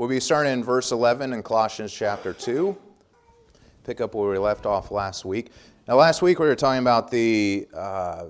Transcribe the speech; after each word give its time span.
We'll 0.00 0.08
be 0.08 0.18
starting 0.18 0.54
in 0.54 0.64
verse 0.64 0.92
11 0.92 1.34
in 1.34 1.42
Colossians 1.42 1.92
chapter 1.92 2.32
2. 2.32 2.74
Pick 3.84 4.00
up 4.00 4.14
where 4.14 4.30
we 4.30 4.38
left 4.38 4.64
off 4.64 4.90
last 4.90 5.26
week. 5.26 5.50
Now, 5.86 5.96
last 5.96 6.22
week 6.22 6.38
we 6.38 6.46
were 6.46 6.56
talking 6.56 6.80
about 6.80 7.10
the 7.10 7.68
uh, 7.74 8.28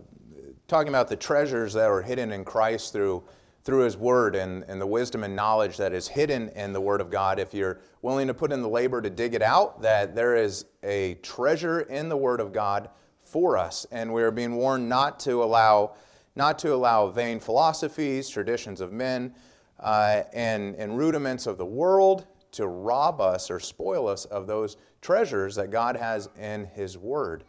talking 0.67 0.88
about 0.88 1.06
the 1.06 1.14
treasures 1.14 1.72
that 1.75 1.88
are 1.88 2.03
hidden 2.03 2.33
in 2.33 2.45
Christ 2.45 2.93
through 2.93 3.22
through 3.62 3.85
His 3.85 3.96
Word 3.96 4.35
and, 4.35 4.64
and 4.64 4.80
the 4.80 4.87
wisdom 4.87 5.22
and 5.22 5.37
knowledge 5.37 5.77
that 5.77 5.93
is 5.93 6.09
hidden 6.09 6.48
in 6.56 6.72
the 6.72 6.80
Word 6.80 7.01
of 7.01 7.09
God. 7.09 7.38
If 7.38 7.55
you're 7.55 7.79
willing 8.02 8.27
to 8.27 8.34
put 8.34 8.50
in 8.50 8.62
the 8.62 8.68
labor 8.68 9.00
to 9.00 9.09
dig 9.09 9.34
it 9.34 9.43
out, 9.43 9.80
that 9.80 10.16
there 10.16 10.34
is 10.34 10.64
a 10.82 11.14
treasure 11.23 11.82
in 11.82 12.09
the 12.09 12.16
Word 12.16 12.41
of 12.41 12.52
God 12.52 12.91
for 13.23 13.57
us, 13.57 13.87
and 13.93 14.12
we 14.12 14.25
are 14.25 14.32
being 14.32 14.57
warned 14.57 14.89
not 14.89 15.21
to 15.21 15.41
allow 15.45 15.93
not 16.34 16.59
to 16.59 16.75
allow 16.75 17.07
vain 17.11 17.39
philosophies, 17.39 18.29
traditions 18.29 18.80
of 18.80 18.93
men 18.93 19.32
uh, 19.81 20.23
and, 20.33 20.75
and 20.77 20.97
rudiments 20.97 21.47
of 21.47 21.59
the 21.59 21.67
world 21.67 22.27
to 22.53 22.67
rob 22.67 23.21
us 23.21 23.51
or 23.51 23.61
spoil 23.61 24.09
us 24.09 24.25
of 24.27 24.47
those 24.47 24.77
treasures 25.01 25.55
that 25.55 25.71
God 25.71 25.97
has 25.97 26.29
in 26.38 26.66
His 26.66 26.98
Word. 26.98 27.45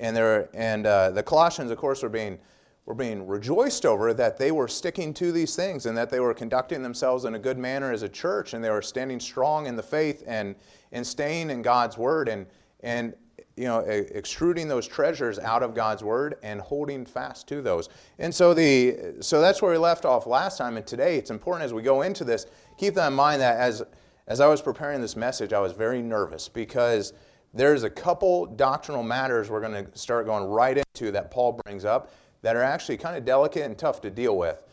And, 0.00 0.16
there, 0.16 0.48
and 0.54 0.86
uh, 0.86 1.10
the 1.10 1.22
Colossians, 1.22 1.70
of 1.70 1.78
course, 1.78 2.02
were 2.02 2.08
being, 2.08 2.38
were 2.86 2.94
being 2.94 3.26
rejoiced 3.26 3.86
over 3.86 4.14
that 4.14 4.38
they 4.38 4.50
were 4.50 4.68
sticking 4.68 5.14
to 5.14 5.32
these 5.32 5.54
things 5.54 5.86
and 5.86 5.96
that 5.96 6.10
they 6.10 6.20
were 6.20 6.34
conducting 6.34 6.82
themselves 6.82 7.24
in 7.24 7.34
a 7.34 7.38
good 7.38 7.58
manner 7.58 7.92
as 7.92 8.02
a 8.02 8.08
church 8.08 8.54
and 8.54 8.64
they 8.64 8.70
were 8.70 8.82
standing 8.82 9.20
strong 9.20 9.66
in 9.66 9.76
the 9.76 9.82
faith 9.82 10.22
and, 10.26 10.54
and 10.92 11.06
staying 11.06 11.50
in 11.50 11.62
God's 11.62 11.96
Word. 11.98 12.28
And, 12.28 12.46
and 12.80 13.14
you 13.56 13.64
know, 13.64 13.80
extruding 13.80 14.66
those 14.66 14.86
treasures 14.86 15.38
out 15.38 15.62
of 15.62 15.74
God's 15.74 16.02
word 16.02 16.36
and 16.42 16.60
holding 16.60 17.06
fast 17.06 17.46
to 17.48 17.62
those. 17.62 17.88
And 18.18 18.34
so 18.34 18.52
the 18.52 19.14
so 19.20 19.40
that's 19.40 19.62
where 19.62 19.70
we 19.70 19.78
left 19.78 20.04
off 20.04 20.26
last 20.26 20.58
time. 20.58 20.76
And 20.76 20.86
today 20.86 21.16
it's 21.16 21.30
important 21.30 21.64
as 21.64 21.72
we 21.72 21.82
go 21.82 22.02
into 22.02 22.24
this, 22.24 22.46
keep 22.78 22.94
that 22.94 23.08
in 23.08 23.14
mind 23.14 23.40
that 23.40 23.58
as 23.58 23.82
as 24.26 24.40
I 24.40 24.46
was 24.46 24.60
preparing 24.60 25.00
this 25.00 25.16
message, 25.16 25.52
I 25.52 25.60
was 25.60 25.72
very 25.72 26.02
nervous 26.02 26.48
because 26.48 27.12
there's 27.52 27.84
a 27.84 27.90
couple 27.90 28.46
doctrinal 28.46 29.02
matters 29.02 29.50
we're 29.50 29.60
going 29.60 29.86
to 29.86 29.98
start 29.98 30.26
going 30.26 30.44
right 30.44 30.78
into 30.78 31.12
that 31.12 31.30
Paul 31.30 31.60
brings 31.64 31.84
up 31.84 32.12
that 32.42 32.56
are 32.56 32.62
actually 32.62 32.96
kind 32.96 33.16
of 33.16 33.24
delicate 33.24 33.62
and 33.62 33.78
tough 33.78 34.00
to 34.00 34.10
deal 34.10 34.36
with. 34.36 34.64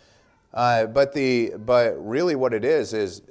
Uh, 0.54 0.88
but 0.88 1.14
the 1.14 1.54
but 1.60 1.94
really 2.06 2.36
what 2.36 2.54
it 2.54 2.66
is 2.66 2.94
is 2.94 3.22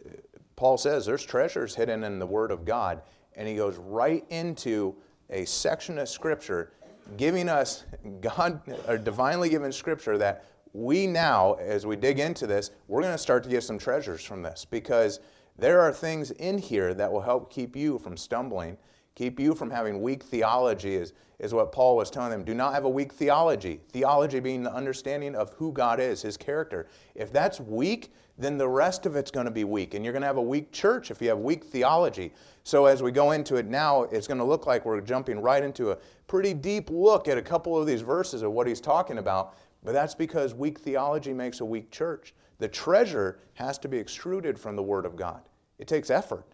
Paul 0.54 0.78
says 0.78 1.06
there's 1.06 1.24
treasures 1.24 1.74
hidden 1.74 2.04
in 2.04 2.18
the 2.18 2.26
Word 2.26 2.50
of 2.50 2.64
God, 2.64 3.02
and 3.34 3.48
he 3.48 3.56
goes 3.56 3.76
right 3.76 4.24
into 4.30 4.94
a 5.30 5.44
section 5.44 5.98
of 5.98 6.08
Scripture 6.08 6.72
giving 7.16 7.48
us 7.48 7.84
God, 8.20 8.60
a 8.86 8.98
divinely 8.98 9.48
given 9.48 9.72
Scripture 9.72 10.18
that 10.18 10.44
we 10.72 11.06
now, 11.06 11.54
as 11.54 11.86
we 11.86 11.96
dig 11.96 12.20
into 12.20 12.46
this, 12.46 12.70
we're 12.86 13.02
going 13.02 13.14
to 13.14 13.18
start 13.18 13.42
to 13.44 13.48
get 13.50 13.62
some 13.62 13.78
treasures 13.78 14.24
from 14.24 14.42
this. 14.42 14.64
Because 14.64 15.20
there 15.58 15.80
are 15.80 15.92
things 15.92 16.30
in 16.32 16.58
here 16.58 16.94
that 16.94 17.10
will 17.10 17.20
help 17.20 17.52
keep 17.52 17.74
you 17.74 17.98
from 17.98 18.16
stumbling, 18.16 18.76
keep 19.14 19.40
you 19.40 19.54
from 19.54 19.70
having 19.70 20.00
weak 20.00 20.22
theology, 20.22 20.94
is, 20.94 21.12
is 21.41 21.55
what 21.55 21.72
Paul 21.72 21.96
was 21.96 22.10
telling 22.10 22.30
them. 22.30 22.44
Do 22.44 22.55
not 22.55 22.74
have 22.74 22.84
a 22.84 22.88
weak 22.88 23.14
theology. 23.14 23.80
Theology 23.88 24.41
being 24.41 24.62
the 24.62 24.72
understanding 24.72 25.34
of 25.34 25.50
who 25.55 25.72
God 25.72 25.98
is, 25.98 26.20
his 26.20 26.36
character. 26.36 26.86
If 27.14 27.32
that's 27.32 27.58
weak, 27.58 28.12
then 28.36 28.58
the 28.58 28.69
rest 28.69 29.06
of 29.06 29.16
it's 29.16 29.30
going 29.30 29.47
to 29.47 29.50
be 29.50 29.64
weak. 29.64 29.94
And 29.94 30.05
you're 30.05 30.12
going 30.12 30.20
to 30.20 30.27
have 30.27 30.36
a 30.36 30.42
weak 30.42 30.70
church 30.70 31.10
if 31.10 31.22
you 31.22 31.28
have 31.30 31.38
weak 31.38 31.64
theology. 31.64 32.32
So 32.62 32.84
as 32.84 33.02
we 33.02 33.10
go 33.10 33.30
into 33.30 33.56
it 33.56 33.66
now, 33.66 34.02
it's 34.05 34.27
going 34.27 34.38
to 34.38 34.44
look 34.44 34.66
like 34.66 34.84
we're 34.84 35.00
jumping 35.00 35.41
right 35.41 35.62
into 35.62 35.92
a 35.92 35.98
pretty 36.27 36.52
deep 36.52 36.91
look 36.91 37.27
at 37.27 37.38
a 37.38 37.42
couple 37.42 37.77
of 37.78 37.86
these 37.86 38.02
verses 38.02 38.42
of 38.42 38.52
what 38.52 38.66
he's 38.66 38.80
talking 38.80 39.16
about. 39.16 39.56
But 39.82 39.92
that's 39.92 40.14
because 40.14 40.52
weak 40.54 40.78
theology 40.78 41.32
makes 41.32 41.60
a 41.60 41.64
weak 41.64 41.91
church. 41.91 42.34
The 42.58 42.69
treasure 42.69 43.38
has 43.54 43.78
to 43.78 43.88
be 43.88 43.97
extruded 43.97 44.58
from 44.58 44.77
the 44.77 44.82
Word 44.82 45.06
of 45.06 45.16
God. 45.16 45.41
It 45.78 45.88
takes 45.88 46.10
effort. 46.10 46.44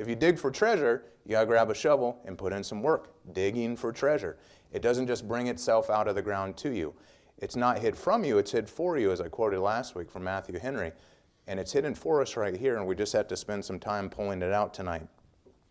If 0.00 0.08
you 0.08 0.16
dig 0.16 0.38
for 0.38 0.50
treasure, 0.50 1.04
you 1.26 1.32
got 1.32 1.40
to 1.40 1.46
grab 1.46 1.68
a 1.68 1.74
shovel 1.74 2.22
and 2.24 2.38
put 2.38 2.54
in 2.54 2.64
some 2.64 2.80
work, 2.80 3.12
digging 3.34 3.76
for 3.76 3.92
treasure. 3.92 4.38
It 4.72 4.80
doesn't 4.80 5.06
just 5.06 5.28
bring 5.28 5.48
itself 5.48 5.90
out 5.90 6.08
of 6.08 6.14
the 6.14 6.22
ground 6.22 6.56
to 6.58 6.70
you. 6.70 6.94
It's 7.36 7.54
not 7.54 7.78
hid 7.78 7.94
from 7.94 8.24
you, 8.24 8.38
it's 8.38 8.50
hid 8.50 8.66
for 8.66 8.96
you, 8.96 9.12
as 9.12 9.20
I 9.20 9.28
quoted 9.28 9.60
last 9.60 9.94
week 9.94 10.10
from 10.10 10.24
Matthew 10.24 10.58
Henry. 10.58 10.92
And 11.46 11.60
it's 11.60 11.72
hidden 11.72 11.94
for 11.94 12.22
us 12.22 12.34
right 12.38 12.56
here, 12.56 12.78
and 12.78 12.86
we 12.86 12.94
just 12.94 13.12
have 13.12 13.28
to 13.28 13.36
spend 13.36 13.62
some 13.62 13.78
time 13.78 14.08
pulling 14.08 14.40
it 14.40 14.54
out 14.54 14.72
tonight. 14.72 15.06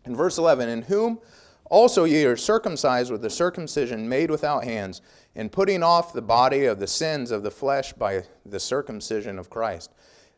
In 0.04 0.14
verse 0.14 0.38
11, 0.38 0.68
in 0.68 0.82
whom 0.82 1.18
also 1.64 2.04
ye 2.04 2.24
are 2.24 2.36
circumcised 2.36 3.10
with 3.10 3.22
the 3.22 3.30
circumcision 3.30 4.08
made 4.08 4.30
without 4.30 4.62
hands, 4.62 5.02
in 5.34 5.48
putting 5.48 5.82
off 5.82 6.12
the 6.12 6.22
body 6.22 6.66
of 6.66 6.78
the 6.78 6.86
sins 6.86 7.32
of 7.32 7.42
the 7.42 7.50
flesh 7.50 7.92
by 7.94 8.22
the 8.46 8.60
circumcision 8.60 9.40
of 9.40 9.50
Christ, 9.50 9.90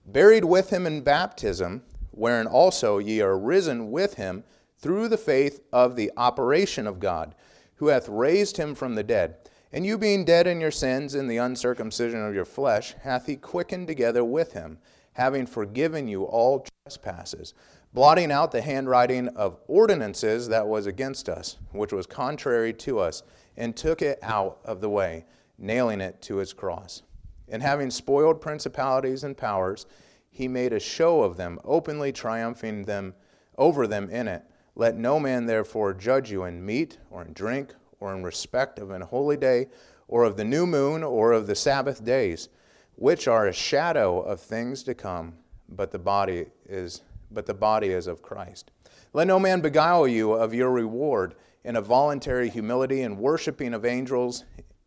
buried 0.06 0.46
with 0.46 0.70
him 0.70 0.86
in 0.86 1.02
baptism, 1.02 1.82
wherein 2.12 2.46
also 2.46 2.98
ye 2.98 3.20
are 3.20 3.38
risen 3.38 3.90
with 3.90 4.14
him 4.14 4.44
through 4.78 5.08
the 5.08 5.18
faith 5.18 5.60
of 5.72 5.96
the 5.96 6.10
operation 6.16 6.86
of 6.86 7.00
God, 7.00 7.34
who 7.76 7.88
hath 7.88 8.08
raised 8.08 8.56
him 8.56 8.74
from 8.74 8.94
the 8.94 9.02
dead. 9.02 9.36
And 9.72 9.84
you 9.84 9.98
being 9.98 10.24
dead 10.24 10.46
in 10.46 10.60
your 10.60 10.70
sins 10.70 11.14
in 11.14 11.28
the 11.28 11.38
uncircumcision 11.38 12.24
of 12.24 12.34
your 12.34 12.44
flesh, 12.44 12.94
hath 13.02 13.26
he 13.26 13.36
quickened 13.36 13.86
together 13.86 14.24
with 14.24 14.52
him 14.52 14.78
having 15.12 15.46
forgiven 15.46 16.08
you 16.08 16.24
all 16.24 16.66
trespasses, 16.84 17.54
blotting 17.92 18.32
out 18.32 18.50
the 18.50 18.62
handwriting 18.62 19.28
of 19.28 19.58
ordinances 19.66 20.48
that 20.48 20.66
was 20.66 20.86
against 20.86 21.28
us, 21.28 21.58
which 21.72 21.92
was 21.92 22.06
contrary 22.06 22.72
to 22.72 22.98
us, 22.98 23.22
and 23.56 23.76
took 23.76 24.00
it 24.00 24.18
out 24.22 24.58
of 24.64 24.80
the 24.80 24.88
way, 24.88 25.24
nailing 25.58 26.00
it 26.00 26.20
to 26.22 26.36
his 26.36 26.52
cross. 26.52 27.02
And 27.48 27.62
having 27.62 27.90
spoiled 27.90 28.40
principalities 28.40 29.24
and 29.24 29.36
powers, 29.36 29.86
he 30.32 30.48
made 30.48 30.72
a 30.72 30.80
show 30.80 31.22
of 31.22 31.36
them, 31.36 31.60
openly 31.62 32.10
triumphing 32.10 32.84
them 32.84 33.14
over 33.58 33.86
them 33.86 34.08
in 34.08 34.26
it. 34.26 34.42
Let 34.74 34.96
no 34.96 35.20
man 35.20 35.44
therefore 35.44 35.92
judge 35.92 36.32
you 36.32 36.44
in 36.44 36.64
meat 36.64 36.98
or 37.10 37.22
in 37.22 37.34
drink 37.34 37.74
or 38.00 38.14
in 38.14 38.24
respect 38.24 38.78
of 38.78 38.90
an 38.90 39.02
holy 39.02 39.36
day 39.36 39.68
or 40.08 40.24
of 40.24 40.38
the 40.38 40.44
new 40.44 40.66
moon 40.66 41.04
or 41.04 41.32
of 41.32 41.46
the 41.46 41.54
Sabbath 41.54 42.02
days 42.02 42.48
which 42.96 43.28
are 43.28 43.46
a 43.46 43.52
shadow 43.52 44.20
of 44.20 44.40
things 44.40 44.82
to 44.84 44.94
come, 44.94 45.34
but 45.68 45.90
the 45.90 45.98
body 45.98 46.46
is 46.66 47.02
but 47.30 47.46
the 47.46 47.54
body 47.54 47.88
is 47.88 48.06
of 48.06 48.22
Christ. 48.22 48.70
Let 49.12 49.26
no 49.26 49.38
man 49.38 49.60
beguile 49.60 50.06
you 50.06 50.32
of 50.32 50.54
your 50.54 50.70
reward 50.70 51.34
in 51.64 51.76
a 51.76 51.80
voluntary 51.80 52.48
humility 52.48 53.02
and 53.02 53.18
worshiping 53.18 53.72
of 53.74 53.84
angels, 53.84 54.44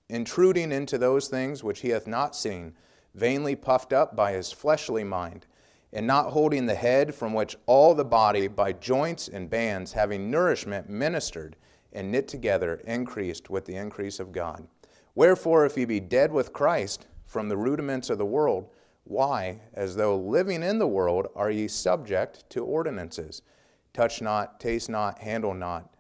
intruding 0.10 0.72
into 0.72 0.98
those 0.98 1.28
things 1.28 1.64
which 1.64 1.80
he 1.80 1.90
hath 1.90 2.06
not 2.08 2.36
seen, 2.36 2.74
vainly 3.16 3.56
puffed 3.56 3.94
up 3.94 4.16
by 4.16 4.34
his 4.34 4.52
fleshly 4.52 5.04
mind, 5.04 5.48
and 5.92 6.06
not 6.06 6.32
holding 6.32 6.66
the 6.66 6.76
head 6.76 7.16
from 7.16 7.34
which 7.34 7.56
all 7.66 7.96
the 7.96 8.06
body 8.06 8.48
by 8.48 8.74
joints 8.74 9.28
and 9.28 9.50
bands 9.50 9.94
having 9.94 10.30
nourishment 10.30 10.90
ministered 10.90 11.56
and 11.94 12.12
knit 12.12 12.28
together 12.28 12.76
increased 12.86 13.50
with 13.50 13.66
the 13.66 13.76
increase 13.76 14.20
of 14.20 14.32
God. 14.32 14.68
Wherefore, 15.16 15.66
if 15.66 15.78
ye 15.78 15.86
be 15.86 16.02
dead 16.02 16.32
with 16.32 16.52
Christ, 16.52 17.08
from 17.26 17.50
the 17.50 17.58
rudiments 17.58 18.10
of 18.10 18.18
the 18.18 18.26
world. 18.26 18.70
Why, 19.04 19.60
as 19.74 19.96
though 19.96 20.18
living 20.18 20.64
in 20.64 20.80
the 20.80 20.88
world, 20.88 21.28
are 21.36 21.52
ye 21.52 21.68
subject 21.68 22.50
to 22.52 22.64
ordinances? 22.64 23.42
Touch 23.94 24.22
not, 24.22 24.60
taste 24.60 24.90
not, 24.90 25.20
handle 25.20 25.54
not, 25.54 25.94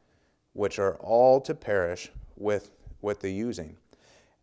which 0.53 0.79
are 0.79 0.95
all 0.95 1.41
to 1.41 1.53
perish 1.53 2.11
with, 2.35 2.71
with 3.01 3.19
the 3.21 3.31
using, 3.31 3.77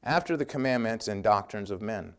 after 0.02 0.36
the 0.36 0.44
commandments 0.44 1.08
and 1.08 1.24
doctrines 1.24 1.70
of 1.70 1.82
men, 1.82 2.14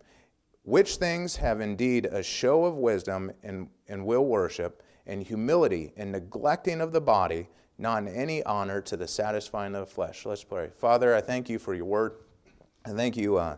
which 0.64 0.96
things 0.96 1.36
have 1.36 1.62
indeed 1.62 2.06
a 2.06 2.24
show 2.24 2.66
of 2.66 2.76
wisdom 2.76 3.32
and, 3.44 3.70
and 3.88 4.06
will 4.06 4.26
worship, 4.26 4.82
and 5.06 5.22
humility 5.22 5.92
and 5.98 6.12
neglecting 6.12 6.80
of 6.80 6.92
the 6.94 7.02
body, 7.02 7.48
not 7.78 8.04
in 8.04 8.08
any 8.08 8.42
honor 8.44 8.82
to 8.82 8.96
the 8.96 9.08
satisfying 9.08 9.76
of 9.76 9.88
the 9.88 9.94
flesh. 9.94 10.26
Let's 10.26 10.44
pray. 10.44 10.70
Father, 10.78 11.14
I 11.14 11.22
thank 11.22 11.50
you 11.50 11.60
for 11.60 11.74
your 11.74 11.86
word. 11.86 12.14
I 12.86 12.92
thank 12.92 13.18
you. 13.18 13.38
Uh, 13.38 13.58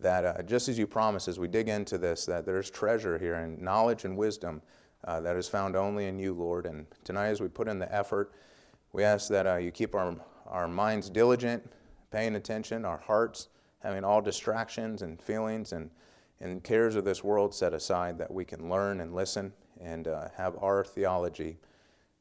that 0.00 0.24
uh, 0.24 0.42
just 0.42 0.68
as 0.68 0.78
you 0.78 0.86
promised, 0.86 1.28
as 1.28 1.38
we 1.38 1.48
dig 1.48 1.68
into 1.68 1.96
this, 1.96 2.26
that 2.26 2.44
there's 2.44 2.68
treasure 2.68 3.18
here 3.18 3.36
and 3.36 3.60
knowledge 3.62 4.04
and 4.04 4.16
wisdom 4.16 4.60
uh, 5.04 5.20
that 5.20 5.36
is 5.36 5.48
found 5.48 5.76
only 5.76 6.06
in 6.06 6.18
you, 6.18 6.34
Lord. 6.34 6.66
And 6.66 6.86
tonight, 7.04 7.28
as 7.28 7.40
we 7.40 7.48
put 7.48 7.68
in 7.68 7.78
the 7.78 7.92
effort, 7.94 8.32
we 8.92 9.02
ask 9.02 9.28
that 9.28 9.46
uh, 9.46 9.56
you 9.56 9.70
keep 9.70 9.94
our, 9.94 10.14
our 10.46 10.68
minds 10.68 11.08
diligent, 11.08 11.64
paying 12.10 12.34
attention, 12.34 12.84
our 12.84 12.98
hearts 12.98 13.48
having 13.78 14.04
all 14.04 14.20
distractions 14.20 15.02
and 15.02 15.20
feelings 15.20 15.72
and, 15.72 15.90
and 16.44 16.62
cares 16.62 16.94
of 16.94 17.04
this 17.04 17.24
world 17.24 17.54
set 17.54 17.72
aside, 17.72 18.18
that 18.18 18.30
we 18.30 18.44
can 18.44 18.68
learn 18.68 19.00
and 19.00 19.14
listen 19.14 19.52
and 19.80 20.06
uh, 20.06 20.28
have 20.36 20.56
our 20.62 20.84
theology 20.84 21.58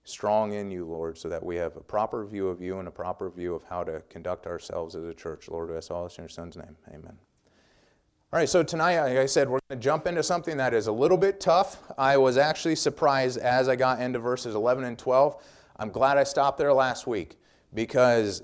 strong 0.06 0.54
in 0.54 0.72
you, 0.72 0.86
Lord, 0.86 1.18
so 1.18 1.28
that 1.28 1.44
we 1.44 1.58
have 1.58 1.76
a 1.76 1.82
proper 1.82 2.26
view 2.26 2.48
of 2.48 2.62
you 2.62 2.80
and 2.80 2.88
a 2.88 2.92
proper 2.92 3.30
view 3.30 3.54
of 3.54 3.64
how 3.66 3.84
to 3.84 4.02
conduct 4.10 4.48
ourselves 4.48 4.96
as 4.96 5.04
a 5.04 5.14
church. 5.14 5.50
Lord, 5.50 5.70
we 5.70 5.76
ask 5.76 5.92
all 5.92 6.06
this 6.06 6.18
in 6.18 6.24
your 6.24 6.30
Son's 6.30 6.56
name. 6.56 6.76
Amen. 6.88 7.18
All 8.32 8.40
right, 8.40 8.50
so 8.50 8.64
tonight, 8.64 9.00
like 9.02 9.18
I 9.18 9.26
said, 9.26 9.48
we're 9.48 9.60
going 9.70 9.80
to 9.80 9.84
jump 9.84 10.08
into 10.08 10.24
something 10.24 10.56
that 10.58 10.74
is 10.74 10.88
a 10.88 10.92
little 10.92 11.18
bit 11.18 11.40
tough. 11.40 11.84
I 11.98 12.16
was 12.18 12.38
actually 12.38 12.76
surprised 12.76 13.38
as 13.38 13.68
I 13.68 13.76
got 13.76 14.02
into 14.02 14.20
verses 14.20 14.56
11 14.56 14.86
and 14.86 14.98
12. 14.98 15.44
I'm 15.78 15.90
glad 15.90 16.18
I 16.18 16.24
stopped 16.24 16.58
there 16.58 16.74
last 16.74 17.08
week 17.08 17.38
because 17.74 18.42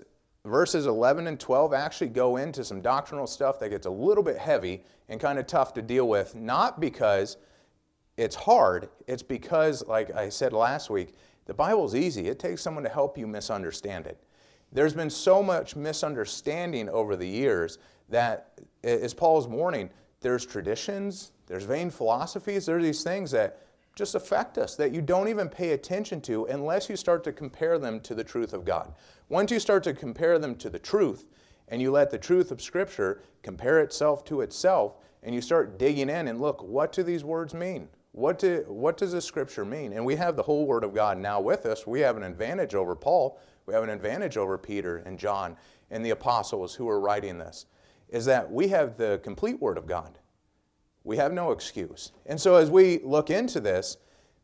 verses 0.50 0.86
11 0.86 1.28
and 1.28 1.40
12 1.40 1.74
actually 1.74 2.10
go 2.10 2.38
into 2.38 2.64
some 2.64 2.82
doctrinal 2.82 3.28
stuff 3.28 3.60
that 3.60 3.70
gets 3.70 3.86
a 3.86 3.90
little 3.90 4.24
bit 4.24 4.38
heavy 4.38 4.84
and 5.08 5.20
kind 5.20 5.40
of 5.40 5.48
tough 5.48 5.74
to 5.76 5.82
deal 5.82 6.08
with, 6.08 6.36
not 6.36 6.80
because 6.80 7.38
it's 8.18 8.36
hard, 8.36 8.90
it's 9.08 9.24
because, 9.24 9.88
like 9.88 10.14
I 10.16 10.30
said 10.30 10.52
last 10.52 10.90
week, 10.90 11.14
the 11.46 11.54
Bible's 11.54 11.96
easy. 11.96 12.28
It 12.28 12.38
takes 12.38 12.62
someone 12.62 12.84
to 12.84 12.90
help 12.90 13.18
you 13.18 13.26
misunderstand 13.26 14.06
it. 14.06 14.22
There's 14.72 14.94
been 14.94 15.10
so 15.10 15.42
much 15.42 15.76
misunderstanding 15.76 16.90
over 16.90 17.16
the 17.16 17.28
years 17.28 17.80
that, 18.10 18.60
as 18.84 19.14
Paul's 19.14 19.48
warning, 19.48 19.90
there's 20.22 20.46
traditions, 20.46 21.32
there's 21.48 21.64
vain 21.64 21.90
philosophies, 21.90 22.66
there 22.66 22.78
are 22.78 22.84
these 22.84 23.04
things 23.04 23.32
that 23.32 23.62
just 23.96 24.16
affect 24.16 24.58
us 24.58 24.76
that 24.76 24.94
you 24.94 25.02
don't 25.02 25.28
even 25.28 25.50
pay 25.50 25.72
attention 25.72 26.22
to 26.22 26.46
unless 26.46 26.90
you 26.90 26.96
start 26.96 27.24
to 27.26 27.32
compare 27.32 27.78
them 27.78 28.00
to 28.02 28.16
the 28.16 28.24
truth 28.24 28.54
of 28.54 28.66
God. 28.66 28.94
Once 29.28 29.52
you 29.52 29.60
start 29.60 29.84
to 29.84 29.94
compare 29.94 30.40
them 30.40 30.56
to 30.56 30.70
the 30.70 30.80
truth, 30.80 31.26
and 31.68 31.82
you 31.82 31.92
let 31.92 32.10
the 32.10 32.18
truth 32.18 32.52
of 32.52 32.62
Scripture 32.62 33.22
compare 33.44 33.80
itself 33.80 34.26
to 34.26 34.42
itself, 34.42 34.96
and 35.24 35.36
you 35.36 35.42
start 35.42 35.78
digging 35.78 36.10
in 36.10 36.28
and 36.28 36.40
look, 36.40 36.64
what 36.64 36.92
do 36.92 37.04
these 37.04 37.24
words 37.24 37.54
mean? 37.54 37.88
What, 38.12 38.40
do, 38.40 38.66
what 38.68 38.98
does 38.98 39.12
the 39.12 39.22
Scripture 39.22 39.66
mean? 39.66 39.94
And 39.94 40.04
we 40.04 40.16
have 40.16 40.36
the 40.36 40.44
whole 40.44 40.66
Word 40.66 40.84
of 40.84 40.96
God 40.96 41.18
now 41.18 41.40
with 41.40 41.66
us. 41.66 41.86
We 41.86 42.00
have 42.00 42.18
an 42.18 42.24
advantage 42.24 42.74
over 42.74 42.96
Paul. 42.96 43.40
We 43.66 43.74
have 43.74 43.84
an 43.84 43.90
advantage 43.90 44.36
over 44.36 44.58
Peter 44.58 44.98
and 45.06 45.20
John 45.20 45.56
and 45.92 46.06
the 46.06 46.10
apostles 46.12 46.74
who 46.76 46.88
are 46.90 47.00
writing 47.00 47.38
this, 47.38 47.66
is 48.10 48.26
that 48.26 48.52
we 48.52 48.68
have 48.70 48.98
the 48.98 49.20
complete 49.24 49.62
Word 49.62 49.78
of 49.78 49.86
God. 49.86 50.19
We 51.04 51.18
have 51.18 51.34
no 51.34 51.52
excuse. 51.52 52.12
And 52.26 52.40
so 52.40 52.56
as 52.56 52.70
we 52.70 53.00
look 53.04 53.30
into 53.30 53.60
this, 53.60 53.98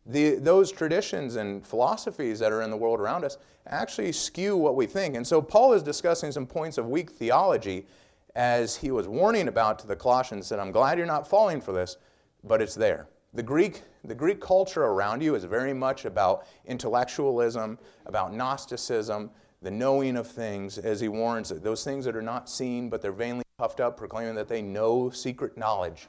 the, 0.06 0.36
those 0.36 0.72
traditions 0.72 1.36
and 1.36 1.66
philosophies 1.66 2.40
that 2.40 2.52
are 2.52 2.62
in 2.62 2.70
the 2.70 2.78
world 2.78 3.00
around 3.00 3.24
us 3.24 3.38
actually 3.68 4.12
skew 4.12 4.56
what 4.56 4.76
we 4.76 4.86
think. 4.86 5.16
And 5.16 5.26
so 5.26 5.42
Paul 5.42 5.74
is 5.74 5.82
discussing 5.82 6.32
some 6.32 6.46
points 6.46 6.78
of 6.78 6.88
weak 6.88 7.12
theology 7.12 7.88
as 8.36 8.76
he 8.76 8.92
was 8.92 9.08
warning 9.08 9.48
about 9.48 9.80
to 9.80 9.88
the 9.88 9.96
Colossians 9.96 10.50
that 10.50 10.60
I'm 10.60 10.72
glad 10.72 10.98
you're 10.98 11.08
not 11.08 11.28
falling 11.28 11.62
for 11.62 11.72
this, 11.72 11.98
but 12.44 12.62
it's 12.62 12.76
there. 12.76 13.08
The 13.34 13.44
Greek, 13.44 13.82
the 14.04 14.16
Greek 14.16 14.40
culture 14.40 14.84
around 14.84 15.22
you 15.22 15.36
is 15.36 15.44
very 15.44 15.74
much 15.74 16.06
about 16.06 16.46
intellectualism, 16.66 17.78
about 18.06 18.34
Gnosticism, 18.34 19.32
the 19.62 19.72
knowing 19.72 20.16
of 20.16 20.28
things, 20.28 20.78
as 20.78 21.00
he 21.00 21.08
warns 21.08 21.50
those 21.50 21.84
things 21.84 22.06
that 22.06 22.16
are 22.16 22.22
not 22.22 22.50
seen, 22.50 22.90
but 22.90 23.02
they're 23.02 23.12
vainly 23.12 23.44
puffed 23.58 23.80
up, 23.80 23.98
proclaiming 23.98 24.36
that 24.36 24.48
they 24.48 24.62
know 24.62 25.10
secret 25.10 25.58
knowledge. 25.58 26.08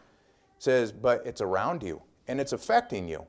Says, 0.58 0.92
but 0.92 1.26
it's 1.26 1.40
around 1.40 1.82
you 1.82 2.02
and 2.28 2.40
it's 2.40 2.52
affecting 2.52 3.08
you. 3.08 3.26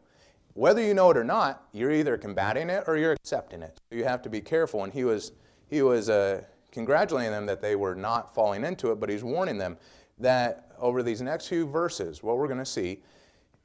Whether 0.53 0.81
you 0.81 0.93
know 0.93 1.11
it 1.11 1.17
or 1.17 1.23
not, 1.23 1.67
you're 1.71 1.91
either 1.91 2.17
combating 2.17 2.69
it 2.69 2.85
or 2.87 2.97
you're 2.97 3.11
accepting 3.11 3.61
it. 3.61 3.79
You 3.91 4.05
have 4.05 4.21
to 4.23 4.29
be 4.29 4.41
careful. 4.41 4.83
And 4.83 4.91
he 4.91 5.03
was, 5.03 5.33
he 5.69 5.81
was 5.81 6.09
uh, 6.09 6.41
congratulating 6.71 7.31
them 7.31 7.45
that 7.45 7.61
they 7.61 7.75
were 7.75 7.95
not 7.95 8.33
falling 8.33 8.63
into 8.63 8.91
it, 8.91 8.99
but 8.99 9.09
he's 9.09 9.23
warning 9.23 9.57
them 9.57 9.77
that 10.19 10.71
over 10.79 11.03
these 11.03 11.21
next 11.21 11.47
few 11.47 11.67
verses, 11.67 12.23
what 12.23 12.37
we're 12.37 12.47
going 12.47 12.59
to 12.59 12.65
see 12.65 13.01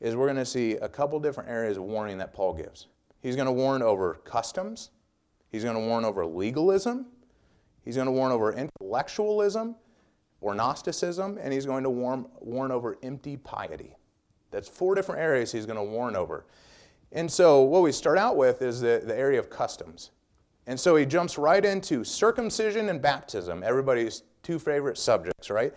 is 0.01 0.17
we're 0.17 0.27
going 0.27 0.37
to 0.37 0.45
see 0.45 0.73
a 0.75 0.89
couple 0.89 1.19
different 1.21 1.49
areas 1.49 1.77
of 1.77 1.85
warning 1.85 2.19
that 2.19 2.35
Paul 2.35 2.53
gives. 2.55 2.89
He's 3.21 3.37
going 3.37 3.47
to 3.47 3.53
warn 3.53 3.83
over 3.83 4.15
customs, 4.25 4.91
he's 5.49 5.63
going 5.63 5.77
to 5.77 5.81
warn 5.81 6.05
over 6.05 6.27
legalism, 6.27 7.07
he's 7.85 7.95
going 7.95 8.07
to 8.07 8.13
warn 8.13 8.33
over 8.33 8.53
intellectualism 8.53 9.77
or 10.43 10.55
Gnosticism, 10.55 11.39
and 11.41 11.53
he's 11.53 11.65
going 11.65 11.85
to 11.85 11.91
warn, 11.91 12.27
warn 12.41 12.71
over 12.71 12.99
empty 13.03 13.37
piety. 13.39 13.97
That's 14.51 14.69
four 14.69 14.95
different 14.95 15.23
areas 15.23 15.51
he's 15.51 15.65
going 15.65 15.79
to 15.79 15.83
warn 15.83 16.15
over. 16.15 16.45
And 17.13 17.31
so, 17.31 17.63
what 17.63 17.83
we 17.83 17.93
start 17.93 18.19
out 18.19 18.37
with 18.37 18.61
is 18.61 18.81
the, 18.81 19.03
the 19.05 19.17
area 19.17 19.39
of 19.39 19.49
customs. 19.49 20.11
And 20.67 20.79
so, 20.79 20.97
he 20.97 21.07
jumps 21.07 21.39
right 21.39 21.65
into 21.65 22.05
circumcision 22.05 22.89
and 22.89 23.01
baptism, 23.01 23.63
everybody's 23.63 24.25
two 24.43 24.59
favorite 24.59 24.99
subjects, 24.99 25.49
right? 25.49 25.73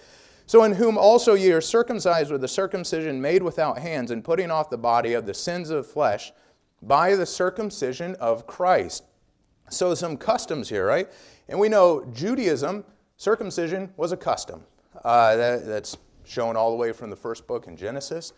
So, 0.48 0.64
in 0.64 0.74
whom 0.74 0.98
also 0.98 1.34
ye 1.34 1.52
are 1.52 1.62
circumcised 1.62 2.32
with 2.32 2.42
the 2.42 2.48
circumcision 2.48 3.22
made 3.22 3.44
without 3.44 3.80
hands, 3.80 4.12
and 4.12 4.24
putting 4.24 4.52
off 4.52 4.70
the 4.70 4.78
body 4.78 5.14
of 5.14 5.26
the 5.26 5.34
sins 5.34 5.70
of 5.70 5.88
flesh 5.88 6.32
by 6.82 7.16
the 7.16 7.26
circumcision 7.26 8.16
of 8.16 8.48
Christ. 8.48 9.04
So, 9.70 9.94
some 9.96 10.18
customs 10.18 10.70
here, 10.70 10.86
right? 10.86 11.10
And 11.50 11.60
we 11.60 11.70
know 11.70 12.06
Judaism, 12.14 12.86
circumcision 13.18 13.92
was 13.98 14.12
a 14.12 14.18
custom. 14.18 14.64
Uh, 15.04 15.36
that, 15.36 15.66
that's 15.66 15.98
shown 16.24 16.56
all 16.56 16.72
the 16.72 16.78
way 16.78 16.92
from 16.92 17.10
the 17.10 17.16
first 17.16 17.48
book 17.48 17.68
in 17.68 17.78
Genesis. 17.78 18.34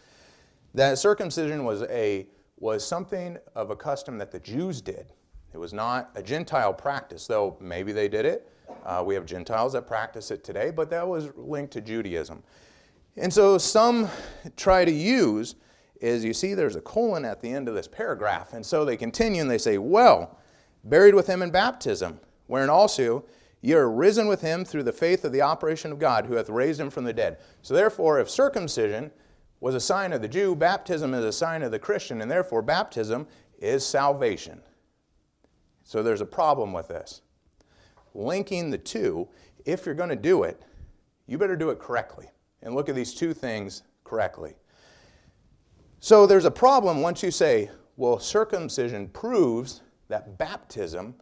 That 0.73 0.97
circumcision 0.97 1.63
was 1.63 1.83
a 1.83 2.27
was 2.59 2.85
something 2.85 3.37
of 3.55 3.69
a 3.69 3.75
custom 3.75 4.17
that 4.17 4.31
the 4.31 4.39
Jews 4.39 4.81
did. 4.81 5.13
It 5.53 5.57
was 5.57 5.73
not 5.73 6.09
a 6.15 6.23
Gentile 6.23 6.73
practice, 6.73 7.27
though 7.27 7.55
maybe 7.59 7.91
they 7.91 8.07
did 8.07 8.25
it. 8.25 8.51
Uh, 8.83 9.03
we 9.05 9.13
have 9.13 9.25
Gentiles 9.25 9.73
that 9.73 9.87
practice 9.87 10.31
it 10.31 10.43
today, 10.43 10.71
but 10.71 10.89
that 10.89 11.07
was 11.07 11.29
linked 11.35 11.71
to 11.73 11.81
Judaism. 11.81 12.43
And 13.15 13.31
so 13.31 13.57
some 13.57 14.09
try 14.55 14.85
to 14.85 14.91
use 14.91 15.55
is 16.01 16.23
you 16.23 16.33
see 16.33 16.53
there's 16.53 16.75
a 16.75 16.81
colon 16.81 17.25
at 17.25 17.41
the 17.41 17.51
end 17.51 17.67
of 17.67 17.75
this 17.75 17.87
paragraph. 17.87 18.53
And 18.53 18.65
so 18.65 18.85
they 18.85 18.97
continue 18.97 19.41
and 19.41 19.49
they 19.49 19.57
say, 19.57 19.77
Well, 19.77 20.39
buried 20.83 21.15
with 21.15 21.27
him 21.27 21.41
in 21.41 21.51
baptism, 21.51 22.19
wherein 22.47 22.69
also 22.69 23.25
ye 23.67 23.73
are 23.73 23.91
risen 23.91 24.29
with 24.29 24.39
him 24.39 24.63
through 24.63 24.83
the 24.83 24.93
faith 24.93 25.25
of 25.25 25.33
the 25.33 25.41
operation 25.41 25.91
of 25.91 25.99
God, 25.99 26.25
who 26.25 26.35
hath 26.35 26.47
raised 26.47 26.79
him 26.79 26.89
from 26.89 27.03
the 27.03 27.11
dead. 27.11 27.37
So 27.61 27.73
therefore, 27.73 28.17
if 28.21 28.29
circumcision 28.29 29.11
was 29.59 29.75
a 29.75 29.79
sign 29.81 30.13
of 30.13 30.21
the 30.21 30.27
Jew, 30.29 30.55
baptism 30.55 31.13
is 31.13 31.25
a 31.25 31.33
sign 31.33 31.61
of 31.63 31.71
the 31.71 31.77
Christian, 31.77 32.21
and 32.21 32.31
therefore 32.31 32.61
baptism 32.61 33.27
is 33.59 33.85
salvation. 33.85 34.61
So 35.83 36.01
there's 36.01 36.21
a 36.21 36.25
problem 36.25 36.71
with 36.71 36.87
this. 36.87 37.23
Linking 38.13 38.69
the 38.69 38.77
two, 38.77 39.27
if 39.65 39.85
you're 39.85 39.95
going 39.95 40.11
to 40.11 40.15
do 40.15 40.43
it, 40.43 40.61
you 41.25 41.37
better 41.37 41.57
do 41.57 41.69
it 41.69 41.77
correctly 41.77 42.29
and 42.61 42.73
look 42.73 42.87
at 42.87 42.95
these 42.95 43.13
two 43.13 43.33
things 43.33 43.83
correctly. 44.05 44.55
So 45.99 46.25
there's 46.25 46.45
a 46.45 46.51
problem 46.51 47.01
once 47.01 47.21
you 47.21 47.31
say, 47.31 47.69
well, 47.97 48.17
circumcision 48.17 49.09
proves 49.09 49.81
that 50.07 50.37
baptism 50.37 51.15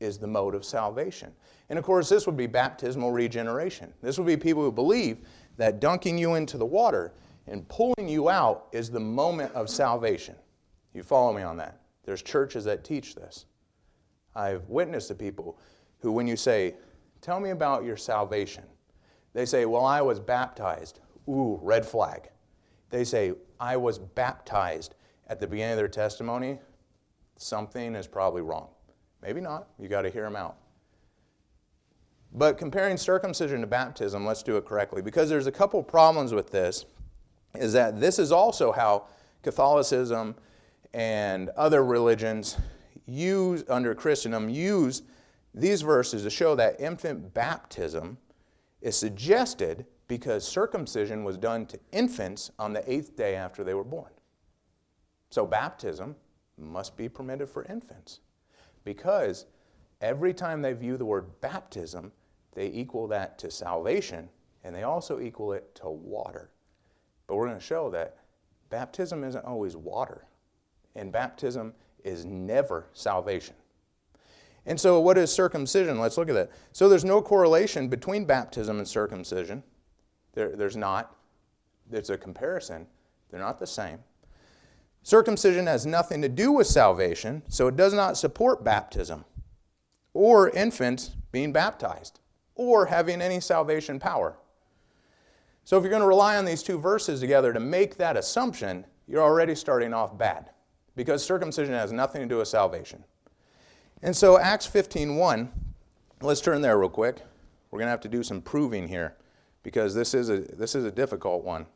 is 0.00 0.16
the 0.16 0.26
mode 0.26 0.54
of 0.54 0.64
salvation. 0.64 1.34
And 1.70 1.78
of 1.78 1.84
course, 1.84 2.08
this 2.08 2.26
would 2.26 2.36
be 2.36 2.46
baptismal 2.46 3.12
regeneration. 3.12 3.92
This 4.02 4.18
would 4.18 4.26
be 4.26 4.36
people 4.36 4.62
who 4.62 4.72
believe 4.72 5.18
that 5.56 5.80
dunking 5.80 6.18
you 6.18 6.34
into 6.34 6.58
the 6.58 6.66
water 6.66 7.12
and 7.46 7.66
pulling 7.68 8.08
you 8.08 8.28
out 8.28 8.66
is 8.72 8.90
the 8.90 9.00
moment 9.00 9.52
of 9.54 9.68
salvation. 9.68 10.34
You 10.92 11.02
follow 11.02 11.32
me 11.32 11.42
on 11.42 11.56
that? 11.58 11.80
There's 12.04 12.22
churches 12.22 12.64
that 12.64 12.84
teach 12.84 13.14
this. 13.14 13.46
I've 14.34 14.68
witnessed 14.68 15.08
to 15.08 15.14
people 15.14 15.58
who, 16.00 16.12
when 16.12 16.26
you 16.26 16.36
say, 16.36 16.74
Tell 17.20 17.40
me 17.40 17.50
about 17.50 17.84
your 17.84 17.96
salvation, 17.96 18.64
they 19.32 19.46
say, 19.46 19.64
Well, 19.64 19.84
I 19.84 20.02
was 20.02 20.20
baptized. 20.20 21.00
Ooh, 21.28 21.58
red 21.62 21.86
flag. 21.86 22.28
They 22.90 23.04
say, 23.04 23.32
I 23.58 23.76
was 23.76 23.98
baptized 23.98 24.94
at 25.28 25.40
the 25.40 25.46
beginning 25.46 25.72
of 25.72 25.78
their 25.78 25.88
testimony. 25.88 26.58
Something 27.36 27.94
is 27.94 28.06
probably 28.06 28.42
wrong. 28.42 28.68
Maybe 29.22 29.40
not. 29.40 29.68
You 29.78 29.88
got 29.88 30.02
to 30.02 30.10
hear 30.10 30.24
them 30.24 30.36
out. 30.36 30.56
But 32.34 32.58
comparing 32.58 32.96
circumcision 32.96 33.60
to 33.60 33.66
baptism, 33.66 34.26
let's 34.26 34.42
do 34.42 34.56
it 34.56 34.66
correctly 34.66 35.02
because 35.02 35.28
there's 35.28 35.46
a 35.46 35.52
couple 35.52 35.82
problems 35.82 36.34
with 36.34 36.50
this 36.50 36.84
is 37.54 37.72
that 37.74 38.00
this 38.00 38.18
is 38.18 38.32
also 38.32 38.72
how 38.72 39.06
Catholicism 39.42 40.34
and 40.92 41.50
other 41.50 41.84
religions 41.84 42.56
use, 43.06 43.62
under 43.68 43.94
Christendom, 43.94 44.48
use 44.48 45.02
these 45.54 45.82
verses 45.82 46.24
to 46.24 46.30
show 46.30 46.56
that 46.56 46.80
infant 46.80 47.32
baptism 47.32 48.18
is 48.80 48.96
suggested 48.96 49.86
because 50.08 50.46
circumcision 50.46 51.22
was 51.22 51.38
done 51.38 51.66
to 51.66 51.78
infants 51.92 52.50
on 52.58 52.72
the 52.72 52.92
eighth 52.92 53.16
day 53.16 53.36
after 53.36 53.62
they 53.62 53.74
were 53.74 53.84
born. 53.84 54.10
So 55.30 55.46
baptism 55.46 56.16
must 56.58 56.96
be 56.96 57.08
permitted 57.08 57.48
for 57.48 57.64
infants 57.66 58.20
because 58.84 59.46
every 60.00 60.34
time 60.34 60.62
they 60.62 60.72
view 60.72 60.96
the 60.96 61.04
word 61.04 61.40
baptism, 61.40 62.12
they 62.54 62.68
equal 62.68 63.08
that 63.08 63.38
to 63.38 63.50
salvation 63.50 64.28
and 64.64 64.74
they 64.74 64.82
also 64.82 65.20
equal 65.20 65.52
it 65.52 65.74
to 65.76 65.88
water. 65.88 66.50
But 67.26 67.36
we're 67.36 67.46
going 67.46 67.58
to 67.58 67.64
show 67.64 67.90
that 67.90 68.16
baptism 68.70 69.22
isn't 69.22 69.44
always 69.44 69.76
water, 69.76 70.26
and 70.96 71.12
baptism 71.12 71.74
is 72.02 72.24
never 72.24 72.86
salvation. 72.94 73.54
And 74.66 74.80
so, 74.80 74.98
what 75.00 75.18
is 75.18 75.30
circumcision? 75.30 76.00
Let's 76.00 76.16
look 76.16 76.30
at 76.30 76.34
that. 76.34 76.50
So, 76.72 76.88
there's 76.88 77.04
no 77.04 77.20
correlation 77.20 77.88
between 77.88 78.24
baptism 78.24 78.78
and 78.78 78.88
circumcision. 78.88 79.62
There, 80.32 80.56
there's 80.56 80.76
not. 80.76 81.14
There's 81.90 82.08
a 82.08 82.16
comparison. 82.16 82.86
They're 83.30 83.40
not 83.40 83.58
the 83.58 83.66
same. 83.66 83.98
Circumcision 85.02 85.66
has 85.66 85.84
nothing 85.84 86.22
to 86.22 86.30
do 86.30 86.50
with 86.50 86.66
salvation, 86.66 87.42
so 87.50 87.68
it 87.68 87.76
does 87.76 87.92
not 87.92 88.16
support 88.16 88.64
baptism 88.64 89.26
or 90.14 90.48
infants 90.50 91.10
being 91.30 91.52
baptized 91.52 92.20
or 92.54 92.86
having 92.86 93.20
any 93.20 93.40
salvation 93.40 93.98
power. 93.98 94.36
So 95.64 95.76
if 95.76 95.82
you're 95.82 95.90
going 95.90 96.02
to 96.02 96.08
rely 96.08 96.36
on 96.36 96.44
these 96.44 96.62
two 96.62 96.78
verses 96.78 97.20
together 97.20 97.52
to 97.52 97.60
make 97.60 97.96
that 97.96 98.16
assumption, 98.16 98.84
you're 99.08 99.22
already 99.22 99.54
starting 99.54 99.94
off 99.94 100.16
bad 100.16 100.50
because 100.96 101.24
circumcision 101.24 101.74
has 101.74 101.92
nothing 101.92 102.20
to 102.20 102.28
do 102.28 102.38
with 102.38 102.48
salvation. 102.48 103.04
And 104.02 104.14
so 104.14 104.38
Acts 104.38 104.66
15:1, 104.66 105.48
let's 106.20 106.40
turn 106.40 106.60
there 106.60 106.78
real 106.78 106.90
quick. 106.90 107.22
We're 107.70 107.78
going 107.78 107.86
to 107.86 107.90
have 107.90 108.00
to 108.00 108.08
do 108.08 108.22
some 108.22 108.40
proving 108.40 108.86
here 108.86 109.16
because 109.62 109.94
this 109.94 110.14
is 110.14 110.28
a 110.28 110.38
this 110.38 110.74
is 110.74 110.84
a 110.84 110.90
difficult 110.90 111.42
one. 111.42 111.66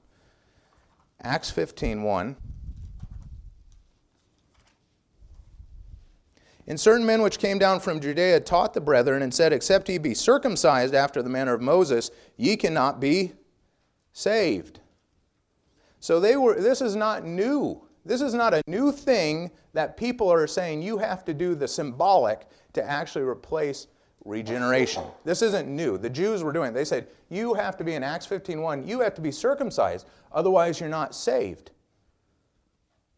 Acts 1.22 1.50
15:1 1.50 2.36
And 6.68 6.78
certain 6.78 7.06
men 7.06 7.22
which 7.22 7.38
came 7.38 7.58
down 7.58 7.80
from 7.80 7.98
Judea 7.98 8.40
taught 8.40 8.74
the 8.74 8.80
brethren 8.80 9.22
and 9.22 9.32
said, 9.32 9.54
Except 9.54 9.88
ye 9.88 9.96
be 9.96 10.12
circumcised 10.12 10.94
after 10.94 11.22
the 11.22 11.30
manner 11.30 11.54
of 11.54 11.62
Moses, 11.62 12.10
ye 12.36 12.56
cannot 12.56 13.00
be 13.00 13.32
saved. 14.12 14.80
So 15.98 16.20
they 16.20 16.36
were, 16.36 16.60
this 16.60 16.82
is 16.82 16.94
not 16.94 17.24
new. 17.24 17.82
This 18.04 18.20
is 18.20 18.34
not 18.34 18.52
a 18.52 18.62
new 18.66 18.92
thing 18.92 19.50
that 19.72 19.96
people 19.96 20.30
are 20.30 20.46
saying 20.46 20.82
you 20.82 20.98
have 20.98 21.24
to 21.24 21.32
do 21.32 21.54
the 21.54 21.66
symbolic 21.66 22.46
to 22.74 22.84
actually 22.84 23.24
replace 23.24 23.86
regeneration. 24.26 25.04
This 25.24 25.40
isn't 25.40 25.68
new. 25.68 25.96
The 25.96 26.10
Jews 26.10 26.42
were 26.42 26.52
doing 26.52 26.70
it. 26.70 26.74
They 26.74 26.84
said, 26.84 27.08
you 27.30 27.54
have 27.54 27.78
to 27.78 27.84
be 27.84 27.94
in 27.94 28.02
Acts 28.02 28.26
15:1, 28.26 28.86
you 28.86 29.00
have 29.00 29.14
to 29.14 29.22
be 29.22 29.32
circumcised, 29.32 30.06
otherwise 30.32 30.80
you're 30.80 30.90
not 30.90 31.14
saved. 31.14 31.70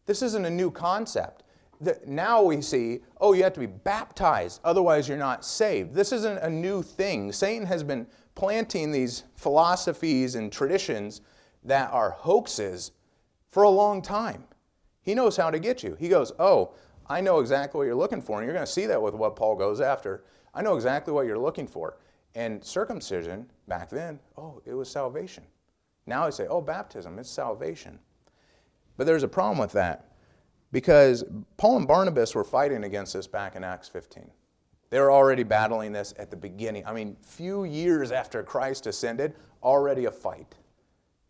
This 0.05 0.21
isn't 0.21 0.45
a 0.45 0.49
new 0.49 0.71
concept. 0.71 1.40
Now 2.05 2.43
we 2.43 2.61
see, 2.61 2.99
oh, 3.19 3.33
you 3.33 3.43
have 3.43 3.53
to 3.53 3.59
be 3.59 3.65
baptized, 3.65 4.61
otherwise 4.63 5.07
you're 5.07 5.17
not 5.17 5.43
saved. 5.43 5.93
This 5.93 6.11
isn't 6.11 6.37
a 6.39 6.49
new 6.49 6.83
thing. 6.83 7.31
Satan 7.31 7.65
has 7.65 7.83
been 7.83 8.05
planting 8.35 8.91
these 8.91 9.23
philosophies 9.35 10.35
and 10.35 10.51
traditions 10.51 11.21
that 11.63 11.91
are 11.91 12.11
hoaxes 12.11 12.91
for 13.49 13.63
a 13.63 13.69
long 13.69 14.01
time. 14.01 14.43
He 15.01 15.15
knows 15.15 15.35
how 15.35 15.49
to 15.49 15.59
get 15.59 15.83
you. 15.83 15.95
He 15.99 16.07
goes, 16.07 16.31
Oh, 16.39 16.73
I 17.07 17.19
know 17.21 17.39
exactly 17.39 17.79
what 17.79 17.85
you're 17.85 17.95
looking 17.95 18.21
for. 18.21 18.37
And 18.37 18.45
you're 18.45 18.53
going 18.53 18.65
to 18.65 18.71
see 18.71 18.85
that 18.85 19.01
with 19.01 19.13
what 19.13 19.35
Paul 19.35 19.55
goes 19.55 19.81
after. 19.81 20.23
I 20.53 20.61
know 20.61 20.75
exactly 20.75 21.13
what 21.13 21.25
you're 21.25 21.39
looking 21.39 21.67
for. 21.67 21.97
And 22.35 22.63
circumcision, 22.63 23.49
back 23.67 23.89
then, 23.89 24.19
oh, 24.37 24.61
it 24.65 24.73
was 24.73 24.89
salvation. 24.89 25.43
Now 26.05 26.25
I 26.25 26.29
say, 26.29 26.47
oh, 26.47 26.61
baptism, 26.61 27.19
it's 27.19 27.29
salvation. 27.29 27.99
But 28.97 29.07
there's 29.07 29.23
a 29.23 29.27
problem 29.27 29.57
with 29.57 29.71
that 29.73 30.10
because 30.71 31.23
Paul 31.57 31.77
and 31.77 31.87
Barnabas 31.87 32.33
were 32.33 32.43
fighting 32.43 32.83
against 32.83 33.13
this 33.13 33.27
back 33.27 33.55
in 33.55 33.63
Acts 33.63 33.87
15. 33.89 34.29
They 34.89 34.99
were 34.99 35.11
already 35.11 35.43
battling 35.43 35.93
this 35.93 36.13
at 36.17 36.29
the 36.29 36.35
beginning. 36.35 36.85
I 36.85 36.93
mean, 36.93 37.15
few 37.21 37.63
years 37.63 38.11
after 38.11 38.43
Christ 38.43 38.87
ascended, 38.87 39.35
already 39.63 40.05
a 40.05 40.11
fight. 40.11 40.55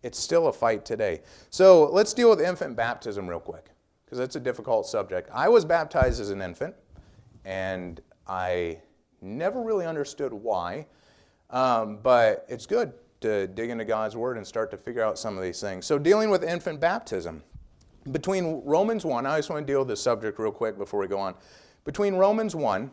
It's 0.04 0.18
still 0.18 0.48
a 0.48 0.54
fight 0.54 0.84
today. 0.84 1.22
So 1.52 1.90
let's 1.92 2.14
deal 2.14 2.30
with 2.30 2.42
infant 2.42 2.76
baptism 2.76 3.28
real 3.28 3.40
quick, 3.40 3.70
because 4.04 4.20
it's 4.20 4.36
a 4.36 4.40
difficult 4.40 4.88
subject. 4.88 5.30
I 5.32 5.48
was 5.48 5.64
baptized 5.64 6.20
as 6.20 6.32
an 6.32 6.42
infant, 6.42 6.76
and 7.46 8.02
I 8.28 8.80
never 9.22 9.62
really 9.62 9.86
understood 9.86 10.34
why, 10.34 10.88
um, 11.52 12.00
but 12.02 12.46
it's 12.50 12.66
good 12.66 12.94
to 13.22 13.46
dig 13.48 13.70
into 13.70 13.86
God's 13.86 14.16
Word 14.16 14.38
and 14.38 14.48
start 14.48 14.72
to 14.72 14.78
figure 14.78 15.04
out 15.04 15.20
some 15.20 15.38
of 15.38 15.44
these 15.44 15.62
things. 15.62 15.86
So, 15.86 16.00
dealing 16.00 16.32
with 16.32 16.44
infant 16.44 16.80
baptism. 16.80 17.44
Between 18.10 18.64
Romans 18.66 19.06
1, 19.06 19.26
I 19.26 19.38
just 19.38 19.50
want 19.50 19.66
to 19.66 19.72
deal 19.72 19.80
with 19.80 19.90
this 19.90 20.02
subject 20.02 20.40
real 20.40 20.52
quick 20.52 20.78
before 20.78 21.00
we 21.00 21.08
go 21.08 21.20
on. 21.20 21.36
Between 21.84 22.16
Romans 22.16 22.56
1, 22.56 22.90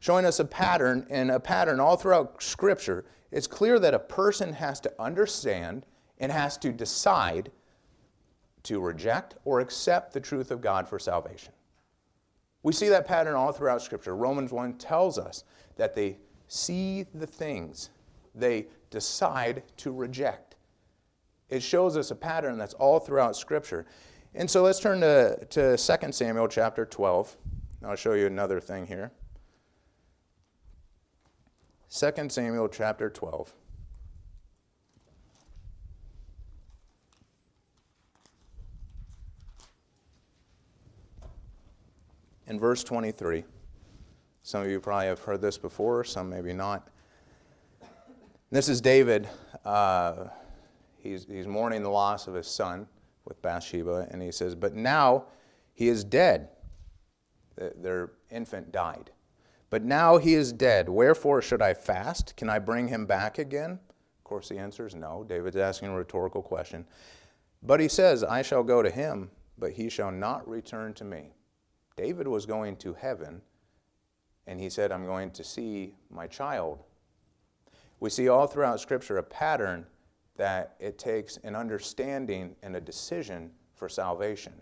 showing 0.00 0.26
us 0.26 0.38
a 0.38 0.44
pattern 0.44 1.06
and 1.08 1.30
a 1.30 1.40
pattern 1.40 1.80
all 1.80 1.96
throughout 1.96 2.42
Scripture, 2.42 3.06
it's 3.30 3.46
clear 3.46 3.78
that 3.78 3.94
a 3.94 3.98
person 3.98 4.52
has 4.52 4.80
to 4.80 4.92
understand 4.98 5.86
and 6.18 6.30
has 6.30 6.58
to 6.58 6.72
decide 6.72 7.50
to 8.64 8.80
reject 8.80 9.36
or 9.44 9.60
accept 9.60 10.12
the 10.12 10.20
truth 10.20 10.50
of 10.50 10.60
God 10.60 10.86
for 10.86 10.98
salvation. 10.98 11.52
We 12.62 12.74
see 12.74 12.88
that 12.90 13.06
pattern 13.06 13.34
all 13.34 13.52
throughout 13.52 13.80
Scripture. 13.80 14.14
Romans 14.14 14.52
1 14.52 14.74
tells 14.74 15.18
us 15.18 15.44
that 15.76 15.94
they 15.94 16.18
see 16.48 17.06
the 17.14 17.26
things 17.26 17.88
they 18.34 18.66
decide 18.90 19.62
to 19.78 19.92
reject. 19.92 20.56
It 21.48 21.62
shows 21.62 21.96
us 21.96 22.10
a 22.10 22.14
pattern 22.14 22.58
that's 22.58 22.74
all 22.74 23.00
throughout 23.00 23.36
Scripture. 23.36 23.86
And 24.34 24.48
so 24.48 24.62
let's 24.62 24.78
turn 24.78 25.00
to, 25.00 25.44
to 25.50 25.76
2 25.76 26.12
Samuel 26.12 26.48
chapter 26.48 26.86
12. 26.86 27.36
I'll 27.84 27.96
show 27.96 28.12
you 28.12 28.26
another 28.26 28.60
thing 28.60 28.86
here. 28.86 29.10
2 31.90 32.28
Samuel 32.28 32.68
chapter 32.68 33.10
12. 33.10 33.52
in 42.50 42.58
verse 42.58 42.82
23. 42.82 43.44
Some 44.42 44.62
of 44.62 44.68
you 44.68 44.80
probably 44.80 45.06
have 45.06 45.20
heard 45.20 45.40
this 45.40 45.56
before, 45.56 46.02
some 46.02 46.28
maybe 46.28 46.52
not. 46.52 46.88
This 48.50 48.68
is 48.68 48.80
David. 48.80 49.28
Uh, 49.64 50.24
he's, 50.98 51.26
he's 51.26 51.46
mourning 51.46 51.84
the 51.84 51.90
loss 51.90 52.26
of 52.26 52.34
his 52.34 52.48
son 52.48 52.88
with 53.30 53.40
Bathsheba, 53.40 54.08
and 54.10 54.20
he 54.20 54.30
says, 54.30 54.54
But 54.54 54.74
now 54.74 55.24
he 55.72 55.88
is 55.88 56.04
dead. 56.04 56.50
Their 57.56 58.10
infant 58.30 58.72
died. 58.72 59.12
But 59.70 59.84
now 59.84 60.18
he 60.18 60.34
is 60.34 60.52
dead. 60.52 60.88
Wherefore 60.88 61.40
should 61.40 61.62
I 61.62 61.74
fast? 61.74 62.36
Can 62.36 62.50
I 62.50 62.58
bring 62.58 62.88
him 62.88 63.06
back 63.06 63.38
again? 63.38 63.78
Of 64.18 64.24
course, 64.24 64.48
the 64.48 64.58
answer 64.58 64.84
is 64.84 64.94
no. 64.94 65.24
David's 65.24 65.56
asking 65.56 65.90
a 65.90 65.96
rhetorical 65.96 66.42
question. 66.42 66.84
But 67.62 67.78
he 67.78 67.88
says, 67.88 68.24
I 68.24 68.42
shall 68.42 68.64
go 68.64 68.82
to 68.82 68.90
him, 68.90 69.30
but 69.56 69.72
he 69.72 69.88
shall 69.88 70.10
not 70.10 70.48
return 70.48 70.92
to 70.94 71.04
me. 71.04 71.32
David 71.96 72.26
was 72.26 72.46
going 72.46 72.76
to 72.78 72.94
heaven, 72.94 73.42
and 74.46 74.58
he 74.58 74.70
said, 74.70 74.90
I'm 74.90 75.06
going 75.06 75.30
to 75.32 75.44
see 75.44 75.94
my 76.10 76.26
child. 76.26 76.82
We 78.00 78.10
see 78.10 78.28
all 78.28 78.46
throughout 78.48 78.80
Scripture 78.80 79.18
a 79.18 79.22
pattern 79.22 79.86
that 80.40 80.74
it 80.80 80.98
takes 80.98 81.36
an 81.44 81.54
understanding 81.54 82.56
and 82.62 82.74
a 82.74 82.80
decision 82.80 83.50
for 83.74 83.90
salvation. 83.90 84.54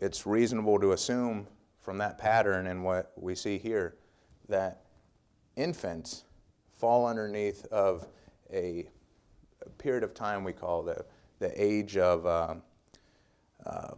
It's 0.00 0.24
reasonable 0.24 0.80
to 0.80 0.92
assume 0.92 1.46
from 1.82 1.98
that 1.98 2.16
pattern 2.16 2.68
and 2.68 2.82
what 2.82 3.12
we 3.16 3.34
see 3.34 3.58
here 3.58 3.96
that 4.48 4.86
infants 5.54 6.24
fall 6.78 7.06
underneath 7.06 7.66
of 7.66 8.06
a, 8.50 8.88
period 9.76 10.02
of 10.02 10.14
time 10.14 10.44
we 10.44 10.52
call 10.54 10.82
the, 10.82 11.04
the 11.38 11.52
age 11.62 11.98
of 11.98 12.24
uh, 12.24 12.54
uh, 13.66 13.90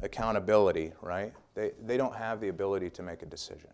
accountability, 0.00 0.92
right? 1.02 1.34
They, 1.54 1.72
they 1.84 1.98
don't 1.98 2.16
have 2.16 2.40
the 2.40 2.48
ability 2.48 2.88
to 2.88 3.02
make 3.02 3.20
a 3.20 3.26
decision. 3.26 3.68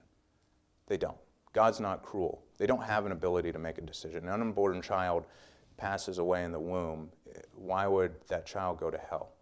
They 0.89 0.97
don't. 0.97 1.19
God's 1.53 1.79
not 1.79 2.03
cruel. 2.03 2.43
They 2.59 2.67
don't 2.67 2.83
have 2.83 3.07
an 3.07 3.13
ability 3.13 3.53
to 3.53 3.61
make 3.61 3.79
a 3.79 3.83
decision. 3.83 4.27
An 4.27 4.41
unborn 4.41 4.83
child 4.83 5.27
passes 5.77 6.19
away 6.19 6.45
in 6.45 6.53
the 6.53 6.61
womb. 6.61 7.11
Why 7.55 7.87
would 7.87 8.15
that 8.29 8.47
child 8.47 8.79
go 8.79 8.91
to 8.91 8.99
hell? 8.99 9.33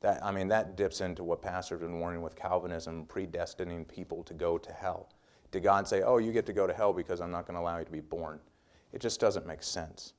That, 0.00 0.24
I 0.24 0.32
mean, 0.32 0.48
that 0.48 0.76
dips 0.76 1.00
into 1.00 1.22
what 1.22 1.42
pastors 1.42 1.80
have 1.80 1.90
been 1.90 2.00
warning 2.00 2.22
with 2.22 2.34
Calvinism, 2.34 3.06
predestining 3.06 3.86
people 3.86 4.22
to 4.24 4.34
go 4.34 4.56
to 4.56 4.72
hell. 4.72 5.10
Did 5.50 5.62
God 5.62 5.86
say, 5.86 6.02
oh, 6.02 6.18
you 6.18 6.32
get 6.32 6.46
to 6.46 6.52
go 6.52 6.66
to 6.66 6.72
hell 6.72 6.92
because 6.92 7.20
I'm 7.20 7.30
not 7.30 7.46
going 7.46 7.56
to 7.56 7.60
allow 7.60 7.78
you 7.78 7.84
to 7.84 7.90
be 7.90 8.00
born? 8.00 8.40
It 8.92 9.00
just 9.00 9.20
doesn't 9.20 9.46
make 9.46 9.62
sense. 9.62 10.14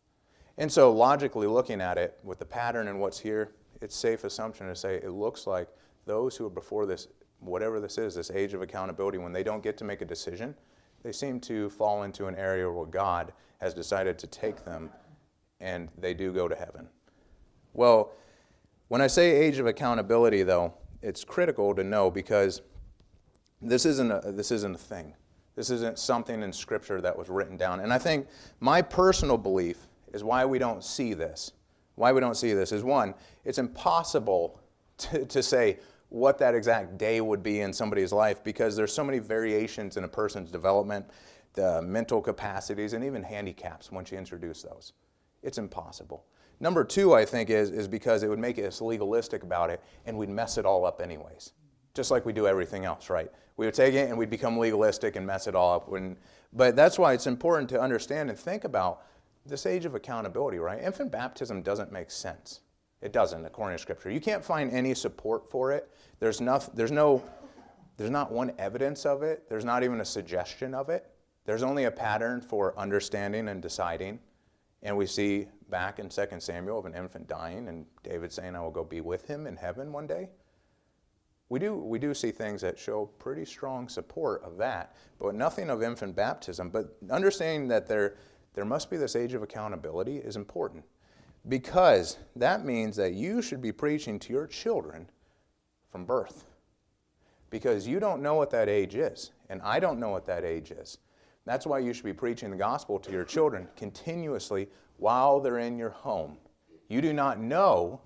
And 0.58 0.72
so, 0.72 0.92
logically 0.92 1.48
looking 1.48 1.82
at 1.82 1.98
it, 1.98 2.20
with 2.24 2.38
the 2.38 2.46
pattern 2.46 2.90
and 2.90 3.00
what's 3.00 3.20
here, 3.20 3.54
it's 3.82 3.96
safe 3.96 4.24
assumption 4.24 4.68
to 4.68 4.76
say 4.76 4.96
it 4.98 5.12
looks 5.12 5.48
like 5.48 5.68
those 6.06 6.36
who 6.36 6.46
are 6.46 6.52
before 6.52 6.86
this, 6.86 7.08
whatever 7.40 7.80
this 7.80 7.98
is, 7.98 8.14
this 8.14 8.30
age 8.32 8.54
of 8.54 8.62
accountability, 8.62 9.18
when 9.18 9.32
they 9.32 9.44
don't 9.44 9.64
get 9.64 9.78
to 9.78 9.84
make 9.84 10.02
a 10.02 10.06
decision, 10.06 10.54
they 11.04 11.12
seem 11.12 11.40
to 11.40 11.70
fall 11.72 12.04
into 12.04 12.28
an 12.28 12.36
area 12.36 12.70
where 12.70 12.86
God 12.86 13.34
has 13.60 13.74
decided 13.74 14.20
to 14.20 14.28
take 14.28 14.64
them 14.64 14.92
and 15.62 15.90
they 15.98 16.14
do 16.14 16.34
go 16.34 16.48
to 16.48 16.56
heaven. 16.56 16.90
Well, 17.74 18.12
when 18.90 19.00
I 19.00 19.08
say 19.08 19.32
age 19.32 19.60
of 19.60 19.68
accountability, 19.68 20.44
though, 20.44 20.74
it's 21.02 21.24
critical 21.24 21.74
to 21.76 21.84
know 21.84 22.12
because 22.12 22.62
this 23.62 23.86
isn't 23.86 24.12
a, 24.12 24.32
this 24.32 24.52
isn't 24.52 24.76
a 24.76 24.78
thing. 24.78 25.14
This 25.56 25.70
isn't 25.70 26.00
something 26.00 26.42
in 26.44 26.52
Scripture 26.52 27.00
that 27.02 27.18
was 27.18 27.30
written 27.30 27.58
down. 27.58 27.82
And 27.82 27.94
I 27.94 27.98
think 27.98 28.28
my 28.60 28.82
personal 28.82 29.38
belief 29.38 29.88
is 30.14 30.24
why 30.24 30.46
we 30.46 30.60
don't 30.60 30.84
see 30.84 31.14
this. 31.14 31.54
Why 31.96 32.12
we 32.12 32.20
don't 32.20 32.36
see 32.36 32.54
this 32.54 32.72
is 32.72 32.84
one, 32.84 33.14
it's 33.46 33.58
impossible 33.58 34.60
to, 34.98 35.26
to 35.26 35.44
say, 35.44 35.80
what 36.10 36.38
that 36.38 36.54
exact 36.54 36.98
day 36.98 37.22
would 37.22 37.42
be 37.42 37.62
in 37.62 37.72
somebody's 37.72 38.12
life 38.12 38.44
because 38.44 38.76
there's 38.76 38.92
so 38.92 39.04
many 39.04 39.18
variations 39.18 39.96
in 39.96 40.04
a 40.04 40.08
person's 40.08 40.52
development, 40.52 41.06
the 41.54 41.82
mental 41.84 42.22
capacities, 42.22 42.92
and 42.92 43.04
even 43.06 43.24
handicaps 43.24 43.94
once 43.94 44.12
you 44.12 44.18
introduce 44.18 44.62
those. 44.62 44.92
It's 45.44 45.58
impossible. 45.58 46.26
Number 46.60 46.84
two, 46.84 47.14
I 47.14 47.26
think, 47.26 47.50
is, 47.50 47.72
is 47.72 47.88
because 47.88 48.22
it 48.22 48.30
would 48.30 48.40
make 48.40 48.60
us 48.60 48.82
legalistic 48.82 49.42
about 49.44 49.70
it 49.72 49.82
and 50.06 50.18
we'd 50.18 50.30
mess 50.30 50.58
it 50.58 50.66
all 50.66 50.86
up 50.86 51.02
anyways. 51.02 51.54
Just 51.94 52.12
like 52.12 52.26
we 52.26 52.34
do 52.34 52.48
everything 52.48 52.86
else, 52.86 53.10
right? 53.10 53.32
We 53.58 53.66
would 53.66 53.74
take 53.74 53.96
it 53.96 54.10
and 54.10 54.18
we'd 54.18 54.30
become 54.30 54.58
legalistic 54.58 55.16
and 55.16 55.26
mess 55.26 55.48
it 55.48 55.56
all 55.56 55.76
up. 55.76 55.90
When, 55.90 56.18
but 56.54 56.76
that's 56.76 57.00
why 57.00 57.14
it's 57.14 57.28
important 57.28 57.68
to 57.70 57.82
understand 57.82 58.30
and 58.30 58.38
think 58.38 58.64
about 58.64 59.04
this 59.46 59.66
age 59.66 59.86
of 59.86 59.96
accountability, 59.96 60.60
right? 60.60 60.82
Infant 60.82 61.12
baptism 61.12 61.64
doesn't 61.64 61.92
make 61.92 62.12
sense. 62.12 62.62
It 63.02 63.12
doesn't, 63.12 63.44
according 63.44 63.78
to 63.78 63.82
Scripture. 63.82 64.12
You 64.12 64.22
can't 64.22 64.46
find 64.46 64.72
any 64.72 64.94
support 64.94 65.50
for 65.50 65.72
it. 65.72 65.90
There's, 66.20 66.40
no, 66.40 66.62
there's, 66.76 66.92
no, 66.92 67.24
there's 67.98 68.12
not 68.12 68.32
one 68.32 68.54
evidence 68.60 69.08
of 69.08 69.24
it. 69.24 69.50
There's 69.50 69.66
not 69.66 69.84
even 69.84 70.00
a 70.02 70.06
suggestion 70.06 70.76
of 70.76 70.90
it. 70.90 71.10
There's 71.46 71.64
only 71.64 71.86
a 71.86 71.92
pattern 71.92 72.40
for 72.40 72.78
understanding 72.78 73.48
and 73.48 73.62
deciding. 73.62 74.20
And 74.84 74.98
we 74.98 75.06
see 75.06 75.48
back 75.70 76.00
in 76.00 76.10
2 76.10 76.26
Samuel 76.40 76.80
of 76.80 76.86
an 76.86 76.96
infant 76.96 77.28
dying 77.28 77.68
and 77.68 77.86
David 78.04 78.32
saying, 78.32 78.56
I 78.56 78.62
will 78.62 78.72
go 78.72 78.84
be 78.84 79.02
with 79.02 79.26
him 79.26 79.48
in 79.48 79.56
heaven 79.56 79.92
one 79.92 80.08
day. 80.08 80.30
We 81.50 81.60
do, 81.60 81.76
we 81.76 82.00
do 82.00 82.14
see 82.14 82.32
things 82.32 82.62
that 82.62 82.80
show 82.80 83.08
pretty 83.20 83.44
strong 83.46 83.90
support 83.90 84.42
of 84.44 84.58
that, 84.58 84.96
but 85.20 85.36
nothing 85.36 85.70
of 85.70 85.84
infant 85.84 86.16
baptism. 86.16 86.70
But 86.70 86.96
understanding 87.10 87.68
that 87.68 87.88
there, 87.88 88.16
there 88.54 88.66
must 88.66 88.90
be 88.90 88.98
this 88.98 89.16
age 89.16 89.34
of 89.34 89.44
accountability 89.44 90.18
is 90.18 90.38
important 90.38 90.86
because 91.50 92.18
that 92.36 92.66
means 92.66 92.96
that 92.96 93.14
you 93.14 93.42
should 93.42 93.62
be 93.62 93.72
preaching 93.72 94.18
to 94.20 94.34
your 94.34 94.48
children 94.48 95.10
from 95.92 96.06
birth 96.06 96.46
because 97.50 97.88
you 97.88 98.00
don't 98.00 98.22
know 98.22 98.36
what 98.36 98.50
that 98.52 98.70
age 98.70 98.96
is, 98.96 99.32
and 99.50 99.62
I 99.62 99.80
don't 99.80 100.00
know 100.00 100.10
what 100.10 100.26
that 100.28 100.46
age 100.46 100.72
is. 100.72 101.00
That's 101.46 101.66
why 101.66 101.80
you 101.80 101.94
should 101.94 102.06
be 102.06 102.14
preaching 102.14 102.52
the 102.52 102.58
gospel 102.58 103.00
to 103.00 103.12
your 103.12 103.24
children 103.24 103.68
continuously 103.76 104.70
while 104.98 105.40
they're 105.40 105.58
in 105.58 105.78
your 105.78 105.90
home. 105.90 106.38
You 106.88 107.02
do 107.02 107.14
not 107.14 107.40
know 107.40 108.02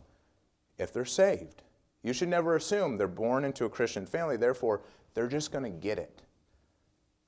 if 0.78 0.94
they're 0.94 1.06
saved. 1.06 1.64
You 2.04 2.14
should 2.14 2.30
never 2.30 2.56
assume 2.56 2.98
they're 2.98 3.08
born 3.08 3.46
into 3.46 3.66
a 3.66 3.70
Christian 3.70 4.06
family, 4.06 4.38
therefore, 4.38 4.84
they're 5.14 5.28
just 5.28 5.52
going 5.52 5.64
to 5.64 5.70
get 5.70 5.98
it. 5.98 6.22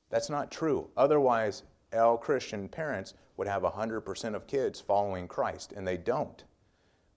That's 0.09 0.29
not 0.29 0.51
true. 0.51 0.89
Otherwise, 0.95 1.63
all 1.93 2.17
Christian 2.17 2.69
parents 2.69 3.13
would 3.37 3.47
have 3.47 3.63
100% 3.63 4.35
of 4.35 4.47
kids 4.47 4.79
following 4.79 5.27
Christ, 5.27 5.73
and 5.73 5.87
they 5.87 5.97
don't, 5.97 6.43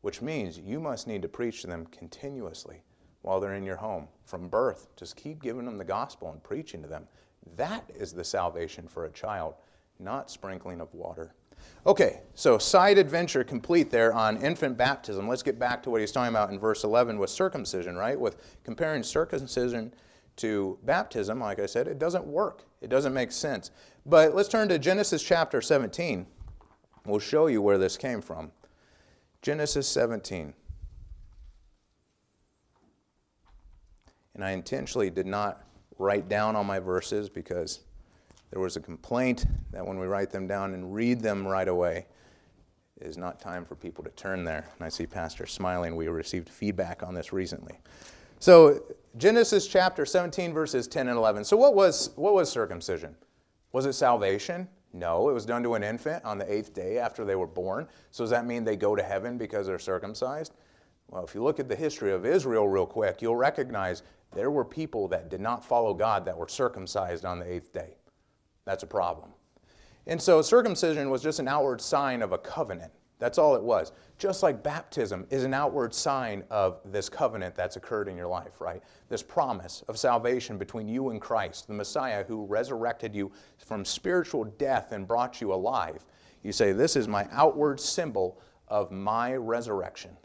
which 0.00 0.22
means 0.22 0.58
you 0.58 0.80
must 0.80 1.06
need 1.06 1.22
to 1.22 1.28
preach 1.28 1.60
to 1.60 1.66
them 1.66 1.86
continuously 1.86 2.82
while 3.22 3.40
they're 3.40 3.54
in 3.54 3.64
your 3.64 3.76
home 3.76 4.08
from 4.24 4.48
birth. 4.48 4.88
Just 4.96 5.16
keep 5.16 5.42
giving 5.42 5.64
them 5.64 5.76
the 5.76 5.84
gospel 5.84 6.30
and 6.30 6.42
preaching 6.42 6.82
to 6.82 6.88
them. 6.88 7.06
That 7.56 7.90
is 7.94 8.12
the 8.12 8.24
salvation 8.24 8.88
for 8.88 9.04
a 9.04 9.10
child, 9.10 9.54
not 9.98 10.30
sprinkling 10.30 10.80
of 10.80 10.92
water. 10.94 11.34
Okay, 11.86 12.20
so 12.34 12.58
side 12.58 12.98
adventure 12.98 13.44
complete 13.44 13.90
there 13.90 14.12
on 14.12 14.42
infant 14.42 14.76
baptism. 14.76 15.28
Let's 15.28 15.42
get 15.42 15.58
back 15.58 15.82
to 15.82 15.90
what 15.90 16.00
he's 16.00 16.12
talking 16.12 16.30
about 16.30 16.50
in 16.50 16.58
verse 16.58 16.84
11 16.84 17.18
with 17.18 17.30
circumcision, 17.30 17.96
right? 17.96 18.18
With 18.18 18.36
comparing 18.64 19.02
circumcision 19.02 19.92
to 20.36 20.78
baptism, 20.84 21.40
like 21.40 21.58
I 21.58 21.66
said, 21.66 21.88
it 21.88 21.98
doesn't 21.98 22.26
work. 22.26 22.64
It 22.80 22.88
doesn't 22.88 23.14
make 23.14 23.32
sense. 23.32 23.70
But 24.06 24.34
let's 24.34 24.48
turn 24.48 24.68
to 24.68 24.78
Genesis 24.78 25.22
chapter 25.22 25.60
17. 25.60 26.26
We'll 27.06 27.18
show 27.18 27.46
you 27.46 27.62
where 27.62 27.78
this 27.78 27.96
came 27.96 28.20
from. 28.20 28.52
Genesis 29.42 29.88
17. 29.88 30.54
And 34.34 34.44
I 34.44 34.50
intentionally 34.52 35.10
did 35.10 35.26
not 35.26 35.64
write 36.00 36.28
down 36.28 36.56
all 36.56 36.64
my 36.64 36.78
verses 36.78 37.28
because 37.28 37.80
there 38.50 38.60
was 38.60 38.76
a 38.76 38.80
complaint 38.80 39.44
that 39.70 39.86
when 39.86 39.98
we 39.98 40.06
write 40.06 40.30
them 40.30 40.46
down 40.46 40.74
and 40.74 40.94
read 40.94 41.20
them 41.20 41.46
right 41.46 41.68
away, 41.68 42.06
it 43.00 43.06
is 43.06 43.16
not 43.16 43.38
time 43.38 43.64
for 43.64 43.74
people 43.76 44.02
to 44.04 44.10
turn 44.10 44.44
there. 44.44 44.66
And 44.76 44.84
I 44.84 44.88
see 44.88 45.06
Pastor 45.06 45.46
smiling. 45.46 45.96
We 45.96 46.08
received 46.08 46.48
feedback 46.48 47.02
on 47.02 47.14
this 47.14 47.32
recently. 47.32 47.78
So, 48.40 48.82
Genesis 49.16 49.66
chapter 49.66 50.06
17, 50.06 50.52
verses 50.52 50.86
10 50.86 51.08
and 51.08 51.16
11. 51.16 51.44
So, 51.44 51.56
what 51.56 51.74
was, 51.74 52.10
what 52.16 52.34
was 52.34 52.50
circumcision? 52.50 53.14
Was 53.72 53.86
it 53.86 53.92
salvation? 53.92 54.68
No, 54.92 55.28
it 55.28 55.32
was 55.32 55.46
done 55.46 55.62
to 55.62 55.74
an 55.74 55.82
infant 55.82 56.24
on 56.24 56.38
the 56.38 56.52
eighth 56.52 56.74
day 56.74 56.98
after 56.98 57.24
they 57.24 57.36
were 57.36 57.46
born. 57.46 57.86
So, 58.10 58.24
does 58.24 58.30
that 58.30 58.46
mean 58.46 58.64
they 58.64 58.76
go 58.76 58.96
to 58.96 59.02
heaven 59.02 59.36
because 59.36 59.66
they're 59.66 59.78
circumcised? 59.78 60.54
Well, 61.08 61.24
if 61.24 61.34
you 61.34 61.42
look 61.42 61.60
at 61.60 61.68
the 61.68 61.76
history 61.76 62.12
of 62.12 62.24
Israel 62.24 62.68
real 62.68 62.86
quick, 62.86 63.20
you'll 63.20 63.36
recognize 63.36 64.02
there 64.32 64.50
were 64.50 64.64
people 64.64 65.08
that 65.08 65.28
did 65.28 65.40
not 65.40 65.64
follow 65.64 65.94
God 65.94 66.24
that 66.24 66.36
were 66.36 66.48
circumcised 66.48 67.24
on 67.24 67.38
the 67.38 67.52
eighth 67.52 67.72
day. 67.72 67.96
That's 68.64 68.82
a 68.82 68.86
problem. 68.86 69.30
And 70.06 70.20
so 70.20 70.42
circumcision 70.42 71.10
was 71.10 71.22
just 71.22 71.40
an 71.40 71.48
outward 71.48 71.80
sign 71.80 72.22
of 72.22 72.32
a 72.32 72.38
covenant. 72.38 72.92
That's 73.18 73.36
all 73.36 73.54
it 73.54 73.62
was. 73.62 73.92
Just 74.18 74.42
like 74.42 74.62
baptism 74.62 75.26
is 75.30 75.44
an 75.44 75.52
outward 75.52 75.92
sign 75.94 76.42
of 76.50 76.80
this 76.86 77.08
covenant 77.08 77.54
that's 77.54 77.76
occurred 77.76 78.08
in 78.08 78.16
your 78.16 78.28
life, 78.28 78.60
right? 78.60 78.82
This 79.08 79.22
promise 79.22 79.82
of 79.88 79.98
salvation 79.98 80.56
between 80.56 80.88
you 80.88 81.10
and 81.10 81.20
Christ, 81.20 81.66
the 81.66 81.74
Messiah 81.74 82.24
who 82.24 82.46
resurrected 82.46 83.14
you 83.14 83.30
from 83.58 83.84
spiritual 83.84 84.44
death 84.44 84.92
and 84.92 85.06
brought 85.06 85.40
you 85.40 85.52
alive. 85.52 86.06
You 86.42 86.52
say, 86.52 86.72
This 86.72 86.96
is 86.96 87.08
my 87.08 87.28
outward 87.30 87.78
symbol 87.78 88.40
of 88.68 88.90
my 88.90 89.34
resurrection, 89.34 90.16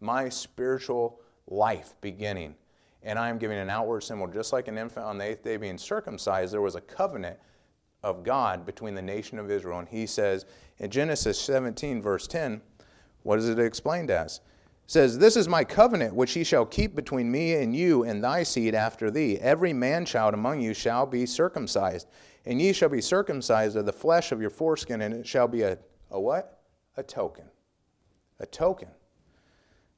my 0.00 0.30
spiritual 0.30 1.20
life 1.48 1.96
beginning 2.00 2.54
and 3.02 3.18
I 3.18 3.28
am 3.28 3.38
giving 3.38 3.58
an 3.58 3.70
outward 3.70 4.02
symbol, 4.02 4.26
just 4.26 4.52
like 4.52 4.68
an 4.68 4.76
infant 4.76 5.06
on 5.06 5.18
the 5.18 5.24
eighth 5.24 5.42
day 5.42 5.56
being 5.56 5.78
circumcised, 5.78 6.52
there 6.52 6.60
was 6.60 6.74
a 6.74 6.80
covenant 6.80 7.38
of 8.02 8.22
God 8.22 8.64
between 8.66 8.94
the 8.94 9.02
nation 9.02 9.38
of 9.38 9.50
Israel. 9.50 9.78
And 9.78 9.88
he 9.88 10.06
says 10.06 10.46
in 10.78 10.90
Genesis 10.90 11.40
17, 11.40 12.02
verse 12.02 12.26
10, 12.26 12.60
what 13.22 13.38
is 13.38 13.48
it 13.48 13.58
explained 13.58 14.10
as? 14.10 14.36
It 14.36 14.90
says, 14.90 15.18
This 15.18 15.36
is 15.36 15.48
my 15.48 15.64
covenant 15.64 16.14
which 16.14 16.32
he 16.32 16.44
shall 16.44 16.64
keep 16.64 16.94
between 16.94 17.30
me 17.30 17.54
and 17.54 17.74
you 17.74 18.04
and 18.04 18.22
thy 18.22 18.42
seed 18.42 18.74
after 18.74 19.10
thee. 19.10 19.38
Every 19.38 19.72
man 19.72 20.04
child 20.04 20.34
among 20.34 20.60
you 20.60 20.74
shall 20.74 21.06
be 21.06 21.26
circumcised, 21.26 22.08
and 22.46 22.60
ye 22.60 22.72
shall 22.72 22.88
be 22.88 23.00
circumcised 23.00 23.76
of 23.76 23.86
the 23.86 23.92
flesh 23.92 24.32
of 24.32 24.40
your 24.40 24.50
foreskin, 24.50 25.02
and 25.02 25.14
it 25.14 25.26
shall 25.26 25.48
be 25.48 25.62
a, 25.62 25.78
a 26.10 26.20
what? 26.20 26.62
A 26.96 27.02
token. 27.02 27.44
A 28.40 28.46
token 28.46 28.88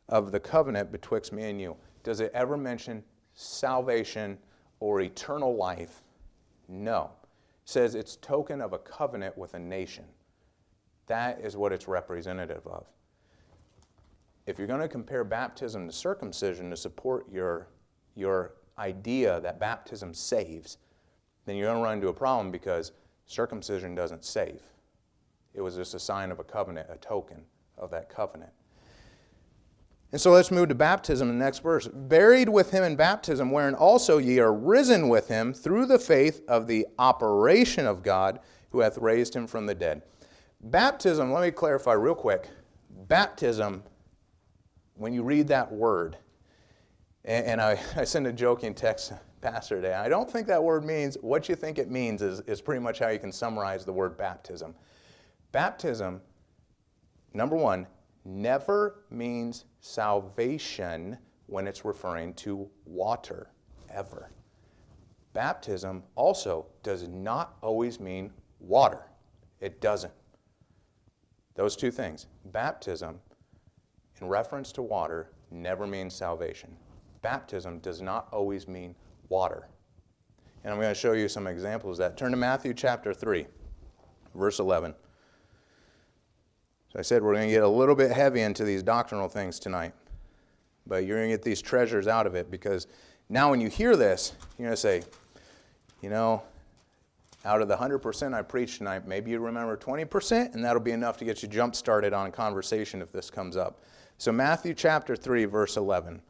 of 0.08 0.32
the 0.32 0.40
covenant 0.40 0.90
betwixt 0.90 1.32
me 1.32 1.48
and 1.48 1.60
you 1.60 1.76
does 2.02 2.20
it 2.20 2.30
ever 2.34 2.56
mention 2.56 3.02
salvation 3.34 4.38
or 4.80 5.00
eternal 5.00 5.56
life? 5.56 6.02
No. 6.68 7.10
It 7.62 7.68
says 7.68 7.94
it's 7.94 8.16
token 8.16 8.60
of 8.60 8.72
a 8.72 8.78
covenant 8.78 9.36
with 9.36 9.54
a 9.54 9.58
nation. 9.58 10.04
That 11.06 11.40
is 11.40 11.56
what 11.56 11.72
it's 11.72 11.88
representative 11.88 12.66
of. 12.66 12.86
If 14.46 14.58
you're 14.58 14.66
going 14.66 14.80
to 14.80 14.88
compare 14.88 15.24
baptism 15.24 15.86
to 15.86 15.92
circumcision 15.92 16.70
to 16.70 16.76
support 16.76 17.26
your, 17.30 17.68
your 18.14 18.54
idea 18.78 19.40
that 19.40 19.60
baptism 19.60 20.14
saves, 20.14 20.78
then 21.44 21.56
you're 21.56 21.66
going 21.66 21.78
to 21.78 21.84
run 21.84 21.94
into 21.94 22.08
a 22.08 22.12
problem 22.12 22.50
because 22.50 22.92
circumcision 23.26 23.94
doesn't 23.94 24.24
save. 24.24 24.62
It 25.54 25.60
was 25.60 25.76
just 25.76 25.94
a 25.94 25.98
sign 25.98 26.30
of 26.30 26.38
a 26.38 26.44
covenant, 26.44 26.88
a 26.90 26.96
token 26.96 27.42
of 27.76 27.90
that 27.90 28.08
covenant. 28.08 28.52
And 30.12 30.20
so 30.20 30.32
let's 30.32 30.50
move 30.50 30.68
to 30.70 30.74
baptism 30.74 31.30
in 31.30 31.38
the 31.38 31.44
next 31.44 31.60
verse. 31.60 31.86
Buried 31.86 32.48
with 32.48 32.72
him 32.72 32.82
in 32.82 32.96
baptism, 32.96 33.50
wherein 33.52 33.74
also 33.74 34.18
ye 34.18 34.40
are 34.40 34.52
risen 34.52 35.08
with 35.08 35.28
him 35.28 35.52
through 35.52 35.86
the 35.86 35.98
faith 35.98 36.42
of 36.48 36.66
the 36.66 36.86
operation 36.98 37.86
of 37.86 38.02
God 38.02 38.40
who 38.70 38.80
hath 38.80 38.98
raised 38.98 39.34
him 39.34 39.46
from 39.46 39.66
the 39.66 39.74
dead. 39.74 40.02
Baptism, 40.60 41.32
let 41.32 41.42
me 41.42 41.50
clarify 41.50 41.92
real 41.92 42.14
quick. 42.14 42.48
Baptism, 43.06 43.84
when 44.94 45.12
you 45.12 45.22
read 45.22 45.46
that 45.48 45.70
word, 45.70 46.16
and, 47.24 47.60
I, 47.60 47.80
I 47.96 48.04
sent 48.04 48.26
a 48.26 48.32
joking 48.32 48.74
text 48.74 49.12
pastor 49.40 49.76
today. 49.76 49.94
I 49.94 50.08
don't 50.08 50.30
think 50.30 50.46
that 50.48 50.62
word 50.62 50.84
means 50.84 51.16
what 51.20 51.48
you 51.48 51.54
think 51.54 51.78
it 51.78 51.90
means 51.90 52.20
is, 52.20 52.40
is 52.40 52.60
pretty 52.60 52.80
much 52.80 52.98
how 52.98 53.08
you 53.08 53.18
can 53.18 53.32
summarize 53.32 53.84
the 53.84 53.92
word 53.92 54.18
baptism. 54.18 54.74
Baptism, 55.52 56.20
number 57.32 57.56
one, 57.56 57.86
never 58.24 59.04
means 59.10 59.64
salvation 59.80 61.18
when 61.46 61.66
it's 61.66 61.84
referring 61.84 62.34
to 62.34 62.68
water, 62.84 63.50
ever. 63.92 64.30
Baptism 65.32 66.02
also 66.14 66.66
does 66.82 67.08
not 67.08 67.56
always 67.62 68.00
mean 68.00 68.32
water. 68.58 69.02
It 69.60 69.80
doesn't. 69.80 70.12
Those 71.54 71.76
two 71.76 71.90
things. 71.90 72.26
Baptism, 72.46 73.20
in 74.20 74.28
reference 74.28 74.72
to 74.72 74.82
water, 74.82 75.30
never 75.50 75.86
means 75.86 76.14
salvation. 76.14 76.76
Baptism 77.22 77.80
does 77.80 78.00
not 78.00 78.28
always 78.32 78.66
mean 78.66 78.94
water. 79.28 79.68
And 80.64 80.72
I'm 80.72 80.80
going 80.80 80.92
to 80.92 80.98
show 80.98 81.12
you 81.12 81.28
some 81.28 81.46
examples 81.46 81.98
of 81.98 82.04
that. 82.04 82.16
Turn 82.16 82.30
to 82.30 82.36
Matthew 82.36 82.74
chapter 82.74 83.14
3, 83.14 83.46
verse 84.34 84.58
11. 84.58 84.94
So 86.92 86.98
I 86.98 87.02
said 87.02 87.22
we're 87.22 87.34
going 87.34 87.48
to 87.48 87.54
get 87.54 87.62
a 87.62 87.68
little 87.68 87.94
bit 87.94 88.10
heavy 88.10 88.40
into 88.40 88.64
these 88.64 88.82
doctrinal 88.82 89.28
things 89.28 89.60
tonight, 89.60 89.92
but 90.86 91.04
you're 91.04 91.18
going 91.18 91.30
to 91.30 91.34
get 91.36 91.44
these 91.44 91.62
treasures 91.62 92.08
out 92.08 92.26
of 92.26 92.34
it 92.34 92.50
because 92.50 92.88
now 93.28 93.50
when 93.50 93.60
you 93.60 93.68
hear 93.68 93.94
this, 93.94 94.32
you're 94.58 94.66
going 94.66 94.74
to 94.74 94.80
say, 94.80 95.02
you 96.02 96.10
know, 96.10 96.42
out 97.44 97.62
of 97.62 97.68
the 97.68 97.76
100% 97.76 98.34
I 98.34 98.42
preached 98.42 98.78
tonight, 98.78 99.06
maybe 99.06 99.30
you 99.30 99.38
remember 99.38 99.76
20%, 99.76 100.54
and 100.54 100.64
that'll 100.64 100.82
be 100.82 100.90
enough 100.90 101.16
to 101.18 101.24
get 101.24 101.42
you 101.42 101.48
jump 101.48 101.74
started 101.74 102.12
on 102.12 102.26
a 102.26 102.30
conversation 102.30 103.00
if 103.00 103.12
this 103.12 103.30
comes 103.30 103.56
up. 103.56 103.82
So, 104.18 104.30
Matthew 104.32 104.74
chapter 104.74 105.16
3, 105.16 105.46
verse 105.46 105.78
11. 105.78 106.20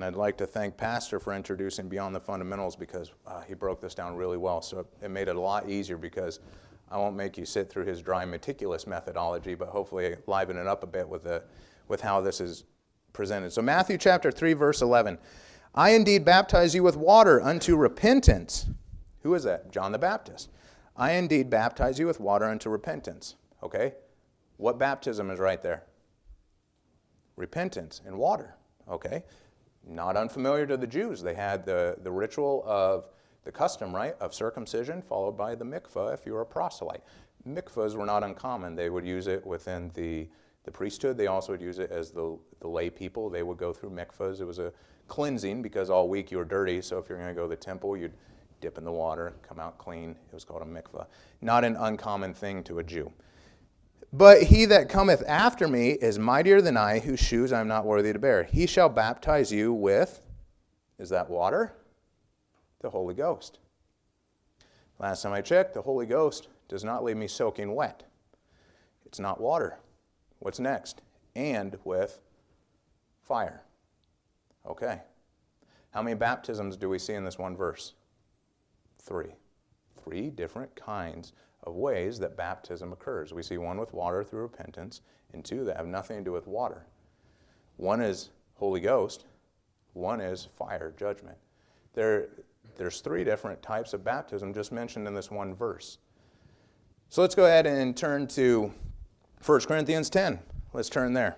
And 0.00 0.06
I'd 0.06 0.16
like 0.16 0.38
to 0.38 0.46
thank 0.46 0.78
Pastor 0.78 1.20
for 1.20 1.34
introducing 1.34 1.86
Beyond 1.86 2.14
the 2.14 2.20
Fundamentals 2.20 2.74
because 2.74 3.10
uh, 3.26 3.42
he 3.42 3.52
broke 3.52 3.82
this 3.82 3.94
down 3.94 4.16
really 4.16 4.38
well. 4.38 4.62
So 4.62 4.86
it 5.02 5.10
made 5.10 5.28
it 5.28 5.36
a 5.36 5.40
lot 5.40 5.68
easier 5.68 5.98
because 5.98 6.40
I 6.90 6.96
won't 6.96 7.16
make 7.16 7.36
you 7.36 7.44
sit 7.44 7.68
through 7.68 7.84
his 7.84 8.00
dry, 8.00 8.24
meticulous 8.24 8.86
methodology, 8.86 9.54
but 9.54 9.68
hopefully 9.68 10.16
liven 10.26 10.56
it 10.56 10.66
up 10.66 10.82
a 10.84 10.86
bit 10.86 11.06
with, 11.06 11.24
the, 11.24 11.42
with 11.86 12.00
how 12.00 12.22
this 12.22 12.40
is 12.40 12.64
presented. 13.12 13.52
So, 13.52 13.60
Matthew 13.60 13.98
chapter 13.98 14.30
3, 14.30 14.54
verse 14.54 14.80
11. 14.80 15.18
I 15.74 15.90
indeed 15.90 16.24
baptize 16.24 16.74
you 16.74 16.82
with 16.82 16.96
water 16.96 17.38
unto 17.38 17.76
repentance. 17.76 18.64
Who 19.22 19.34
is 19.34 19.42
that? 19.42 19.70
John 19.70 19.92
the 19.92 19.98
Baptist. 19.98 20.48
I 20.96 21.12
indeed 21.12 21.50
baptize 21.50 21.98
you 21.98 22.06
with 22.06 22.20
water 22.20 22.46
unto 22.46 22.70
repentance. 22.70 23.34
Okay? 23.62 23.92
What 24.56 24.78
baptism 24.78 25.30
is 25.30 25.38
right 25.38 25.62
there? 25.62 25.82
repentance 27.40 28.02
and 28.06 28.16
water. 28.16 28.54
Okay? 28.88 29.24
Not 29.86 30.16
unfamiliar 30.16 30.66
to 30.66 30.76
the 30.76 30.86
Jews. 30.86 31.22
They 31.22 31.34
had 31.34 31.64
the, 31.64 31.96
the 32.02 32.10
ritual 32.10 32.62
of 32.66 33.08
the 33.44 33.52
custom, 33.52 33.94
right, 33.94 34.14
of 34.20 34.34
circumcision, 34.34 35.02
followed 35.02 35.36
by 35.36 35.54
the 35.54 35.64
mikvah 35.64 36.12
if 36.12 36.26
you 36.26 36.34
were 36.34 36.42
a 36.42 36.46
proselyte. 36.46 37.02
Mikvahs 37.48 37.94
were 37.96 38.04
not 38.04 38.22
uncommon. 38.22 38.74
They 38.74 38.90
would 38.90 39.06
use 39.06 39.26
it 39.26 39.44
within 39.46 39.90
the, 39.94 40.28
the 40.64 40.70
priesthood. 40.70 41.16
They 41.16 41.26
also 41.26 41.52
would 41.52 41.62
use 41.62 41.78
it 41.78 41.90
as 41.90 42.10
the, 42.10 42.38
the 42.60 42.68
lay 42.68 42.90
people. 42.90 43.30
They 43.30 43.42
would 43.42 43.56
go 43.56 43.72
through 43.72 43.90
mikvahs. 43.90 44.40
It 44.40 44.44
was 44.44 44.58
a 44.58 44.72
cleansing 45.08 45.62
because 45.62 45.88
all 45.88 46.08
week 46.08 46.30
you 46.30 46.38
were 46.38 46.44
dirty. 46.44 46.82
So 46.82 46.98
if 46.98 47.08
you're 47.08 47.18
going 47.18 47.30
to 47.30 47.34
go 47.34 47.44
to 47.44 47.48
the 47.48 47.56
temple, 47.56 47.96
you'd 47.96 48.12
dip 48.60 48.76
in 48.76 48.84
the 48.84 48.92
water, 48.92 49.32
come 49.42 49.58
out 49.58 49.78
clean. 49.78 50.10
It 50.10 50.34
was 50.34 50.44
called 50.44 50.62
a 50.62 50.66
mikvah. 50.66 51.06
Not 51.40 51.64
an 51.64 51.76
uncommon 51.76 52.34
thing 52.34 52.62
to 52.64 52.78
a 52.78 52.84
Jew. 52.84 53.10
But 54.12 54.42
he 54.42 54.64
that 54.66 54.88
cometh 54.88 55.22
after 55.26 55.68
me 55.68 55.90
is 55.90 56.18
mightier 56.18 56.60
than 56.60 56.76
I, 56.76 56.98
whose 56.98 57.20
shoes 57.20 57.52
I 57.52 57.60
am 57.60 57.68
not 57.68 57.86
worthy 57.86 58.12
to 58.12 58.18
bear. 58.18 58.44
He 58.44 58.66
shall 58.66 58.88
baptize 58.88 59.52
you 59.52 59.72
with, 59.72 60.20
is 60.98 61.10
that 61.10 61.30
water? 61.30 61.72
The 62.80 62.90
Holy 62.90 63.14
Ghost. 63.14 63.58
Last 64.98 65.22
time 65.22 65.32
I 65.32 65.40
checked, 65.40 65.74
the 65.74 65.82
Holy 65.82 66.06
Ghost 66.06 66.48
does 66.68 66.84
not 66.84 67.04
leave 67.04 67.16
me 67.16 67.28
soaking 67.28 67.74
wet. 67.74 68.04
It's 69.06 69.20
not 69.20 69.40
water. 69.40 69.78
What's 70.40 70.60
next? 70.60 71.02
And 71.34 71.78
with 71.84 72.20
fire. 73.22 73.62
Okay. 74.66 75.00
How 75.92 76.02
many 76.02 76.14
baptisms 76.14 76.76
do 76.76 76.88
we 76.88 76.98
see 76.98 77.14
in 77.14 77.24
this 77.24 77.38
one 77.38 77.56
verse? 77.56 77.94
Three. 78.98 79.34
Three 80.04 80.30
different 80.30 80.74
kinds 80.76 81.32
of 81.64 81.74
ways 81.74 82.18
that 82.18 82.36
baptism 82.36 82.92
occurs. 82.92 83.32
We 83.32 83.42
see 83.42 83.58
one 83.58 83.78
with 83.78 83.92
water 83.92 84.24
through 84.24 84.42
repentance, 84.42 85.02
and 85.32 85.44
two 85.44 85.64
that 85.64 85.76
have 85.76 85.86
nothing 85.86 86.18
to 86.18 86.24
do 86.24 86.32
with 86.32 86.46
water. 86.46 86.86
One 87.76 88.00
is 88.00 88.30
Holy 88.54 88.80
Ghost, 88.80 89.24
one 89.92 90.20
is 90.20 90.48
fire, 90.56 90.94
judgment. 90.96 91.36
There, 91.94 92.28
there's 92.76 93.00
three 93.00 93.24
different 93.24 93.62
types 93.62 93.92
of 93.92 94.04
baptism 94.04 94.54
just 94.54 94.72
mentioned 94.72 95.06
in 95.06 95.14
this 95.14 95.30
one 95.30 95.54
verse. 95.54 95.98
So 97.08 97.22
let's 97.22 97.34
go 97.34 97.46
ahead 97.46 97.66
and 97.66 97.96
turn 97.96 98.26
to 98.28 98.72
1 99.44 99.60
Corinthians 99.62 100.10
10. 100.10 100.38
Let's 100.72 100.88
turn 100.88 101.12
there. 101.12 101.36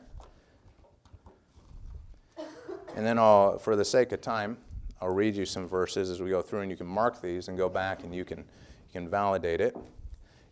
And 2.95 3.07
then 3.07 3.19
I'll, 3.19 3.59
for 3.59 3.75
the 3.75 3.85
sake 3.85 4.13
of 4.13 4.21
time, 4.21 4.59
I'll 5.01 5.15
read 5.15 5.35
you 5.35 5.47
some 5.47 5.67
verses 5.67 6.11
as 6.11 6.21
we 6.21 6.29
go 6.29 6.43
through, 6.43 6.61
and 6.61 6.71
you 6.71 6.77
can 6.77 6.87
mark 6.87 7.23
these 7.23 7.49
and 7.49 7.57
go 7.57 7.69
back 7.69 8.05
and 8.05 8.15
you 8.15 8.25
can, 8.25 8.39
you 8.39 8.93
can 8.93 9.09
validate 9.09 9.61
it. 9.61 9.75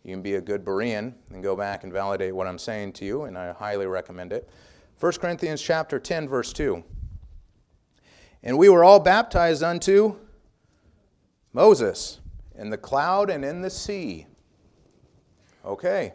You 0.03 0.13
can 0.13 0.21
be 0.21 0.35
a 0.35 0.41
good 0.41 0.65
Berean 0.65 1.13
and 1.31 1.43
go 1.43 1.55
back 1.55 1.83
and 1.83 1.93
validate 1.93 2.35
what 2.35 2.47
I'm 2.47 2.57
saying 2.57 2.93
to 2.93 3.05
you, 3.05 3.23
and 3.23 3.37
I 3.37 3.53
highly 3.53 3.85
recommend 3.85 4.33
it. 4.33 4.49
1 4.99 5.13
Corinthians 5.13 5.61
chapter 5.61 5.99
10, 5.99 6.27
verse 6.27 6.53
2. 6.53 6.83
And 8.43 8.57
we 8.57 8.69
were 8.69 8.83
all 8.83 8.99
baptized 8.99 9.61
unto 9.61 10.15
Moses 11.53 12.19
in 12.55 12.69
the 12.69 12.77
cloud 12.77 13.29
and 13.29 13.45
in 13.45 13.61
the 13.61 13.69
sea. 13.69 14.25
Okay, 15.63 16.13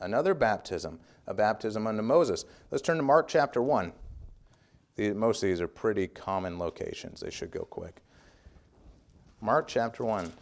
another 0.00 0.34
baptism, 0.34 0.98
a 1.28 1.34
baptism 1.34 1.86
unto 1.86 2.02
Moses. 2.02 2.44
Let's 2.70 2.82
turn 2.82 2.96
to 2.96 3.02
Mark 3.04 3.28
chapter 3.28 3.62
1. 3.62 3.92
most 5.14 5.42
of 5.42 5.48
these 5.48 5.60
are 5.60 5.68
pretty 5.68 6.08
common 6.08 6.58
locations. 6.58 7.20
They 7.20 7.30
should 7.30 7.52
go 7.52 7.64
quick. 7.64 8.00
Mark 9.40 9.68
chapter 9.68 10.04
1. 10.04 10.32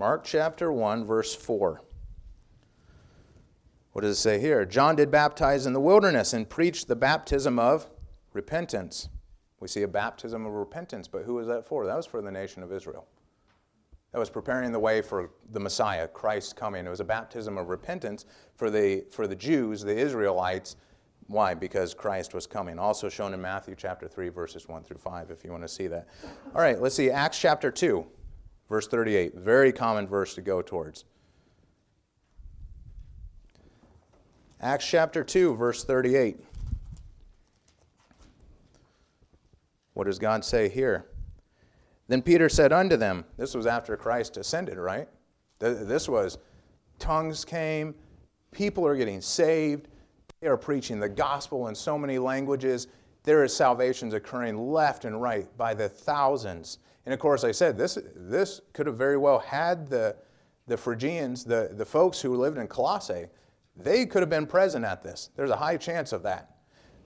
Mark 0.00 0.24
chapter 0.24 0.72
1, 0.72 1.04
verse 1.04 1.34
4. 1.34 1.82
What 3.92 4.00
does 4.00 4.16
it 4.16 4.20
say 4.22 4.40
here? 4.40 4.64
John 4.64 4.96
did 4.96 5.10
baptize 5.10 5.66
in 5.66 5.74
the 5.74 5.80
wilderness 5.80 6.32
and 6.32 6.48
preached 6.48 6.88
the 6.88 6.96
baptism 6.96 7.58
of 7.58 7.86
repentance. 8.32 9.10
We 9.60 9.68
see 9.68 9.82
a 9.82 9.88
baptism 9.88 10.46
of 10.46 10.54
repentance, 10.54 11.06
but 11.06 11.24
who 11.24 11.34
was 11.34 11.48
that 11.48 11.68
for? 11.68 11.84
That 11.84 11.98
was 11.98 12.06
for 12.06 12.22
the 12.22 12.30
nation 12.30 12.62
of 12.62 12.72
Israel. 12.72 13.08
That 14.12 14.18
was 14.18 14.30
preparing 14.30 14.72
the 14.72 14.78
way 14.78 15.02
for 15.02 15.32
the 15.52 15.60
Messiah, 15.60 16.08
Christ 16.08 16.56
coming. 16.56 16.86
It 16.86 16.88
was 16.88 17.00
a 17.00 17.04
baptism 17.04 17.58
of 17.58 17.68
repentance 17.68 18.24
for 18.54 18.70
the, 18.70 19.04
for 19.10 19.26
the 19.26 19.36
Jews, 19.36 19.82
the 19.82 19.94
Israelites. 19.94 20.76
Why? 21.26 21.52
Because 21.52 21.92
Christ 21.92 22.32
was 22.32 22.46
coming. 22.46 22.78
Also 22.78 23.10
shown 23.10 23.34
in 23.34 23.40
Matthew 23.42 23.74
chapter 23.76 24.08
3, 24.08 24.30
verses 24.30 24.66
1 24.66 24.82
through 24.82 24.96
5, 24.96 25.30
if 25.30 25.44
you 25.44 25.50
want 25.50 25.62
to 25.62 25.68
see 25.68 25.88
that. 25.88 26.08
All 26.54 26.62
right, 26.62 26.80
let's 26.80 26.94
see. 26.94 27.10
Acts 27.10 27.38
chapter 27.38 27.70
2. 27.70 28.06
Verse 28.70 28.86
38, 28.86 29.34
very 29.34 29.72
common 29.72 30.06
verse 30.06 30.34
to 30.36 30.40
go 30.40 30.62
towards. 30.62 31.04
Acts 34.60 34.86
chapter 34.86 35.24
2, 35.24 35.56
verse 35.56 35.82
38. 35.84 36.38
What 39.94 40.04
does 40.04 40.20
God 40.20 40.44
say 40.44 40.68
here? 40.68 41.06
Then 42.06 42.22
Peter 42.22 42.48
said 42.48 42.72
unto 42.72 42.96
them, 42.96 43.24
This 43.36 43.54
was 43.54 43.66
after 43.66 43.96
Christ 43.96 44.36
ascended, 44.36 44.78
right? 44.78 45.08
This 45.58 46.08
was, 46.08 46.38
tongues 47.00 47.44
came, 47.44 47.94
people 48.52 48.86
are 48.86 48.96
getting 48.96 49.20
saved, 49.20 49.88
they 50.40 50.46
are 50.46 50.56
preaching 50.56 51.00
the 51.00 51.08
gospel 51.08 51.66
in 51.66 51.74
so 51.74 51.98
many 51.98 52.18
languages. 52.18 52.86
There 53.24 53.42
is 53.42 53.54
salvations 53.54 54.14
occurring 54.14 54.70
left 54.70 55.04
and 55.04 55.20
right 55.20 55.46
by 55.58 55.74
the 55.74 55.88
thousands. 55.88 56.78
And 57.10 57.14
of 57.14 57.18
course, 57.18 57.42
I 57.42 57.50
said 57.50 57.76
this, 57.76 57.98
this 58.14 58.60
could 58.72 58.86
have 58.86 58.96
very 58.96 59.16
well 59.16 59.40
had 59.40 59.88
the, 59.88 60.14
the 60.68 60.76
Phrygians, 60.76 61.42
the, 61.42 61.70
the 61.72 61.84
folks 61.84 62.20
who 62.20 62.36
lived 62.36 62.56
in 62.56 62.68
Colossae, 62.68 63.26
they 63.76 64.06
could 64.06 64.22
have 64.22 64.30
been 64.30 64.46
present 64.46 64.84
at 64.84 65.02
this. 65.02 65.30
There's 65.34 65.50
a 65.50 65.56
high 65.56 65.76
chance 65.76 66.12
of 66.12 66.22
that. 66.22 66.58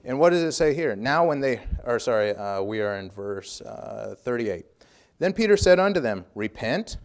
And 0.04 0.18
what 0.18 0.28
does 0.28 0.42
it 0.42 0.52
say 0.52 0.74
here? 0.74 0.94
Now, 0.94 1.26
when 1.26 1.40
they, 1.40 1.62
or 1.86 1.98
sorry, 1.98 2.36
uh, 2.36 2.60
we 2.60 2.82
are 2.82 2.98
in 2.98 3.10
verse 3.10 3.62
uh, 3.62 4.14
38. 4.18 4.66
Then 5.20 5.32
Peter 5.32 5.56
said 5.56 5.80
unto 5.80 6.00
them, 6.00 6.26
Repent 6.34 6.98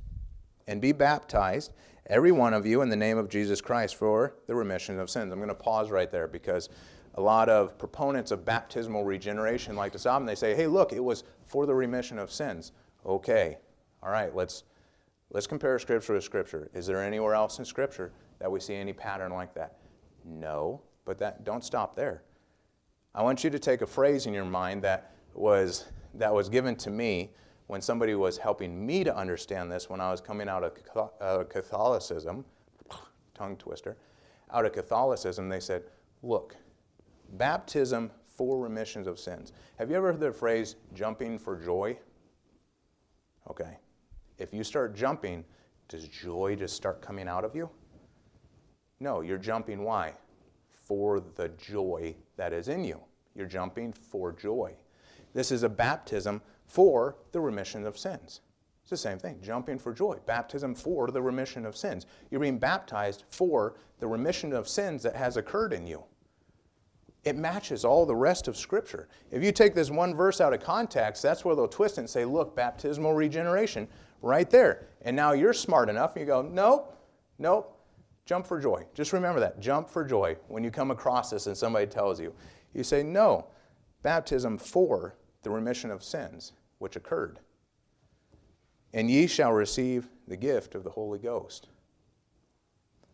and 0.67 0.81
be 0.81 0.91
baptized, 0.91 1.71
every 2.07 2.33
one 2.33 2.53
of 2.53 2.65
you, 2.65 2.81
in 2.81 2.89
the 2.89 2.97
name 2.97 3.17
of 3.17 3.29
Jesus 3.29 3.61
Christ 3.61 3.95
for 3.95 4.35
the 4.45 4.55
remission 4.55 4.99
of 4.99 5.09
sins. 5.09 5.31
I'm 5.31 5.39
going 5.39 5.47
to 5.47 5.55
pause 5.55 5.89
right 5.89 6.11
there 6.11 6.27
because 6.27 6.67
a 7.15 7.21
lot 7.21 7.47
of 7.47 7.77
proponents 7.77 8.31
of 8.31 8.43
baptismal 8.43 9.05
regeneration 9.05 9.77
like 9.77 9.93
to 9.93 9.99
stop 9.99 10.19
and 10.19 10.27
they 10.27 10.35
say, 10.35 10.53
hey, 10.53 10.67
look, 10.67 10.91
it 10.91 11.01
was 11.01 11.23
for 11.45 11.65
the 11.65 11.73
remission 11.73 12.19
of 12.19 12.29
sins. 12.29 12.73
Okay, 13.05 13.57
all 14.03 14.11
right, 14.11 14.35
let's, 14.35 14.63
let's 15.31 15.47
compare 15.47 15.77
Scripture 15.79 16.13
with 16.13 16.23
Scripture. 16.23 16.69
Is 16.73 16.85
there 16.85 17.03
anywhere 17.03 17.33
else 17.33 17.59
in 17.59 17.65
Scripture 17.65 18.11
that 18.39 18.51
we 18.51 18.59
see 18.59 18.75
any 18.75 18.93
pattern 18.93 19.31
like 19.31 19.53
that? 19.53 19.77
No, 20.25 20.81
but 21.05 21.17
that, 21.19 21.43
don't 21.43 21.63
stop 21.63 21.95
there. 21.95 22.23
I 23.15 23.23
want 23.23 23.43
you 23.43 23.49
to 23.49 23.59
take 23.59 23.81
a 23.81 23.87
phrase 23.87 24.25
in 24.25 24.33
your 24.33 24.45
mind 24.45 24.83
that 24.83 25.15
was, 25.33 25.85
that 26.13 26.33
was 26.33 26.49
given 26.49 26.75
to 26.77 26.89
me 26.89 27.31
when 27.67 27.81
somebody 27.81 28.15
was 28.15 28.37
helping 28.37 28.85
me 28.85 29.03
to 29.03 29.15
understand 29.15 29.71
this 29.71 29.89
when 29.89 30.01
I 30.01 30.11
was 30.11 30.21
coming 30.21 30.49
out 30.49 30.63
of 30.63 31.11
uh, 31.21 31.43
Catholicism, 31.45 32.43
tongue 33.33 33.57
twister, 33.57 33.97
out 34.51 34.65
of 34.65 34.73
Catholicism, 34.73 35.49
they 35.49 35.59
said, 35.59 35.83
look, 36.23 36.55
Baptism 37.33 38.11
for 38.25 38.59
remissions 38.59 39.07
of 39.07 39.19
sins. 39.19 39.53
Have 39.77 39.89
you 39.89 39.97
ever 39.97 40.11
heard 40.11 40.19
the 40.19 40.31
phrase 40.31 40.75
jumping 40.93 41.37
for 41.37 41.55
joy? 41.55 41.97
Okay. 43.49 43.77
If 44.37 44.53
you 44.53 44.63
start 44.63 44.95
jumping, 44.95 45.43
does 45.87 46.07
joy 46.07 46.55
just 46.55 46.75
start 46.75 47.01
coming 47.01 47.27
out 47.27 47.43
of 47.43 47.55
you? 47.55 47.69
No, 48.99 49.21
you're 49.21 49.37
jumping 49.37 49.83
why? 49.83 50.13
For 50.69 51.19
the 51.19 51.49
joy 51.49 52.15
that 52.37 52.53
is 52.53 52.67
in 52.67 52.83
you. 52.83 52.99
You're 53.35 53.47
jumping 53.47 53.93
for 53.93 54.31
joy. 54.31 54.73
This 55.33 55.51
is 55.51 55.63
a 55.63 55.69
baptism 55.69 56.41
for 56.67 57.17
the 57.31 57.39
remission 57.39 57.85
of 57.85 57.97
sins. 57.97 58.41
It's 58.81 58.89
the 58.89 58.97
same 58.97 59.19
thing, 59.19 59.39
jumping 59.41 59.77
for 59.77 59.93
joy. 59.93 60.17
Baptism 60.25 60.73
for 60.73 61.11
the 61.11 61.21
remission 61.21 61.65
of 61.65 61.77
sins. 61.77 62.05
You're 62.31 62.41
being 62.41 62.57
baptized 62.57 63.23
for 63.29 63.75
the 63.99 64.07
remission 64.07 64.53
of 64.53 64.67
sins 64.67 65.03
that 65.03 65.15
has 65.15 65.37
occurred 65.37 65.73
in 65.73 65.85
you 65.85 66.03
it 67.23 67.35
matches 67.35 67.83
all 67.83 68.05
the 68.05 68.15
rest 68.15 68.47
of 68.47 68.55
Scripture. 68.55 69.09
If 69.31 69.43
you 69.43 69.51
take 69.51 69.75
this 69.75 69.91
one 69.91 70.15
verse 70.15 70.39
out 70.39 70.53
of 70.53 70.61
context, 70.61 71.21
that's 71.21 71.43
where 71.43 71.55
they'll 71.55 71.67
twist 71.67 71.97
it 71.97 72.01
and 72.01 72.09
say, 72.09 72.25
look, 72.25 72.55
baptismal 72.55 73.13
regeneration, 73.13 73.87
right 74.21 74.49
there. 74.49 74.87
And 75.01 75.15
now 75.15 75.33
you're 75.33 75.53
smart 75.53 75.89
enough, 75.89 76.15
and 76.15 76.21
you 76.21 76.27
go, 76.27 76.41
nope, 76.41 76.97
nope, 77.37 77.77
jump 78.25 78.47
for 78.47 78.59
joy. 78.59 78.85
Just 78.93 79.11
remember 79.11 79.39
that, 79.39 79.59
jump 79.59 79.89
for 79.89 80.05
joy 80.05 80.37
when 80.47 80.63
you 80.63 80.71
come 80.71 80.91
across 80.91 81.29
this 81.29 81.47
and 81.47 81.57
somebody 81.57 81.87
tells 81.87 82.19
you. 82.19 82.33
You 82.73 82.83
say, 82.83 83.03
no, 83.03 83.47
baptism 84.01 84.57
for 84.57 85.15
the 85.43 85.49
remission 85.49 85.91
of 85.91 86.03
sins, 86.03 86.53
which 86.77 86.95
occurred. 86.95 87.39
And 88.93 89.09
ye 89.09 89.27
shall 89.27 89.51
receive 89.51 90.07
the 90.27 90.37
gift 90.37 90.73
of 90.73 90.83
the 90.83 90.89
Holy 90.89 91.19
Ghost. 91.19 91.67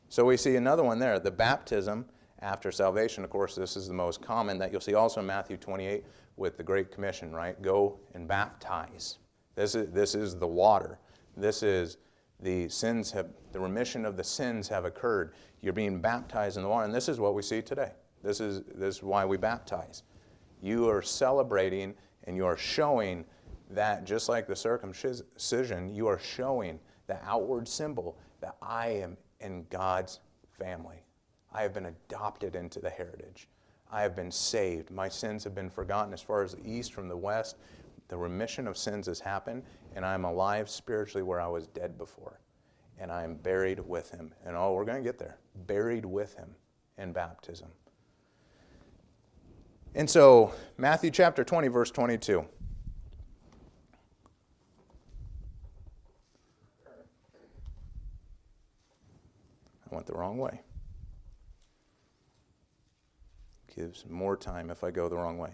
So 0.10 0.26
we 0.26 0.38
see 0.38 0.56
another 0.56 0.84
one 0.84 1.00
there, 1.00 1.20
the 1.20 1.32
baptism 1.32 2.06
after 2.46 2.72
salvation. 2.72 3.24
Of 3.24 3.32
course, 3.32 3.56
this 3.56 3.76
is 3.76 3.88
the 3.88 3.94
most 3.94 4.22
common 4.22 4.60
that 4.60 4.72
you'll 4.72 4.80
see 4.80 4.94
also 4.94 5.20
in 5.20 5.26
Matthew 5.26 5.58
28 5.58 6.06
with 6.38 6.58
the 6.58 6.64
Great 6.64 6.92
Commission, 6.92 7.34
right? 7.34 7.60
Go 7.62 8.00
and 8.14 8.28
baptize. 8.28 9.18
This 9.56 9.74
is, 9.74 9.92
this 9.92 10.14
is 10.14 10.36
the 10.36 10.48
water. 10.48 11.00
This 11.36 11.64
is 11.64 11.98
the 12.42 12.70
sins 12.70 13.12
have, 13.12 13.30
the 13.52 13.60
remission 13.60 14.06
of 14.06 14.16
the 14.16 14.24
sins 14.24 14.68
have 14.68 14.86
occurred. 14.86 15.34
You're 15.62 15.74
being 15.74 16.00
baptized 16.00 16.58
in 16.58 16.64
the 16.64 16.70
water. 16.70 16.86
And 16.86 16.94
this 16.94 17.10
is 17.10 17.20
what 17.20 17.34
we 17.34 17.42
see 17.42 17.64
today. 17.64 17.94
This 18.22 18.40
is, 18.40 18.62
this 18.76 18.98
is 18.98 19.04
why 19.04 19.26
we 19.26 19.38
baptize. 19.38 20.04
You 20.62 20.88
are 20.88 21.02
celebrating 21.02 21.96
and 22.26 22.36
you 22.36 22.46
are 22.46 22.58
showing 22.58 23.26
that, 23.72 24.06
just 24.06 24.30
like 24.30 24.46
the 24.46 24.56
circumcision, 24.56 25.96
you 25.96 26.06
are 26.06 26.20
showing 26.20 26.80
the 27.08 27.18
outward 27.26 27.68
symbol 27.68 28.20
that 28.40 28.56
I 28.62 28.90
am 28.90 29.18
in 29.40 29.66
God's 29.72 30.20
family. 30.60 31.05
I 31.56 31.62
have 31.62 31.74
been 31.74 31.86
adopted 31.86 32.54
into 32.58 32.82
the 32.82 32.90
heritage. 32.90 33.48
I 33.90 34.02
have 34.02 34.14
been 34.14 34.30
saved. 34.30 34.92
My 34.92 35.08
sins 35.08 35.42
have 35.46 35.56
been 35.56 35.70
forgotten 35.70 36.12
as 36.12 36.22
far 36.22 36.44
as 36.44 36.54
the 36.54 36.70
east 36.70 36.92
from 36.92 37.08
the 37.08 37.16
west. 37.16 37.56
The 38.10 38.18
remission 38.18 38.68
of 38.68 38.78
sins 38.78 39.08
has 39.08 39.22
happened, 39.22 39.64
and 39.96 40.06
I 40.06 40.14
am 40.14 40.26
alive 40.26 40.70
spiritually 40.70 41.24
where 41.24 41.40
I 41.40 41.48
was 41.48 41.68
dead 41.68 41.98
before. 41.98 42.42
And 43.00 43.10
I 43.10 43.24
am 43.24 43.36
buried 43.36 43.80
with 43.80 44.12
him. 44.12 44.34
And 44.46 44.58
oh, 44.58 44.74
we're 44.74 44.84
going 44.84 45.02
to 45.02 45.04
get 45.04 45.18
there. 45.18 45.38
Buried 45.66 46.06
with 46.06 46.36
him 46.36 46.54
in 46.98 47.14
baptism. 47.14 47.70
And 49.94 50.10
so, 50.10 50.54
Matthew 50.76 51.10
chapter 51.10 51.46
20, 51.46 51.70
verse 51.70 51.90
22. 51.90 52.46
I 59.90 59.96
went 59.96 60.06
the 60.06 60.14
wrong 60.14 60.38
way. 60.38 60.60
Gives 63.76 64.06
more 64.10 64.38
time 64.38 64.70
if 64.70 64.84
I 64.84 64.92
go 64.92 65.10
the 65.10 65.16
wrong 65.16 65.38
way. 65.38 65.52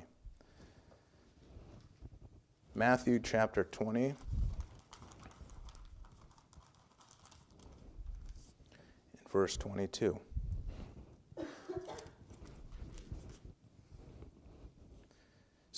Matthew 2.75 3.19
chapter 3.19 3.63
20. 3.63 4.13
Verse 9.31 9.57
22. 9.57 10.19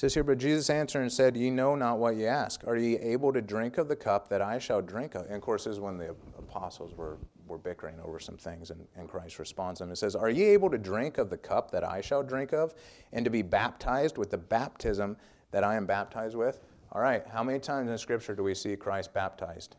says 0.04 0.14
here, 0.14 0.24
but 0.24 0.38
Jesus 0.38 0.70
answered 0.70 1.02
and 1.02 1.12
said, 1.12 1.38
Ye 1.38 1.50
know 1.50 1.76
not 1.76 1.98
what 1.98 2.18
ye 2.18 2.26
ask. 2.26 2.68
Are 2.68 2.76
ye 2.76 2.98
able 2.98 3.32
to 3.32 3.42
drink 3.42 3.78
of 3.78 3.88
the 3.88 3.96
cup 3.96 4.28
that 4.28 4.42
I 4.42 4.60
shall 4.60 4.82
drink 4.82 5.16
of? 5.16 5.28
And 5.28 5.36
of 5.36 5.42
course, 5.42 5.64
this 5.64 5.76
is 5.76 5.80
when 5.80 5.98
the 5.98 6.10
apostles 6.38 6.94
were, 6.94 7.18
were 7.54 7.60
bickering 7.60 8.00
over 8.04 8.20
some 8.20 8.36
things, 8.36 8.72
and, 8.72 8.86
and 8.98 9.08
Christ 9.08 9.38
responds 9.38 9.78
to 9.78 9.84
them 9.84 9.92
and 9.92 9.98
says, 9.98 10.16
Are 10.16 10.30
ye 10.30 10.46
able 10.46 10.72
to 10.72 10.78
drink 10.78 11.20
of 11.20 11.30
the 11.30 11.38
cup 11.38 11.70
that 11.72 11.84
I 11.84 12.02
shall 12.02 12.24
drink 12.24 12.52
of, 12.52 12.74
and 13.14 13.24
to 13.24 13.30
be 13.30 13.44
baptized 13.44 14.18
with 14.18 14.32
the 14.32 14.38
baptism 14.38 15.16
that 15.52 15.64
I 15.64 15.76
am 15.76 15.86
baptized 15.86 16.36
with? 16.36 16.60
All 16.92 17.02
right, 17.02 17.24
how 17.28 17.44
many 17.44 17.60
times 17.60 17.92
in 17.92 17.98
Scripture 17.98 18.36
do 18.36 18.44
we 18.44 18.56
see 18.56 18.76
Christ 18.76 19.14
baptized? 19.14 19.76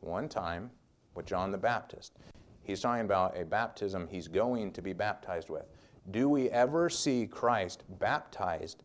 One 0.00 0.28
time 0.28 0.70
with 1.14 1.24
John 1.24 1.50
the 1.50 1.58
Baptist. 1.58 2.18
He's 2.62 2.80
talking 2.80 3.06
about 3.06 3.38
a 3.38 3.44
baptism 3.44 4.06
he's 4.06 4.28
going 4.28 4.70
to 4.72 4.82
be 4.82 4.92
baptized 4.92 5.48
with. 5.48 5.66
Do 6.10 6.28
we 6.28 6.50
ever 6.50 6.90
see 6.90 7.26
Christ 7.26 7.84
baptized 7.98 8.84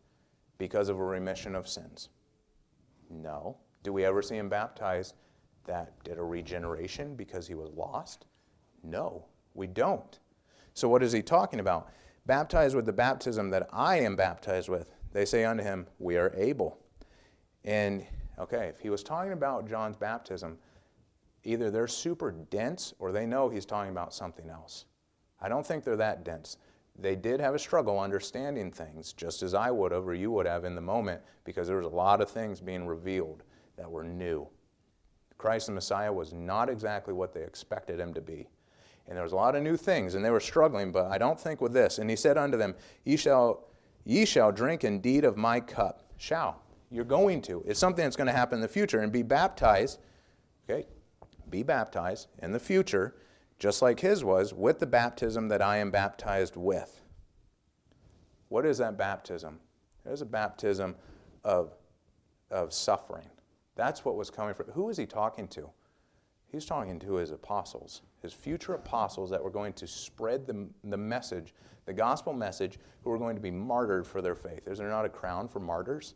because 0.58 0.88
of 0.88 0.98
a 0.98 1.04
remission 1.04 1.54
of 1.54 1.68
sins? 1.68 2.08
No. 3.10 3.58
Do 3.82 3.92
we 3.92 4.04
ever 4.04 4.22
see 4.22 4.36
him 4.36 4.48
baptized 4.48 5.14
that 5.66 5.92
did 6.04 6.18
a 6.18 6.22
regeneration 6.22 7.14
because 7.14 7.46
he 7.46 7.54
was 7.54 7.70
lost? 7.70 8.26
No, 8.82 9.24
we 9.54 9.66
don't. 9.66 10.18
So, 10.74 10.88
what 10.88 11.02
is 11.02 11.12
he 11.12 11.22
talking 11.22 11.60
about? 11.60 11.90
Baptized 12.26 12.74
with 12.74 12.86
the 12.86 12.92
baptism 12.92 13.50
that 13.50 13.68
I 13.72 14.00
am 14.00 14.16
baptized 14.16 14.68
with. 14.68 14.90
They 15.12 15.24
say 15.24 15.44
unto 15.44 15.62
him, 15.62 15.86
We 15.98 16.16
are 16.16 16.32
able. 16.36 16.78
And, 17.64 18.06
okay, 18.38 18.66
if 18.66 18.80
he 18.80 18.90
was 18.90 19.02
talking 19.02 19.32
about 19.32 19.68
John's 19.68 19.96
baptism, 19.96 20.58
either 21.44 21.70
they're 21.70 21.86
super 21.86 22.32
dense 22.32 22.94
or 22.98 23.12
they 23.12 23.26
know 23.26 23.48
he's 23.48 23.66
talking 23.66 23.90
about 23.90 24.12
something 24.12 24.50
else. 24.50 24.86
I 25.40 25.48
don't 25.48 25.66
think 25.66 25.84
they're 25.84 25.96
that 25.96 26.24
dense 26.24 26.56
they 26.98 27.14
did 27.14 27.40
have 27.40 27.54
a 27.54 27.58
struggle 27.58 27.98
understanding 27.98 28.70
things, 28.70 29.12
just 29.12 29.42
as 29.42 29.54
I 29.54 29.70
would 29.70 29.92
have 29.92 30.06
or 30.06 30.14
you 30.14 30.30
would 30.30 30.46
have 30.46 30.64
in 30.64 30.74
the 30.74 30.80
moment, 30.80 31.20
because 31.44 31.66
there 31.66 31.76
was 31.76 31.86
a 31.86 31.90
lot 31.90 32.20
of 32.20 32.30
things 32.30 32.60
being 32.60 32.86
revealed 32.86 33.42
that 33.76 33.90
were 33.90 34.04
new. 34.04 34.48
Christ 35.38 35.66
the 35.66 35.72
Messiah 35.72 36.12
was 36.12 36.32
not 36.32 36.68
exactly 36.68 37.12
what 37.12 37.32
they 37.32 37.42
expected 37.42 38.00
him 38.00 38.14
to 38.14 38.20
be. 38.20 38.48
And 39.06 39.16
there 39.16 39.22
was 39.22 39.32
a 39.32 39.36
lot 39.36 39.54
of 39.54 39.62
new 39.62 39.76
things, 39.76 40.14
and 40.14 40.24
they 40.24 40.30
were 40.30 40.40
struggling, 40.40 40.90
but 40.90 41.06
I 41.06 41.18
don't 41.18 41.38
think 41.38 41.60
with 41.60 41.72
this. 41.72 41.98
And 41.98 42.10
he 42.10 42.16
said 42.16 42.36
unto 42.36 42.56
them, 42.56 42.74
Ye 43.04 43.16
shall, 43.16 43.68
ye 44.04 44.24
shall 44.24 44.50
drink 44.50 44.82
indeed 44.82 45.24
of 45.24 45.36
my 45.36 45.60
cup. 45.60 46.02
Shall. 46.16 46.62
You're 46.90 47.04
going 47.04 47.42
to. 47.42 47.62
It's 47.66 47.78
something 47.78 48.04
that's 48.04 48.16
going 48.16 48.26
to 48.26 48.32
happen 48.32 48.56
in 48.56 48.62
the 48.62 48.68
future. 48.68 49.00
And 49.00 49.12
be 49.12 49.22
baptized, 49.22 50.00
okay? 50.68 50.86
Be 51.50 51.62
baptized 51.62 52.28
in 52.42 52.52
the 52.52 52.58
future 52.58 53.14
just 53.58 53.80
like 53.80 54.00
his 54.00 54.22
was, 54.22 54.52
with 54.52 54.78
the 54.78 54.86
baptism 54.86 55.48
that 55.48 55.62
I 55.62 55.78
am 55.78 55.90
baptized 55.90 56.56
with. 56.56 57.00
What 58.48 58.66
is 58.66 58.78
that 58.78 58.98
baptism? 58.98 59.60
It 60.04 60.12
is 60.12 60.20
a 60.20 60.26
baptism 60.26 60.94
of, 61.42 61.72
of 62.50 62.72
suffering. 62.72 63.26
That's 63.76 64.04
what 64.04 64.16
was 64.16 64.30
coming 64.30 64.54
from. 64.54 64.66
Who 64.72 64.88
is 64.88 64.96
he 64.96 65.06
talking 65.06 65.46
to? 65.48 65.70
He's 66.50 66.64
talking 66.64 66.98
to 67.00 67.14
his 67.14 67.30
apostles, 67.30 68.02
his 68.22 68.32
future 68.32 68.74
apostles 68.74 69.30
that 69.30 69.42
were 69.42 69.50
going 69.50 69.74
to 69.74 69.86
spread 69.86 70.46
the, 70.46 70.66
the 70.84 70.96
message, 70.96 71.54
the 71.84 71.92
gospel 71.92 72.32
message, 72.32 72.78
who 73.02 73.10
were 73.10 73.18
going 73.18 73.36
to 73.36 73.42
be 73.42 73.50
martyred 73.50 74.06
for 74.06 74.22
their 74.22 74.34
faith. 74.34 74.66
Is 74.66 74.78
there 74.78 74.88
not 74.88 75.04
a 75.04 75.08
crown 75.08 75.48
for 75.48 75.60
martyrs? 75.60 76.14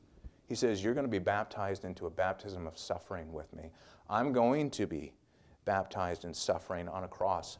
He 0.48 0.54
says, 0.54 0.82
You're 0.82 0.94
going 0.94 1.06
to 1.06 1.10
be 1.10 1.18
baptized 1.18 1.84
into 1.84 2.06
a 2.06 2.10
baptism 2.10 2.66
of 2.66 2.78
suffering 2.78 3.32
with 3.32 3.52
me. 3.54 3.70
I'm 4.08 4.32
going 4.32 4.70
to 4.70 4.86
be 4.86 5.12
baptized 5.64 6.24
in 6.24 6.32
suffering 6.32 6.88
on 6.88 7.04
a 7.04 7.08
cross 7.08 7.58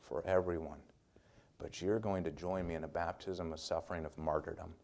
for 0.00 0.26
everyone. 0.26 0.78
But 1.58 1.80
you're 1.80 1.98
going 1.98 2.24
to 2.24 2.30
join 2.30 2.66
me 2.66 2.74
in 2.74 2.84
a 2.84 2.88
baptism 2.88 3.52
of 3.52 3.60
suffering 3.60 4.04
of 4.04 4.16
martyrdom. 4.18 4.74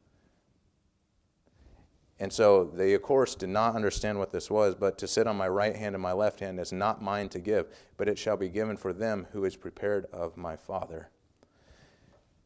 And 2.19 2.33
so 2.33 2.65
they, 2.65 2.95
of 2.95 3.03
course, 3.03 3.35
did 3.35 3.51
not 3.51 3.75
understand 3.75 4.19
what 4.19 4.33
this 4.33 4.51
was, 4.51 4.75
but 4.75 4.97
to 4.99 5.07
sit 5.07 5.27
on 5.27 5.37
my 5.37 5.49
right 5.49 5.77
hand 5.77 5.95
and 5.95 6.03
my 6.03 6.13
left 6.13 6.41
hand 6.41 6.59
is 6.59 6.73
not 6.73 7.03
mine 7.03 7.29
to 7.31 7.39
give, 7.39 7.67
but 7.99 8.09
it 8.09 8.19
shall 8.19 8.37
be 8.37 8.49
given 8.49 8.77
for 8.77 8.93
them 8.93 9.27
who 9.33 9.45
is 9.45 9.55
prepared 9.55 10.07
of 10.13 10.37
my 10.37 10.57
Father. 10.57 11.11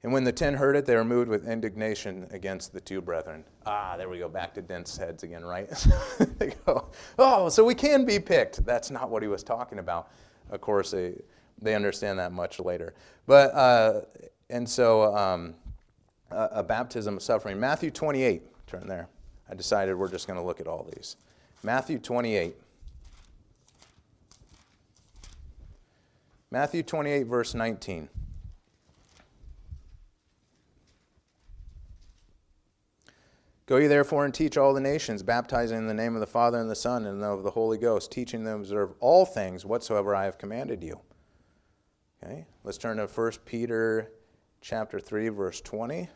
And 0.03 0.13
when 0.13 0.25
the 0.25 0.33
ten 0.33 0.55
heard 0.55 0.77
it, 0.77 0.87
they 0.87 0.97
were 0.97 1.05
moved 1.05 1.29
with 1.29 1.47
indignation 1.47 2.27
against 2.31 2.73
the 2.73 2.81
two 2.81 3.01
brethren. 3.01 3.45
Ah, 3.67 3.97
there 3.97 4.09
we 4.09 4.19
go, 4.19 4.29
back 4.29 4.55
to 4.55 4.63
dense 4.63 4.97
heads 4.97 5.23
again, 5.23 5.45
right? 5.45 5.69
they 6.39 6.55
go, 6.67 6.89
oh, 7.19 7.49
so 7.49 7.65
we 7.65 7.75
can 7.75 8.05
be 8.05 8.19
picked. 8.19 8.65
That's 8.65 8.91
not 8.91 9.11
what 9.11 9.23
he 9.23 9.29
was 9.29 9.43
talking 9.43 9.79
about. 9.79 10.11
Of 10.51 10.63
course, 10.63 10.91
they, 10.91 11.21
they 11.61 11.75
understand 11.75 12.19
that 12.19 12.33
much 12.33 12.59
later. 12.59 12.95
But, 13.27 13.55
uh, 13.55 14.01
and 14.49 14.69
so, 14.69 15.15
um, 15.15 15.55
a, 16.31 16.49
a 16.55 16.63
baptism 16.63 17.17
of 17.17 17.23
suffering. 17.23 17.61
Matthew 17.61 17.91
28, 17.91 18.43
turn 18.67 18.87
there. 18.87 19.09
I 19.51 19.55
decided 19.55 19.97
we're 19.97 20.09
just 20.09 20.27
going 20.27 20.39
to 20.39 20.45
look 20.45 20.61
at 20.61 20.69
all 20.69 20.89
these. 20.95 21.17
Matthew 21.63 21.99
28. 21.99 22.55
Matthew 26.53 26.83
28, 26.83 27.27
verse 27.27 27.55
19. 27.55 28.09
Go 33.67 33.77
ye 33.77 33.87
therefore 33.87 34.25
and 34.25 34.35
teach 34.35 34.57
all 34.57 34.75
the 34.75 34.81
nations, 34.81 35.23
baptizing 35.23 35.79
in 35.79 35.87
the 35.87 35.95
name 35.95 36.15
of 36.15 36.21
the 36.21 36.27
Father 36.27 36.59
and 36.59 36.69
the 36.69 36.75
Son 36.75 37.07
and 37.07 37.23
of 37.23 37.45
the 37.45 37.53
Holy 37.53 37.79
Ghost, 37.79 38.11
teaching 38.11 38.43
them 38.43 38.59
to 38.59 38.63
observe 38.63 38.95
all 38.99 39.25
things 39.25 39.65
whatsoever 39.65 40.15
I 40.15 40.25
have 40.25 40.39
commanded 40.39 40.83
you. 40.83 40.99
Okay, 42.23 42.47
let's 42.65 42.79
turn 42.79 42.97
to 42.97 43.07
1 43.07 43.33
Peter 43.45 44.11
chapter 44.61 44.99
3, 44.99 45.29
verse 45.29 45.61
20. 45.61 46.09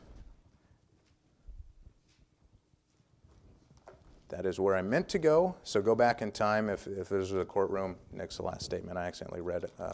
That 4.35 4.47
is 4.47 4.59
where 4.59 4.75
I 4.75 4.83
meant 4.83 5.09
to 5.11 5.21
go. 5.21 5.55
So 5.63 5.81
go 5.81 5.95
back 5.95 6.21
in 6.21 6.33
time. 6.33 6.69
If, 6.69 6.89
if 6.89 7.09
there's 7.09 7.33
a 7.33 7.45
courtroom 7.45 7.95
next 8.13 8.35
to 8.37 8.43
the 8.43 8.49
last 8.49 8.63
statement, 8.63 8.99
I 8.99 9.07
accidentally 9.07 9.43
read 9.43 9.67
uh, 9.79 9.93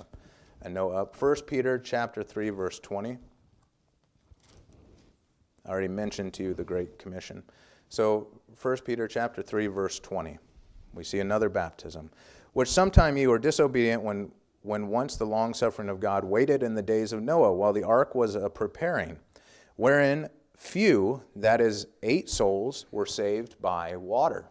a 0.62 0.68
note 0.70 0.92
up. 0.92 1.20
1 1.20 1.42
Peter 1.46 1.79
chapter 1.79 2.22
3, 2.22 2.48
verse 2.48 2.79
20. 2.79 3.18
I 5.66 5.68
already 5.68 5.88
mentioned 5.88 6.33
to 6.35 6.42
you 6.42 6.55
the 6.55 6.64
Great 6.64 6.98
Commission. 6.98 7.42
So 7.90 8.29
1 8.62 8.79
Peter 8.79 9.07
chapter 9.07 9.42
3, 9.42 9.66
verse 9.66 10.00
20. 10.00 10.38
We 10.94 11.05
see 11.05 11.20
another 11.20 11.50
baptism. 11.50 12.11
Which 12.55 12.70
sometime 12.70 13.18
you 13.18 13.29
were 13.29 13.38
disobedient 13.38 14.03
when, 14.03 14.33
when 14.62 14.88
once 14.88 15.16
the 15.16 15.26
long 15.26 15.53
suffering 15.53 15.90
of 15.90 16.00
God 16.00 16.24
waited 16.24 16.62
in 16.62 16.74
the 16.74 16.81
days 16.81 17.12
of 17.12 17.22
Noah, 17.22 17.53
while 17.53 17.74
the 17.74 17.85
ark 17.85 18.14
was 18.14 18.37
a 18.37 18.48
preparing, 18.48 19.18
wherein 19.76 20.31
few, 20.61 21.23
that 21.37 21.61
is, 21.61 21.87
eight 22.03 22.29
souls, 22.29 22.85
were 22.90 23.07
saved 23.07 23.61
by 23.62 23.96
water. 23.96 24.44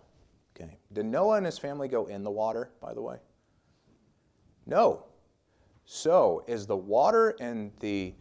Okay. 0.56 0.80
Did 0.92 1.06
Noah 1.06 1.38
and 1.38 1.46
his 1.46 1.60
family 1.60 1.88
go 1.88 2.08
in 2.08 2.24
the 2.24 2.32
water, 2.32 2.72
by 2.82 2.96
the 2.96 3.02
way? 3.02 3.18
No. 4.66 5.06
So 5.86 6.44
is 6.48 6.66
the 6.66 6.76
water 6.76 7.32
in 7.40 7.72
the 7.80 8.14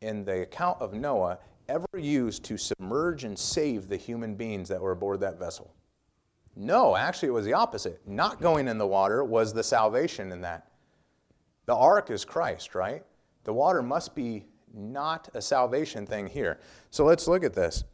in 0.00 0.24
the 0.24 0.42
account 0.42 0.80
of 0.80 0.92
Noah 0.92 1.38
ever 1.68 1.86
used 1.96 2.44
to 2.44 2.58
submerge 2.58 3.24
and 3.24 3.38
save 3.38 3.88
the 3.88 3.96
human 3.96 4.34
beings 4.34 4.68
that 4.68 4.80
were 4.80 4.92
aboard 4.92 5.20
that 5.20 5.38
vessel? 5.38 5.72
No, 6.56 6.96
actually, 6.96 7.28
it 7.28 7.32
was 7.32 7.44
the 7.44 7.54
opposite. 7.54 8.00
Not 8.06 8.40
going 8.40 8.66
in 8.66 8.76
the 8.76 8.86
water 8.86 9.24
was 9.24 9.52
the 9.52 9.62
salvation 9.62 10.32
in 10.32 10.40
that. 10.42 10.68
The 11.66 11.74
ark 11.74 12.10
is 12.10 12.24
Christ, 12.24 12.74
right? 12.74 13.04
The 13.44 13.52
water 13.52 13.82
must 13.82 14.14
be 14.14 14.46
not 14.76 15.28
a 15.34 15.40
salvation 15.40 16.06
thing 16.06 16.26
here. 16.26 16.60
So 16.90 17.04
let's 17.04 17.26
look 17.26 17.42
at 17.42 17.54
this. 17.54 17.84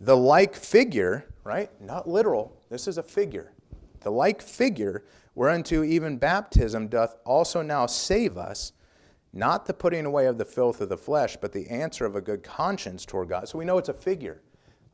The 0.00 0.16
like 0.16 0.54
figure, 0.54 1.24
right? 1.44 1.70
Not 1.80 2.08
literal, 2.08 2.56
this 2.68 2.86
is 2.86 2.98
a 2.98 3.02
figure. 3.02 3.52
The 4.00 4.10
like 4.10 4.42
figure, 4.42 5.04
whereunto 5.34 5.82
even 5.82 6.16
baptism 6.18 6.88
doth 6.88 7.16
also 7.24 7.62
now 7.62 7.86
save 7.86 8.36
us, 8.36 8.72
not 9.32 9.64
the 9.64 9.74
putting 9.74 10.04
away 10.04 10.26
of 10.26 10.38
the 10.38 10.44
filth 10.44 10.80
of 10.80 10.88
the 10.88 10.96
flesh, 10.96 11.36
but 11.40 11.52
the 11.52 11.68
answer 11.68 12.04
of 12.04 12.16
a 12.16 12.20
good 12.20 12.42
conscience 12.42 13.06
toward 13.06 13.28
God. 13.28 13.48
So 13.48 13.58
we 13.58 13.64
know 13.64 13.78
it's 13.78 13.88
a 13.88 13.94
figure 13.94 14.42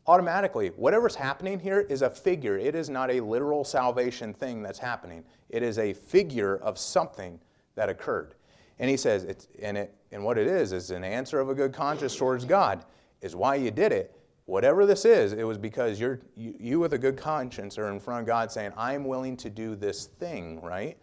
automatically, 0.08 0.68
whatever's 0.68 1.14
happening 1.14 1.60
here 1.60 1.80
is 1.80 2.00
a 2.00 2.08
figure. 2.08 2.58
It 2.58 2.74
is 2.74 2.88
not 2.88 3.10
a 3.10 3.20
literal 3.20 3.62
salvation 3.62 4.32
thing 4.32 4.62
that's 4.62 4.78
happening. 4.78 5.22
It 5.50 5.62
is 5.62 5.78
a 5.78 5.92
figure 5.92 6.56
of 6.56 6.78
something 6.78 7.38
that 7.74 7.90
occurred. 7.90 8.34
And 8.78 8.88
he 8.88 8.96
says, 8.96 9.24
it's, 9.24 9.48
and, 9.60 9.76
it, 9.76 9.94
and 10.12 10.24
what 10.24 10.38
it 10.38 10.46
is, 10.46 10.72
is 10.72 10.90
an 10.90 11.04
answer 11.04 11.40
of 11.40 11.48
a 11.48 11.54
good 11.54 11.72
conscience 11.72 12.16
towards 12.16 12.44
God, 12.44 12.84
is 13.20 13.34
why 13.34 13.56
you 13.56 13.70
did 13.70 13.92
it. 13.92 14.14
Whatever 14.46 14.86
this 14.86 15.04
is, 15.04 15.32
it 15.32 15.42
was 15.42 15.58
because 15.58 16.00
you're, 16.00 16.20
you, 16.34 16.54
you 16.58 16.80
with 16.80 16.94
a 16.94 16.98
good 16.98 17.16
conscience 17.16 17.76
are 17.78 17.90
in 17.92 18.00
front 18.00 18.20
of 18.20 18.26
God 18.26 18.50
saying, 18.50 18.72
I'm 18.76 19.04
willing 19.04 19.36
to 19.38 19.50
do 19.50 19.74
this 19.74 20.06
thing, 20.06 20.60
right? 20.62 20.96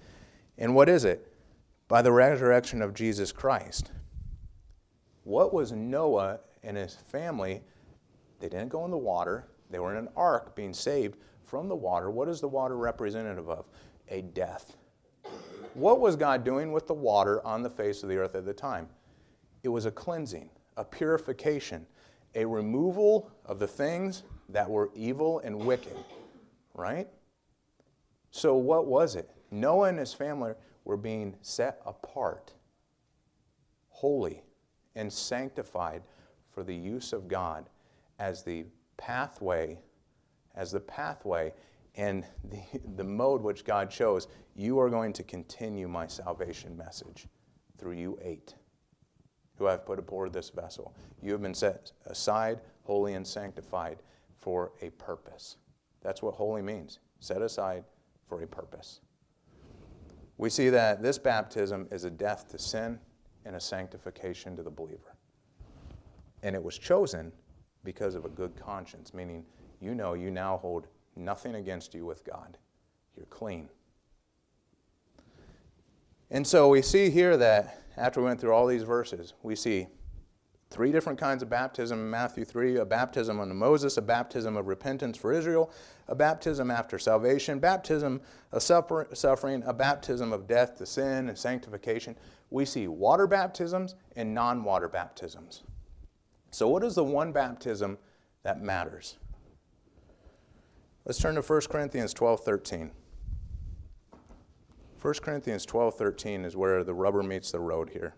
And 0.57 0.73
what 0.73 0.89
is 0.89 1.05
it? 1.05 1.31
By 1.87 2.01
the 2.01 2.11
resurrection 2.11 2.81
of 2.81 2.93
Jesus 2.93 3.31
Christ. 3.31 3.91
What 5.23 5.53
was 5.53 5.71
Noah 5.71 6.39
and 6.63 6.77
his 6.77 6.95
family 6.95 7.61
they 8.39 8.49
didn't 8.49 8.69
go 8.69 8.85
in 8.85 8.91
the 8.91 8.97
water, 8.97 9.47
they 9.69 9.79
were 9.79 9.91
in 9.91 9.97
an 9.97 10.09
ark 10.15 10.55
being 10.55 10.73
saved 10.73 11.17
from 11.43 11.67
the 11.67 11.75
water. 11.75 12.11
What 12.11 12.27
is 12.27 12.41
the 12.41 12.47
water 12.47 12.77
representative 12.77 13.49
of? 13.49 13.65
A 14.09 14.21
death. 14.21 14.77
What 15.75 15.99
was 15.99 16.15
God 16.15 16.45
doing 16.45 16.71
with 16.71 16.87
the 16.87 16.93
water 16.93 17.45
on 17.45 17.61
the 17.61 17.69
face 17.69 18.01
of 18.01 18.07
the 18.07 18.15
earth 18.15 18.33
at 18.33 18.45
the 18.45 18.53
time? 18.53 18.87
It 19.61 19.67
was 19.67 19.85
a 19.85 19.91
cleansing, 19.91 20.49
a 20.77 20.85
purification, 20.85 21.85
a 22.33 22.45
removal 22.45 23.29
of 23.45 23.59
the 23.59 23.67
things 23.67 24.23
that 24.47 24.69
were 24.69 24.89
evil 24.95 25.39
and 25.39 25.53
wicked, 25.53 25.97
right? 26.73 27.09
So, 28.31 28.55
what 28.55 28.87
was 28.87 29.17
it? 29.17 29.29
Noah 29.51 29.89
and 29.89 29.99
his 29.99 30.13
family 30.13 30.53
were 30.85 30.95
being 30.95 31.35
set 31.41 31.81
apart, 31.85 32.53
holy, 33.89 34.43
and 34.95 35.11
sanctified 35.11 36.03
for 36.51 36.63
the 36.63 36.75
use 36.75 37.11
of 37.11 37.27
God 37.27 37.69
as 38.17 38.43
the 38.43 38.65
pathway, 38.95 39.77
as 40.55 40.71
the 40.71 40.79
pathway 40.79 41.51
and 41.95 42.25
the, 42.49 42.61
the 42.95 43.03
mode 43.03 43.41
which 43.41 43.63
God 43.63 43.89
chose, 43.89 44.27
you 44.55 44.79
are 44.79 44.89
going 44.89 45.13
to 45.13 45.23
continue 45.23 45.87
my 45.87 46.07
salvation 46.07 46.77
message 46.77 47.27
through 47.77 47.93
you 47.93 48.17
eight, 48.21 48.55
who 49.57 49.67
I've 49.67 49.85
put 49.85 49.99
aboard 49.99 50.33
this 50.33 50.49
vessel. 50.49 50.93
You 51.21 51.31
have 51.31 51.41
been 51.41 51.53
set 51.53 51.91
aside, 52.05 52.61
holy, 52.83 53.13
and 53.13 53.25
sanctified 53.25 53.99
for 54.39 54.73
a 54.81 54.89
purpose. 54.91 55.57
That's 56.01 56.21
what 56.21 56.35
holy 56.35 56.61
means 56.61 56.99
set 57.19 57.41
aside 57.41 57.83
for 58.27 58.41
a 58.41 58.47
purpose. 58.47 58.99
We 60.37 60.49
see 60.49 60.69
that 60.69 61.01
this 61.01 61.17
baptism 61.17 61.87
is 61.91 62.03
a 62.03 62.09
death 62.09 62.49
to 62.49 62.59
sin 62.59 62.99
and 63.45 63.55
a 63.55 63.59
sanctification 63.59 64.55
to 64.57 64.63
the 64.63 64.69
believer. 64.69 65.15
And 66.43 66.55
it 66.55 66.63
was 66.63 66.77
chosen 66.77 67.31
because 67.83 68.15
of 68.15 68.25
a 68.25 68.29
good 68.29 68.55
conscience, 68.55 69.13
meaning 69.13 69.45
you 69.79 69.95
know 69.95 70.13
you 70.13 70.29
now 70.29 70.57
hold 70.57 70.87
nothing 71.15 71.55
against 71.55 71.93
you 71.93 72.05
with 72.05 72.23
God. 72.25 72.57
You're 73.15 73.25
clean. 73.27 73.69
And 76.31 76.45
so 76.45 76.69
we 76.69 76.81
see 76.81 77.09
here 77.09 77.37
that 77.37 77.81
after 77.97 78.19
we 78.19 78.25
went 78.25 78.41
through 78.41 78.53
all 78.53 78.67
these 78.67 78.83
verses, 78.83 79.33
we 79.43 79.55
see 79.55 79.87
three 80.69 80.91
different 80.91 81.19
kinds 81.19 81.41
of 81.43 81.49
baptism 81.49 81.99
in 81.99 82.09
Matthew 82.09 82.43
3 82.43 82.77
a 82.77 82.85
baptism 82.85 83.39
under 83.39 83.53
Moses, 83.53 83.97
a 83.97 84.01
baptism 84.01 84.57
of 84.57 84.67
repentance 84.67 85.17
for 85.17 85.31
Israel, 85.31 85.71
a 86.07 86.15
baptism 86.15 86.69
after 86.69 86.99
salvation, 86.99 87.59
baptism 87.59 88.21
of 88.51 88.61
suffering, 88.61 89.63
a 89.65 89.73
baptism 89.73 90.33
of 90.33 90.47
death 90.47 90.77
to 90.77 90.85
sin 90.85 91.29
and 91.29 91.37
sanctification. 91.37 92.17
We 92.49 92.65
see 92.65 92.87
water 92.87 93.27
baptisms 93.27 93.95
and 94.15 94.33
non 94.33 94.63
water 94.63 94.89
baptisms. 94.89 95.63
So, 96.51 96.67
what 96.67 96.83
is 96.83 96.95
the 96.95 97.03
one 97.03 97.31
baptism 97.31 97.97
that 98.43 98.61
matters? 98.61 99.17
Let's 101.05 101.19
turn 101.19 101.35
to 101.35 101.41
1 101.41 101.61
Corinthians 101.69 102.15
12 102.15 102.39
13. 102.39 102.91
1 104.99 105.13
Corinthians 105.21 105.63
12 105.63 105.95
13 105.95 106.45
is 106.45 106.57
where 106.57 106.83
the 106.83 106.95
rubber 106.95 107.21
meets 107.21 107.51
the 107.51 107.59
road 107.59 107.91
here. 107.91 108.15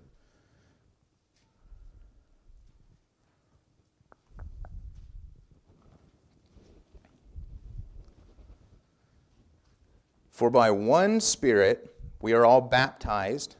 For 10.31 10.49
by 10.49 10.71
one 10.71 11.19
Spirit 11.19 11.93
we 12.21 12.31
are 12.31 12.45
all 12.45 12.61
baptized. 12.61 13.57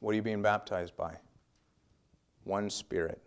What 0.00 0.12
are 0.12 0.14
you 0.14 0.22
being 0.22 0.42
baptized 0.42 0.96
by? 0.96 1.16
One 2.42 2.70
Spirit 2.70 3.22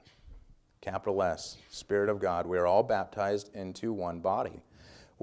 capital 0.83 1.23
S, 1.23 1.57
Spirit 1.69 2.09
of 2.09 2.19
God, 2.19 2.45
we 2.45 2.57
are 2.57 2.67
all 2.67 2.83
baptized 2.83 3.49
into 3.55 3.93
one 3.93 4.19
body, 4.19 4.61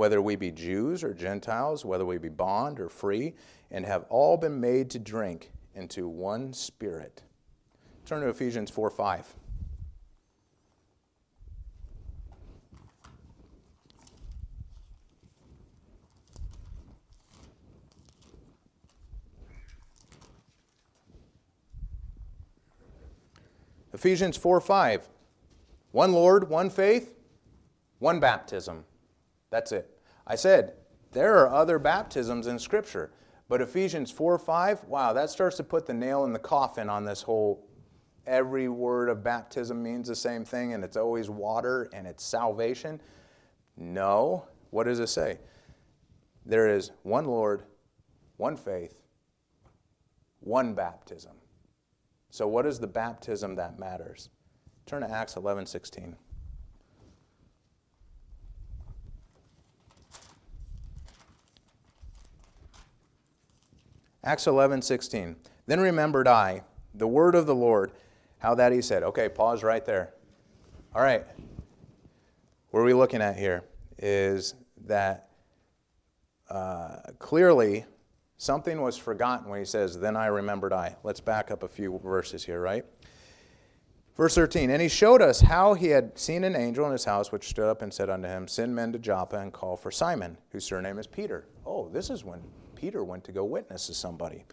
whether 0.00 0.22
we 0.22 0.34
be 0.34 0.50
Jews 0.50 1.04
or 1.04 1.12
Gentiles, 1.12 1.84
whether 1.84 2.06
we 2.06 2.16
be 2.16 2.30
bond 2.30 2.80
or 2.80 2.88
free, 2.88 3.34
and 3.70 3.84
have 3.84 4.06
all 4.08 4.38
been 4.38 4.58
made 4.58 4.88
to 4.92 4.98
drink 4.98 5.52
into 5.74 6.08
one 6.08 6.54
Spirit. 6.54 7.22
Turn 8.06 8.22
to 8.22 8.28
Ephesians 8.28 8.70
4 8.70 8.88
5. 8.88 9.34
Ephesians 23.92 24.38
4 24.38 24.62
5. 24.62 25.08
One 25.92 26.12
Lord, 26.12 26.48
one 26.48 26.70
faith, 26.70 27.12
one 27.98 28.18
baptism. 28.18 28.86
That's 29.50 29.72
it. 29.72 29.90
I 30.26 30.36
said, 30.36 30.74
there 31.12 31.36
are 31.38 31.52
other 31.52 31.78
baptisms 31.78 32.46
in 32.46 32.58
Scripture, 32.58 33.12
but 33.48 33.60
Ephesians 33.60 34.10
4 34.10 34.38
5, 34.38 34.84
wow, 34.84 35.12
that 35.12 35.30
starts 35.30 35.56
to 35.56 35.64
put 35.64 35.86
the 35.86 35.94
nail 35.94 36.24
in 36.24 36.32
the 36.32 36.38
coffin 36.38 36.88
on 36.88 37.04
this 37.04 37.22
whole 37.22 37.66
every 38.26 38.68
word 38.68 39.08
of 39.08 39.24
baptism 39.24 39.82
means 39.82 40.06
the 40.06 40.14
same 40.14 40.44
thing 40.44 40.72
and 40.72 40.84
it's 40.84 40.96
always 40.96 41.28
water 41.28 41.88
and 41.92 42.06
it's 42.06 42.24
salvation. 42.24 43.00
No. 43.76 44.46
What 44.70 44.84
does 44.84 45.00
it 45.00 45.08
say? 45.08 45.38
There 46.46 46.68
is 46.68 46.92
one 47.02 47.24
Lord, 47.24 47.64
one 48.36 48.56
faith, 48.56 49.02
one 50.40 50.74
baptism. 50.74 51.32
So, 52.30 52.46
what 52.46 52.66
is 52.66 52.78
the 52.78 52.86
baptism 52.86 53.56
that 53.56 53.78
matters? 53.78 54.30
Turn 54.86 55.02
to 55.02 55.10
Acts 55.10 55.36
11 55.36 55.66
16. 55.66 56.16
Acts 64.22 64.46
11 64.46 64.82
16. 64.82 65.36
Then 65.66 65.80
remembered 65.80 66.28
I 66.28 66.62
the 66.94 67.06
word 67.06 67.34
of 67.34 67.46
the 67.46 67.54
Lord, 67.54 67.92
how 68.38 68.54
that 68.54 68.72
he 68.72 68.82
said. 68.82 69.02
Okay, 69.02 69.28
pause 69.28 69.62
right 69.62 69.84
there. 69.84 70.14
All 70.94 71.02
right. 71.02 71.24
What 72.70 72.80
are 72.80 72.84
we 72.84 72.94
looking 72.94 73.22
at 73.22 73.36
here? 73.36 73.62
Is 73.98 74.54
that 74.86 75.28
uh, 76.48 76.96
clearly 77.18 77.84
something 78.38 78.80
was 78.80 78.96
forgotten 78.96 79.48
when 79.48 79.58
he 79.58 79.64
says, 79.64 79.98
Then 79.98 80.16
I 80.16 80.26
remembered 80.26 80.72
I. 80.72 80.96
Let's 81.02 81.20
back 81.20 81.50
up 81.50 81.62
a 81.62 81.68
few 81.68 82.00
verses 82.02 82.44
here, 82.44 82.60
right? 82.60 82.84
Verse 84.16 84.34
13, 84.34 84.70
and 84.70 84.82
he 84.82 84.88
showed 84.88 85.22
us 85.22 85.40
how 85.40 85.72
he 85.74 85.86
had 85.86 86.18
seen 86.18 86.44
an 86.44 86.54
angel 86.54 86.84
in 86.84 86.92
his 86.92 87.04
house, 87.04 87.32
which 87.32 87.48
stood 87.48 87.70
up 87.70 87.80
and 87.80 87.94
said 87.94 88.10
unto 88.10 88.28
him, 88.28 88.46
Send 88.48 88.74
men 88.74 88.92
to 88.92 88.98
Joppa 88.98 89.38
and 89.38 89.52
call 89.52 89.76
for 89.76 89.90
Simon, 89.90 90.36
whose 90.50 90.64
surname 90.64 90.98
is 90.98 91.06
Peter. 91.06 91.46
Oh, 91.64 91.88
this 91.88 92.10
is 92.10 92.24
when 92.24 92.42
Peter 92.80 93.04
went 93.04 93.22
to 93.24 93.32
go 93.32 93.44
witness 93.44 93.86
to 93.86 93.94
somebody. 93.94 94.44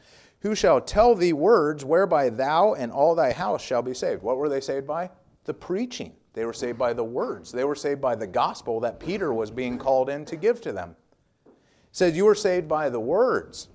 Who 0.42 0.54
shall 0.54 0.82
tell 0.82 1.16
thee 1.16 1.32
words 1.32 1.86
whereby 1.86 2.30
thou 2.30 2.74
and 2.74 2.92
all 2.92 3.16
thy 3.16 3.32
house 3.32 3.62
shall 3.62 3.82
be 3.82 3.94
saved? 3.94 4.22
What 4.22 4.36
were 4.36 4.50
they 4.50 4.60
saved 4.60 4.86
by? 4.86 5.10
The 5.46 5.54
preaching. 5.54 6.12
They 6.34 6.44
were 6.44 6.54
saved 6.54 6.78
by 6.78 6.92
the 6.92 7.06
words. 7.06 7.54
They 7.54 7.64
were 7.64 7.74
saved 7.74 8.02
by 8.02 8.16
the 8.16 8.28
gospel 8.28 8.82
that 8.82 9.00
Peter 9.00 9.34
was 9.34 9.50
being 9.50 9.78
called 9.78 10.10
in 10.10 10.26
to 10.26 10.36
give 10.36 10.60
to 10.62 10.74
them. 10.74 10.98
It 11.46 11.54
says, 11.94 12.18
You 12.18 12.26
were 12.26 12.36
saved 12.36 12.68
by 12.68 12.90
the 12.90 13.00
words. 13.00 13.70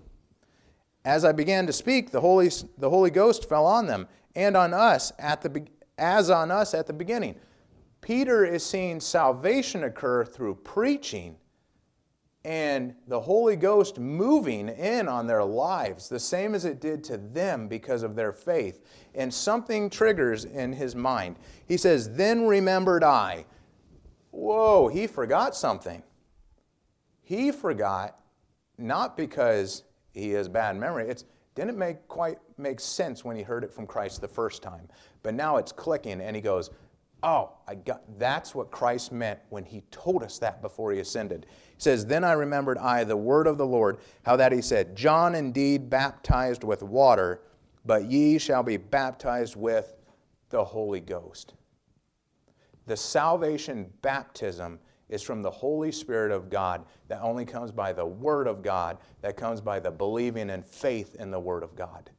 As 1.04 1.24
I 1.24 1.32
began 1.32 1.66
to 1.66 1.72
speak, 1.72 2.10
the 2.10 2.20
Holy, 2.20 2.50
the 2.76 2.90
Holy 2.90 3.10
Ghost 3.10 3.48
fell 3.48 3.64
on 3.64 3.86
them 3.86 4.06
and 4.36 4.54
on 4.54 4.74
us 4.74 5.12
at 5.18 5.40
the 5.40 5.66
as 5.96 6.28
on 6.28 6.50
us 6.50 6.74
at 6.74 6.86
the 6.86 6.92
beginning. 6.92 7.36
Peter 8.02 8.44
is 8.44 8.64
seeing 8.64 9.00
salvation 9.00 9.84
occur 9.84 10.24
through 10.24 10.56
preaching, 10.56 11.36
and 12.44 12.94
the 13.06 13.20
Holy 13.20 13.54
Ghost 13.54 14.00
moving 14.00 14.68
in 14.68 15.06
on 15.08 15.26
their 15.26 15.44
lives, 15.44 16.08
the 16.08 16.18
same 16.18 16.54
as 16.54 16.64
it 16.64 16.80
did 16.80 17.04
to 17.04 17.16
them 17.16 17.68
because 17.68 18.02
of 18.02 18.16
their 18.16 18.32
faith. 18.32 18.84
And 19.14 19.32
something 19.32 19.88
triggers 19.88 20.44
in 20.44 20.72
his 20.72 20.96
mind. 20.96 21.36
He 21.66 21.76
says, 21.76 22.14
Then 22.14 22.46
remembered 22.46 23.04
I. 23.04 23.44
Whoa, 24.32 24.88
he 24.88 25.06
forgot 25.06 25.54
something. 25.54 26.02
He 27.22 27.52
forgot 27.52 28.18
not 28.76 29.16
because 29.16 29.84
he 30.12 30.30
has 30.30 30.48
bad 30.48 30.76
memory. 30.76 31.08
It 31.08 31.24
didn't 31.54 31.78
make 31.78 32.08
quite 32.08 32.38
make 32.58 32.80
sense 32.80 33.24
when 33.24 33.36
he 33.36 33.42
heard 33.42 33.62
it 33.62 33.72
from 33.72 33.86
Christ 33.86 34.20
the 34.20 34.28
first 34.28 34.62
time. 34.62 34.88
But 35.22 35.34
now 35.34 35.58
it's 35.58 35.70
clicking 35.70 36.20
and 36.20 36.34
he 36.34 36.42
goes, 36.42 36.70
Oh, 37.22 37.52
I 37.68 37.76
got 37.76 38.02
that's 38.18 38.54
what 38.54 38.70
Christ 38.70 39.12
meant 39.12 39.38
when 39.50 39.64
he 39.64 39.82
told 39.90 40.22
us 40.22 40.38
that 40.38 40.60
before 40.60 40.92
he 40.92 40.98
ascended. 40.98 41.46
He 41.48 41.80
says, 41.80 42.04
Then 42.04 42.24
I 42.24 42.32
remembered 42.32 42.78
I 42.78 43.04
the 43.04 43.16
word 43.16 43.46
of 43.46 43.58
the 43.58 43.66
Lord, 43.66 43.98
how 44.24 44.36
that 44.36 44.50
he 44.50 44.60
said, 44.60 44.96
John 44.96 45.34
indeed 45.34 45.88
baptized 45.88 46.64
with 46.64 46.82
water, 46.82 47.42
but 47.84 48.10
ye 48.10 48.38
shall 48.38 48.62
be 48.62 48.76
baptized 48.76 49.54
with 49.54 49.94
the 50.50 50.64
Holy 50.64 51.00
Ghost. 51.00 51.54
The 52.86 52.96
salvation 52.96 53.90
baptism 54.02 54.80
is 55.08 55.22
from 55.22 55.42
the 55.42 55.50
Holy 55.50 55.92
Spirit 55.92 56.32
of 56.32 56.50
God 56.50 56.84
that 57.06 57.20
only 57.20 57.44
comes 57.44 57.70
by 57.70 57.92
the 57.92 58.06
Word 58.06 58.48
of 58.48 58.62
God, 58.62 58.98
that 59.20 59.36
comes 59.36 59.60
by 59.60 59.78
the 59.78 59.90
believing 59.90 60.50
and 60.50 60.64
faith 60.64 61.14
in 61.16 61.30
the 61.30 61.38
Word 61.38 61.62
of 61.62 61.76
God. 61.76 62.10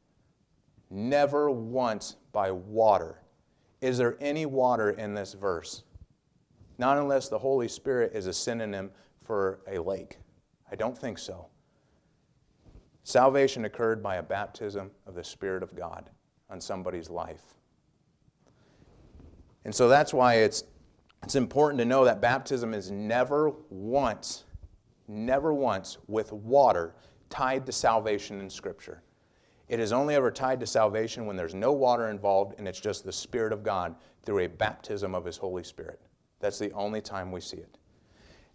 Never 0.90 1.50
once 1.50 2.16
by 2.32 2.50
water. 2.52 3.23
Is 3.84 3.98
there 3.98 4.16
any 4.18 4.46
water 4.46 4.92
in 4.92 5.12
this 5.12 5.34
verse? 5.34 5.82
Not 6.78 6.96
unless 6.96 7.28
the 7.28 7.38
Holy 7.38 7.68
Spirit 7.68 8.12
is 8.14 8.26
a 8.26 8.32
synonym 8.32 8.90
for 9.22 9.60
a 9.70 9.78
lake. 9.78 10.16
I 10.72 10.74
don't 10.74 10.96
think 10.96 11.18
so. 11.18 11.48
Salvation 13.02 13.66
occurred 13.66 14.02
by 14.02 14.16
a 14.16 14.22
baptism 14.22 14.90
of 15.06 15.14
the 15.14 15.22
Spirit 15.22 15.62
of 15.62 15.76
God 15.76 16.08
on 16.48 16.62
somebody's 16.62 17.10
life. 17.10 17.42
And 19.66 19.74
so 19.74 19.86
that's 19.86 20.14
why 20.14 20.36
it's 20.36 20.64
it's 21.22 21.34
important 21.34 21.78
to 21.80 21.84
know 21.84 22.06
that 22.06 22.22
baptism 22.22 22.72
is 22.72 22.90
never 22.90 23.52
once, 23.68 24.44
never 25.08 25.52
once 25.52 25.98
with 26.06 26.32
water 26.32 26.94
tied 27.28 27.66
to 27.66 27.72
salvation 27.72 28.40
in 28.40 28.48
Scripture. 28.48 29.02
It 29.68 29.80
is 29.80 29.92
only 29.92 30.14
ever 30.14 30.30
tied 30.30 30.60
to 30.60 30.66
salvation 30.66 31.26
when 31.26 31.36
there's 31.36 31.54
no 31.54 31.72
water 31.72 32.08
involved 32.10 32.58
and 32.58 32.68
it's 32.68 32.80
just 32.80 33.04
the 33.04 33.12
Spirit 33.12 33.52
of 33.52 33.62
God 33.62 33.94
through 34.24 34.40
a 34.40 34.46
baptism 34.46 35.14
of 35.14 35.24
His 35.24 35.36
Holy 35.36 35.64
Spirit. 35.64 36.00
That's 36.40 36.58
the 36.58 36.72
only 36.72 37.00
time 37.00 37.32
we 37.32 37.40
see 37.40 37.56
it. 37.56 37.78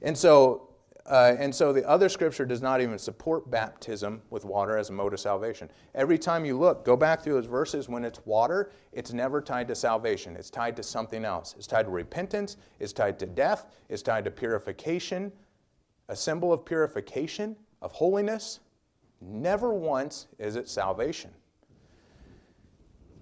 And 0.01 0.17
so 0.17 0.69
uh, 1.09 1.35
and 1.39 1.53
so 1.53 1.73
the 1.73 1.87
other 1.89 2.07
scripture 2.07 2.45
does 2.45 2.61
not 2.61 2.81
even 2.81 2.99
support 2.99 3.49
baptism 3.49 4.21
with 4.29 4.45
water 4.45 4.77
as 4.77 4.89
a 4.89 4.93
mode 4.93 5.11
of 5.11 5.19
salvation. 5.19 5.69
Every 5.95 6.19
time 6.19 6.45
you 6.45 6.55
look, 6.55 6.85
go 6.85 6.95
back 6.95 7.23
through 7.23 7.33
those 7.33 7.47
verses, 7.47 7.89
when 7.89 8.05
it's 8.05 8.23
water, 8.25 8.71
it's 8.93 9.11
never 9.11 9.41
tied 9.41 9.67
to 9.69 9.75
salvation. 9.75 10.35
It's 10.35 10.51
tied 10.51 10.75
to 10.75 10.83
something 10.83 11.25
else. 11.25 11.55
It's 11.57 11.65
tied 11.65 11.83
to 11.83 11.89
repentance, 11.89 12.57
it's 12.79 12.93
tied 12.93 13.17
to 13.19 13.25
death, 13.25 13.65
it's 13.89 14.03
tied 14.03 14.23
to 14.25 14.31
purification, 14.31 15.31
a 16.09 16.15
symbol 16.15 16.53
of 16.53 16.63
purification, 16.63 17.55
of 17.81 17.91
holiness. 17.91 18.59
Never 19.21 19.73
once 19.73 20.27
is 20.37 20.55
it 20.55 20.69
salvation. 20.69 21.31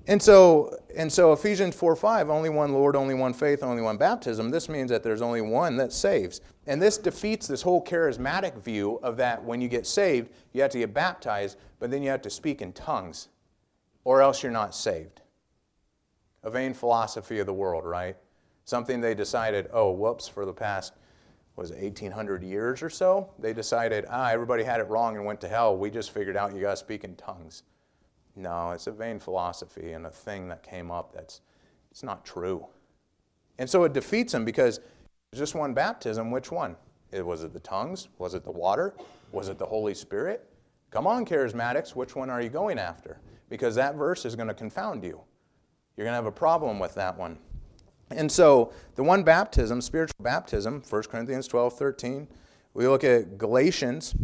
And 0.09 0.21
so, 0.23 0.73
and 0.95 1.11
so 1.11 1.33
Ephesians 1.33 1.75
4 1.75 1.95
5, 1.95 2.29
only 2.29 2.49
one 2.49 2.71
Lord, 2.71 2.95
only 2.95 3.13
one 3.13 3.33
faith, 3.33 3.61
only 3.61 3.81
one 3.81 3.97
baptism. 3.97 4.49
This 4.49 4.69
means 4.69 4.89
that 4.89 5.03
there's 5.03 5.21
only 5.21 5.41
one 5.41 5.75
that 5.77 5.91
saves. 5.91 6.39
And 6.65 6.81
this 6.81 6.97
defeats 6.97 7.45
this 7.45 7.61
whole 7.61 7.83
charismatic 7.83 8.57
view 8.63 8.99
of 9.03 9.17
that 9.17 9.43
when 9.43 9.59
you 9.59 9.67
get 9.67 9.85
saved, 9.85 10.31
you 10.53 10.61
have 10.61 10.71
to 10.71 10.79
get 10.79 10.93
baptized, 10.93 11.57
but 11.79 11.91
then 11.91 12.01
you 12.01 12.09
have 12.09 12.21
to 12.21 12.29
speak 12.29 12.61
in 12.61 12.71
tongues, 12.71 13.27
or 14.05 14.21
else 14.21 14.41
you're 14.41 14.51
not 14.51 14.73
saved. 14.73 15.21
A 16.43 16.49
vain 16.49 16.73
philosophy 16.73 17.39
of 17.39 17.45
the 17.45 17.53
world, 17.53 17.83
right? 17.83 18.15
Something 18.63 19.01
they 19.01 19.13
decided, 19.13 19.67
oh, 19.73 19.91
whoops, 19.91 20.27
for 20.27 20.45
the 20.45 20.53
past, 20.53 20.93
was 21.57 21.71
it 21.71 21.81
1800 21.81 22.43
years 22.43 22.83
or 22.83 22.89
so? 22.89 23.31
They 23.39 23.51
decided, 23.51 24.05
ah, 24.09 24.29
everybody 24.29 24.63
had 24.63 24.79
it 24.79 24.87
wrong 24.87 25.17
and 25.17 25.25
went 25.25 25.41
to 25.41 25.47
hell. 25.47 25.75
We 25.75 25.89
just 25.89 26.11
figured 26.11 26.37
out 26.37 26.53
you 26.53 26.61
got 26.61 26.71
to 26.71 26.77
speak 26.77 27.03
in 27.03 27.15
tongues. 27.15 27.63
No, 28.35 28.71
it's 28.71 28.85
a 28.85 28.91
vain 28.91 29.19
philosophy 29.19 29.93
and 29.93 30.05
a 30.05 30.11
thing 30.11 30.47
that 30.49 30.61
came 30.61 30.91
up 30.91 31.13
that's 31.13 31.41
it's 31.89 32.03
not 32.03 32.23
true. 32.23 32.67
And 33.57 33.67
so 33.67 33.83
it 33.85 33.93
defeats 33.93 34.31
them 34.31 34.45
because 34.45 34.79
just 35.33 35.55
one 35.55 35.73
baptism, 35.73 36.29
which 36.29 36.51
one? 36.51 36.75
It, 37.11 37.25
was 37.25 37.43
it 37.43 37.53
the 37.53 37.59
tongues? 37.59 38.09
Was 38.19 38.35
it 38.35 38.43
the 38.43 38.51
water? 38.51 38.93
Was 39.31 39.49
it 39.49 39.57
the 39.57 39.65
Holy 39.65 39.95
Spirit? 39.95 40.47
Come 40.91 41.07
on, 41.07 41.25
charismatics, 41.25 41.95
which 41.95 42.15
one 42.15 42.29
are 42.29 42.41
you 42.41 42.49
going 42.49 42.77
after? 42.77 43.19
Because 43.49 43.73
that 43.75 43.95
verse 43.95 44.25
is 44.25 44.35
going 44.35 44.47
to 44.47 44.53
confound 44.53 45.03
you. 45.03 45.19
You're 45.95 46.05
going 46.05 46.11
to 46.11 46.17
have 46.17 46.27
a 46.27 46.31
problem 46.31 46.77
with 46.77 46.93
that 46.93 47.17
one. 47.17 47.39
And 48.09 48.31
so 48.31 48.73
the 48.95 49.03
one 49.03 49.23
baptism, 49.23 49.81
spiritual 49.81 50.23
baptism, 50.23 50.81
1 50.89 51.03
Corinthians 51.03 51.47
12, 51.47 51.77
13, 51.77 52.27
we 52.73 52.87
look 52.87 53.03
at 53.03 53.37
Galatians 53.37 54.15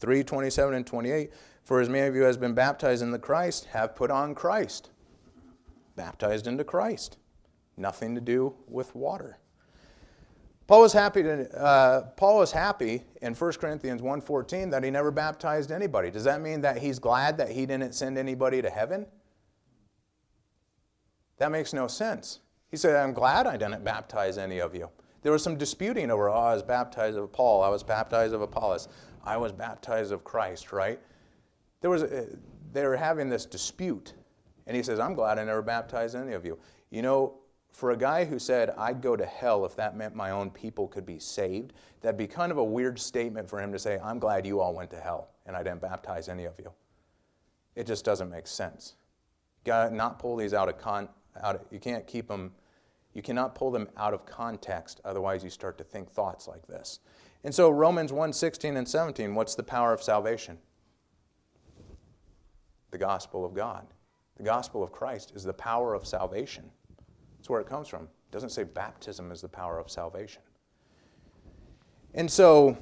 3, 0.00 0.24
27 0.24 0.74
and 0.74 0.86
28. 0.86 1.32
For 1.64 1.80
as 1.80 1.88
many 1.88 2.06
of 2.06 2.16
you 2.16 2.26
as 2.26 2.36
been 2.36 2.54
baptized 2.54 3.02
in 3.02 3.10
the 3.10 3.18
Christ 3.18 3.66
have 3.66 3.94
put 3.94 4.10
on 4.10 4.34
Christ. 4.34 4.90
Baptized 5.94 6.46
into 6.46 6.64
Christ. 6.64 7.18
Nothing 7.76 8.14
to 8.14 8.20
do 8.20 8.54
with 8.66 8.94
water. 8.94 9.38
Paul 10.66 10.82
was 10.82 10.92
happy 10.92 11.22
to, 11.22 11.60
uh, 11.60 12.02
Paul 12.16 12.38
was 12.38 12.52
happy 12.52 13.02
in 13.22 13.34
1 13.34 13.52
Corinthians 13.54 14.02
1.14 14.02 14.70
that 14.70 14.84
he 14.84 14.90
never 14.90 15.10
baptized 15.10 15.72
anybody. 15.72 16.10
Does 16.10 16.24
that 16.24 16.40
mean 16.40 16.60
that 16.60 16.78
he's 16.78 16.98
glad 16.98 17.36
that 17.38 17.50
he 17.50 17.66
didn't 17.66 17.92
send 17.92 18.16
anybody 18.16 18.62
to 18.62 18.70
heaven? 18.70 19.06
That 21.38 21.50
makes 21.50 21.72
no 21.72 21.88
sense. 21.88 22.40
He 22.70 22.76
said, 22.76 22.96
I'm 22.96 23.12
glad 23.12 23.46
I 23.46 23.56
didn't 23.56 23.84
baptize 23.84 24.38
any 24.38 24.60
of 24.60 24.74
you. 24.74 24.88
There 25.22 25.32
was 25.32 25.42
some 25.42 25.56
disputing 25.56 26.10
over, 26.10 26.30
oh, 26.30 26.34
I 26.34 26.54
was 26.54 26.62
baptized 26.62 27.18
of 27.18 27.32
Paul, 27.32 27.62
I 27.62 27.68
was 27.68 27.82
baptized 27.82 28.32
of 28.32 28.40
Apollos, 28.40 28.88
I 29.24 29.36
was 29.36 29.52
baptized 29.52 30.12
of 30.12 30.24
Christ, 30.24 30.72
right? 30.72 30.98
There 31.80 31.90
was 31.90 32.02
a, 32.02 32.26
they 32.72 32.86
were 32.86 32.96
having 32.96 33.28
this 33.28 33.44
dispute. 33.44 34.14
And 34.66 34.76
he 34.76 34.82
says, 34.82 35.00
I'm 35.00 35.14
glad 35.14 35.38
I 35.38 35.44
never 35.44 35.62
baptized 35.62 36.14
any 36.14 36.32
of 36.32 36.44
you. 36.44 36.58
You 36.90 37.02
know, 37.02 37.34
for 37.72 37.90
a 37.90 37.96
guy 37.96 38.24
who 38.24 38.38
said, 38.38 38.70
I'd 38.76 39.00
go 39.00 39.16
to 39.16 39.26
hell 39.26 39.64
if 39.64 39.76
that 39.76 39.96
meant 39.96 40.14
my 40.14 40.30
own 40.30 40.50
people 40.50 40.88
could 40.88 41.06
be 41.06 41.18
saved, 41.18 41.72
that'd 42.00 42.18
be 42.18 42.26
kind 42.26 42.52
of 42.52 42.58
a 42.58 42.64
weird 42.64 42.98
statement 42.98 43.48
for 43.48 43.60
him 43.60 43.72
to 43.72 43.78
say, 43.78 43.98
I'm 44.02 44.18
glad 44.18 44.46
you 44.46 44.60
all 44.60 44.74
went 44.74 44.90
to 44.90 45.00
hell 45.00 45.28
and 45.46 45.56
I 45.56 45.62
didn't 45.62 45.80
baptize 45.80 46.28
any 46.28 46.44
of 46.44 46.58
you. 46.58 46.72
It 47.74 47.86
just 47.86 48.04
doesn't 48.04 48.30
make 48.30 48.46
sense. 48.46 48.94
You 49.64 49.70
gotta 49.70 49.94
not 49.94 50.18
pull 50.18 50.36
these 50.36 50.54
out 50.54 50.68
of 50.68 50.78
con, 50.78 51.08
out 51.42 51.56
of, 51.56 51.62
you 51.70 51.78
can't 51.78 52.06
keep 52.06 52.28
them, 52.28 52.52
you 53.14 53.22
cannot 53.22 53.54
pull 53.54 53.70
them 53.70 53.88
out 53.96 54.14
of 54.14 54.24
context, 54.26 55.00
otherwise 55.04 55.42
you 55.42 55.50
start 55.50 55.78
to 55.78 55.84
think 55.84 56.10
thoughts 56.10 56.46
like 56.46 56.66
this. 56.66 57.00
And 57.44 57.54
so 57.54 57.70
Romans 57.70 58.12
1, 58.12 58.32
16 58.32 58.76
and 58.76 58.86
17, 58.86 59.34
what's 59.34 59.54
the 59.54 59.62
power 59.62 59.92
of 59.92 60.02
salvation? 60.02 60.58
the 62.90 62.98
gospel 62.98 63.44
of 63.44 63.54
God. 63.54 63.86
The 64.36 64.42
gospel 64.42 64.82
of 64.82 64.92
Christ 64.92 65.32
is 65.34 65.44
the 65.44 65.52
power 65.52 65.94
of 65.94 66.06
salvation. 66.06 66.70
That's 67.38 67.50
where 67.50 67.60
it 67.60 67.66
comes 67.66 67.88
from. 67.88 68.02
It 68.02 68.32
doesn't 68.32 68.50
say 68.50 68.64
baptism 68.64 69.30
is 69.32 69.40
the 69.40 69.48
power 69.48 69.78
of 69.78 69.90
salvation. 69.90 70.42
And 72.14 72.30
so 72.30 72.76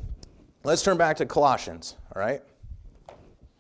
let's 0.64 0.83
turn 0.83 0.97
back 0.97 1.16
to 1.18 1.26
Colossians, 1.26 1.97
all 2.14 2.20
right? 2.20 2.41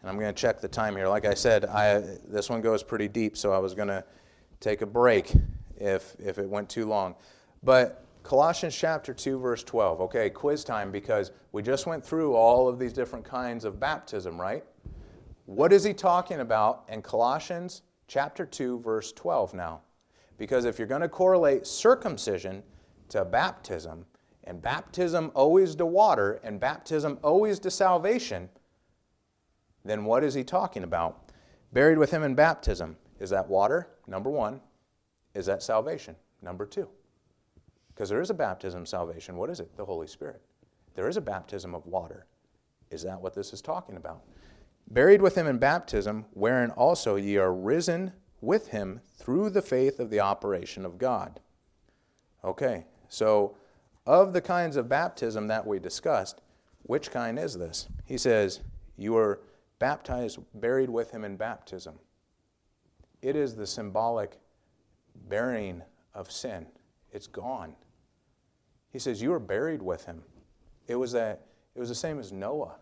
And 0.00 0.08
I'm 0.08 0.18
going 0.18 0.32
to 0.32 0.40
check 0.40 0.60
the 0.60 0.68
time 0.68 0.96
here. 0.96 1.08
Like 1.08 1.24
I 1.24 1.34
said, 1.34 1.64
I, 1.64 2.00
this 2.28 2.48
one 2.48 2.60
goes 2.60 2.82
pretty 2.82 3.08
deep, 3.08 3.36
so 3.36 3.52
I 3.52 3.58
was 3.58 3.74
going 3.74 3.88
to 3.88 4.04
take 4.60 4.82
a 4.82 4.86
break 4.86 5.32
if, 5.80 6.16
if 6.18 6.38
it 6.38 6.48
went 6.48 6.68
too 6.68 6.86
long. 6.86 7.14
But 7.62 8.04
Colossians 8.22 8.76
chapter 8.76 9.14
2, 9.14 9.38
verse 9.38 9.62
12. 9.62 10.00
Okay, 10.02 10.30
quiz 10.30 10.64
time 10.64 10.90
because 10.90 11.32
we 11.52 11.62
just 11.62 11.86
went 11.86 12.04
through 12.04 12.34
all 12.34 12.68
of 12.68 12.78
these 12.78 12.92
different 12.92 13.24
kinds 13.24 13.64
of 13.64 13.80
baptism, 13.80 14.40
right? 14.40 14.64
What 15.46 15.72
is 15.72 15.82
he 15.82 15.94
talking 15.94 16.40
about 16.40 16.84
in 16.88 17.00
Colossians 17.00 17.82
chapter 18.06 18.44
2 18.44 18.80
verse 18.80 19.12
12 19.12 19.54
now? 19.54 19.80
Because 20.36 20.66
if 20.66 20.78
you're 20.78 20.86
going 20.86 21.00
to 21.00 21.08
correlate 21.08 21.66
circumcision 21.66 22.62
to 23.08 23.24
baptism, 23.24 24.04
and 24.44 24.62
baptism 24.62 25.30
always 25.34 25.74
to 25.76 25.86
water, 25.86 26.40
and 26.42 26.60
baptism 26.60 27.18
always 27.22 27.58
to 27.60 27.70
salvation, 27.70 28.48
then 29.84 30.04
what 30.04 30.22
is 30.22 30.34
he 30.34 30.44
talking 30.44 30.84
about? 30.84 31.32
Buried 31.72 31.98
with 31.98 32.10
him 32.10 32.22
in 32.22 32.34
baptism. 32.34 32.96
Is 33.20 33.30
that 33.30 33.48
water? 33.48 33.88
Number 34.06 34.30
one. 34.30 34.60
Is 35.38 35.46
that 35.46 35.62
salvation? 35.62 36.16
Number 36.42 36.66
two. 36.66 36.88
Because 37.88 38.10
there 38.10 38.20
is 38.20 38.30
a 38.30 38.34
baptism 38.34 38.84
salvation. 38.84 39.36
What 39.36 39.50
is 39.50 39.60
it? 39.60 39.74
The 39.76 39.84
Holy 39.84 40.06
Spirit. 40.06 40.42
There 40.94 41.08
is 41.08 41.16
a 41.16 41.22
baptism 41.22 41.74
of 41.74 41.86
water. 41.86 42.26
Is 42.90 43.02
that 43.02 43.20
what 43.20 43.34
this 43.34 43.52
is 43.52 43.62
talking 43.62 43.96
about? 43.96 44.22
buried 44.90 45.22
with 45.22 45.36
him 45.36 45.46
in 45.46 45.58
baptism, 45.58 46.26
wherein 46.32 46.70
also 46.70 47.16
ye 47.16 47.36
are 47.36 47.52
risen 47.52 48.12
with 48.40 48.68
him 48.68 49.00
through 49.16 49.50
the 49.50 49.62
faith 49.62 49.98
of 49.98 50.10
the 50.10 50.20
operation 50.20 50.84
of 50.84 50.98
God. 50.98 51.40
Okay, 52.44 52.86
so 53.08 53.56
of 54.06 54.32
the 54.32 54.40
kinds 54.40 54.76
of 54.76 54.88
baptism 54.88 55.48
that 55.48 55.66
we 55.66 55.78
discussed, 55.78 56.40
Which 56.84 57.10
kind 57.10 57.38
is 57.38 57.58
this? 57.58 57.88
He 58.06 58.16
says, 58.16 58.60
You 58.96 59.16
are 59.16 59.40
baptized, 59.78 60.38
buried 60.54 60.88
with 60.88 61.10
him 61.10 61.24
in 61.24 61.36
baptism. 61.36 61.98
It 63.20 63.36
is 63.36 63.56
the 63.56 63.66
symbolic 63.66 64.38
burying 65.28 65.82
of 66.14 66.30
sin. 66.30 66.66
It's 67.12 67.26
gone. 67.26 67.74
He 68.90 68.98
says, 68.98 69.20
You 69.22 69.32
are 69.32 69.40
buried 69.40 69.82
with 69.82 70.04
him. 70.04 70.22
It 70.86 70.96
was, 70.96 71.14
a, 71.14 71.38
it 71.74 71.80
was 71.80 71.88
the 71.88 71.94
same 71.94 72.18
as 72.18 72.32
Noah. 72.32 72.76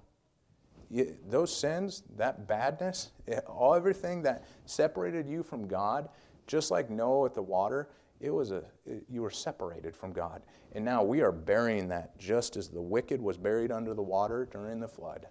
You, 0.88 1.16
those 1.28 1.54
sins, 1.54 2.04
that 2.16 2.46
badness, 2.46 3.10
all 3.46 3.74
everything 3.74 4.22
that 4.22 4.44
separated 4.66 5.28
you 5.28 5.42
from 5.42 5.66
God, 5.66 6.08
just 6.46 6.70
like 6.70 6.90
Noah 6.90 7.26
at 7.26 7.34
the 7.34 7.42
water, 7.42 7.88
it 8.20 8.30
was 8.30 8.50
a 8.50 8.62
it, 8.86 9.04
you 9.08 9.22
were 9.22 9.30
separated 9.30 9.96
from 9.96 10.12
God. 10.12 10.42
And 10.72 10.84
now 10.84 11.02
we 11.02 11.22
are 11.22 11.32
burying 11.32 11.88
that 11.88 12.16
just 12.18 12.56
as 12.56 12.68
the 12.68 12.80
wicked 12.80 13.20
was 13.20 13.36
buried 13.36 13.72
under 13.72 13.94
the 13.94 14.02
water 14.02 14.48
during 14.50 14.80
the 14.80 14.88
flood. 14.88 15.26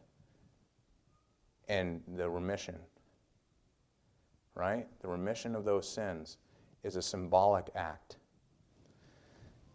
And 1.68 2.02
the 2.16 2.30
remission, 2.30 2.76
right? 4.54 4.88
The 5.02 5.08
remission 5.08 5.56
of 5.56 5.66
those 5.66 5.88
sins 5.90 6.38
is 6.86 6.96
a 6.96 7.02
symbolic 7.02 7.70
act. 7.76 8.18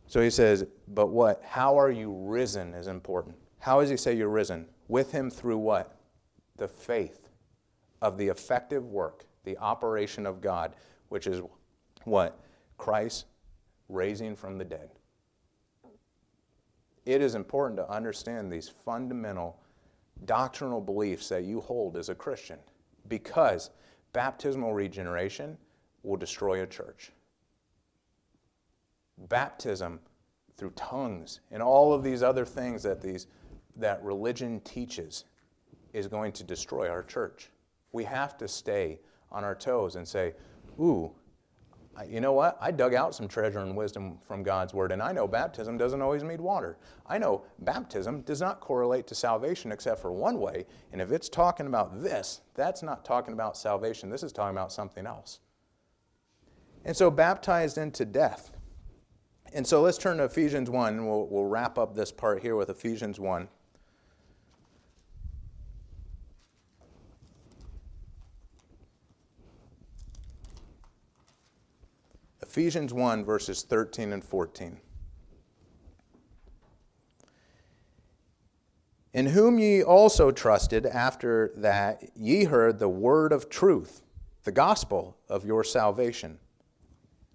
So 0.07 0.21
he 0.21 0.31
says, 0.31 0.65
but 0.89 1.09
what? 1.09 1.43
How 1.45 1.79
are 1.79 1.91
you 1.91 2.13
risen 2.13 2.73
is 2.73 2.87
important. 2.87 3.37
How 3.59 3.81
does 3.81 3.91
he 3.91 3.97
say 3.97 4.15
you're 4.17 4.29
risen? 4.29 4.67
With 4.89 5.13
him 5.13 5.31
through 5.31 5.59
what? 5.59 5.97
The 6.57 6.69
faith 6.69 7.29
of 8.01 8.17
the 8.17 8.29
effective 8.29 8.87
work, 8.87 9.27
the 9.45 9.59
operation 9.59 10.25
of 10.25 10.41
God, 10.41 10.75
which 11.09 11.27
is 11.27 11.43
what? 12.05 12.41
Christ 12.79 13.27
raising 13.89 14.35
from 14.37 14.57
the 14.57 14.65
dead. 14.65 14.91
It 17.07 17.21
is 17.21 17.35
important 17.35 17.77
to 17.79 17.91
understand 17.91 18.53
these 18.53 18.69
fundamental 18.69 19.61
doctrinal 20.27 20.81
beliefs 20.81 21.29
that 21.29 21.45
you 21.45 21.61
hold 21.61 21.97
as 21.97 22.09
a 22.09 22.15
Christian 22.15 22.59
because 23.09 23.71
baptismal 24.13 24.75
regeneration 24.75 25.57
will 26.03 26.17
destroy 26.17 26.63
a 26.63 26.67
church. 26.67 27.13
Baptism 29.29 30.01
through 30.57 30.71
tongues 30.71 31.41
and 31.51 31.63
all 31.63 31.93
of 31.93 32.03
these 32.03 32.23
other 32.23 32.45
things 32.45 32.83
that 32.83 33.01
these 33.01 33.27
that 33.77 34.03
religion 34.03 34.61
teaches 34.61 35.25
is 35.93 36.07
going 36.07 36.33
to 36.33 36.45
destroy 36.45 36.89
our 36.89 37.03
church. 37.03 37.51
We 37.93 38.05
have 38.05 38.37
to 38.39 38.49
stay 38.49 39.01
on 39.31 39.45
our 39.45 39.55
toes 39.55 39.97
and 39.97 40.07
say, 40.07 40.35
"Ooh, 40.79 41.13
you 42.07 42.21
know 42.21 42.33
what? 42.33 42.57
I 42.61 42.71
dug 42.71 42.95
out 42.95 43.15
some 43.15 43.29
treasure 43.29 43.59
and 43.59 43.77
wisdom 43.77 44.19
from 44.27 44.43
God's 44.43 44.73
word, 44.73 44.93
and 44.93 45.03
I 45.03 45.13
know 45.13 45.27
baptism 45.27 45.77
doesn't 45.77 46.01
always 46.01 46.25
mean 46.25 46.43
water. 46.43 46.79
I 47.07 47.19
know 47.19 47.45
baptism 47.61 48.23
does 48.23 48.41
not 48.41 48.61
correlate 48.61 49.07
to 49.09 49.15
salvation 49.15 49.73
except 49.73 50.01
for 50.01 50.13
one 50.13 50.41
way, 50.41 50.67
and 50.93 51.01
if 51.01 51.11
it's 51.13 51.29
talking 51.29 51.67
about 51.67 52.03
this, 52.03 52.41
that's 52.55 52.83
not 52.83 53.05
talking 53.05 53.35
about 53.35 53.57
salvation. 53.57 54.09
This 54.09 54.23
is 54.23 54.33
talking 54.33 54.57
about 54.57 54.73
something 54.73 55.07
else. 55.07 55.41
And 56.85 56.97
so, 56.97 57.11
baptized 57.11 57.79
into 57.79 58.05
death. 58.05 58.53
And 59.53 59.67
so, 59.67 59.83
let's 59.83 59.99
turn 59.99 60.19
to 60.19 60.25
Ephesians 60.25 60.71
1, 60.71 60.95
and 60.95 61.09
we'll, 61.09 61.27
we'll 61.27 61.45
wrap 61.45 61.79
up 61.79 61.95
this 61.95 62.11
part 62.11 62.43
here 62.43 62.57
with 62.57 62.71
Ephesians 62.71 63.21
1. 63.21 63.49
Ephesians 72.43 72.93
1, 72.93 73.25
verses 73.25 73.63
13 73.63 74.13
and 74.13 74.25
14. 74.25 74.81
In 79.13 79.27
whom 79.27 79.59
ye 79.59 79.83
also 79.83 80.31
trusted 80.31 80.87
after 80.87 81.53
that 81.57 82.11
ye 82.17 82.45
heard 82.45 82.79
the 82.79 82.89
word 82.89 83.33
of 83.33 83.49
truth, 83.49 84.03
the 84.43 84.51
gospel 84.51 85.17
of 85.29 85.45
your 85.45 85.63
salvation. 85.63 86.39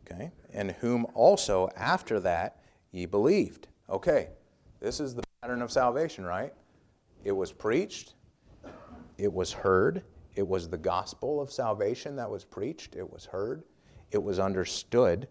Okay? 0.05 0.31
In 0.53 0.69
whom 0.69 1.05
also 1.13 1.69
after 1.75 2.19
that 2.21 2.61
ye 2.91 3.05
believed. 3.05 3.67
Okay, 3.89 4.29
this 4.79 4.99
is 4.99 5.15
the 5.15 5.23
pattern 5.41 5.61
of 5.61 5.71
salvation, 5.71 6.25
right? 6.25 6.53
It 7.23 7.31
was 7.31 7.51
preached, 7.51 8.13
it 9.17 9.31
was 9.31 9.51
heard, 9.51 10.03
it 10.35 10.47
was 10.47 10.69
the 10.69 10.77
gospel 10.77 11.41
of 11.41 11.51
salvation 11.51 12.15
that 12.17 12.29
was 12.29 12.43
preached, 12.43 12.95
it 12.95 13.11
was 13.11 13.25
heard, 13.25 13.63
it 14.11 14.21
was 14.21 14.39
understood, 14.39 15.27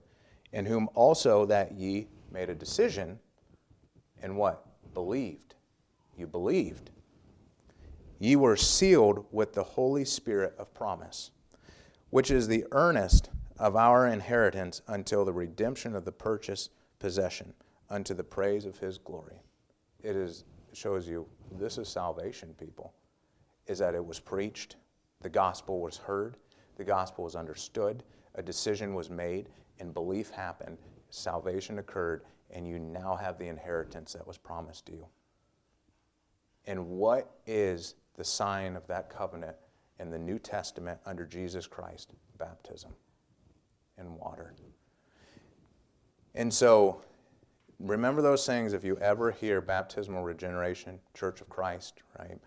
in 0.52 0.66
whom 0.66 0.88
also 0.94 1.44
that 1.46 1.72
ye 1.72 2.08
made 2.32 2.50
a 2.50 2.54
decision 2.54 3.18
and 4.22 4.36
what? 4.36 4.64
Believed. 4.94 5.54
You 6.16 6.26
believed. 6.26 6.90
Ye 8.18 8.36
were 8.36 8.56
sealed 8.56 9.26
with 9.30 9.52
the 9.52 9.62
Holy 9.62 10.04
Spirit 10.04 10.54
of 10.58 10.72
promise, 10.72 11.30
which 12.08 12.30
is 12.30 12.48
the 12.48 12.64
earnest 12.72 13.28
of 13.58 13.76
our 13.76 14.08
inheritance 14.08 14.82
until 14.88 15.24
the 15.24 15.32
redemption 15.32 15.94
of 15.94 16.04
the 16.04 16.12
purchased 16.12 16.70
possession, 16.98 17.52
unto 17.90 18.14
the 18.14 18.24
praise 18.24 18.64
of 18.64 18.78
his 18.78 18.98
glory. 18.98 19.40
It 20.02 20.16
is 20.16 20.44
shows 20.72 21.08
you 21.08 21.26
this 21.52 21.78
is 21.78 21.88
salvation, 21.88 22.54
people. 22.58 22.92
Is 23.66 23.78
that 23.78 23.94
it 23.94 24.04
was 24.04 24.18
preached, 24.18 24.76
the 25.20 25.28
gospel 25.28 25.80
was 25.80 25.96
heard, 25.96 26.36
the 26.76 26.84
gospel 26.84 27.24
was 27.24 27.36
understood, 27.36 28.02
a 28.34 28.42
decision 28.42 28.94
was 28.94 29.08
made 29.08 29.48
and 29.78 29.94
belief 29.94 30.30
happened, 30.30 30.78
salvation 31.10 31.78
occurred, 31.78 32.22
and 32.50 32.66
you 32.66 32.78
now 32.78 33.14
have 33.14 33.38
the 33.38 33.46
inheritance 33.46 34.12
that 34.12 34.26
was 34.26 34.36
promised 34.36 34.86
to 34.86 34.92
you. 34.92 35.06
And 36.66 36.88
what 36.88 37.36
is 37.46 37.94
the 38.16 38.24
sign 38.24 38.76
of 38.76 38.86
that 38.88 39.10
covenant 39.10 39.56
in 40.00 40.10
the 40.10 40.18
New 40.18 40.38
Testament 40.38 40.98
under 41.06 41.24
Jesus 41.24 41.66
Christ? 41.66 42.10
Baptism 42.38 42.90
in 43.98 44.16
water. 44.16 44.54
And 46.34 46.52
so, 46.52 47.00
remember 47.78 48.22
those 48.22 48.44
things 48.44 48.72
if 48.72 48.84
you 48.84 48.96
ever 48.98 49.30
hear 49.30 49.60
baptismal 49.60 50.24
regeneration, 50.24 50.98
Church 51.14 51.40
of 51.40 51.48
Christ, 51.48 52.02
right? 52.18 52.38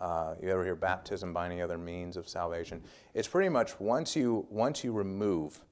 Uh, 0.00 0.34
you 0.42 0.50
ever 0.50 0.64
hear 0.64 0.74
baptism 0.74 1.32
by 1.32 1.46
any 1.46 1.62
other 1.62 1.78
means 1.78 2.16
of 2.16 2.28
salvation? 2.28 2.82
It's 3.12 3.28
pretty 3.28 3.48
much 3.48 3.78
once 3.78 4.16
you, 4.16 4.46
once 4.50 4.82
you 4.82 4.92
remove 4.92 5.62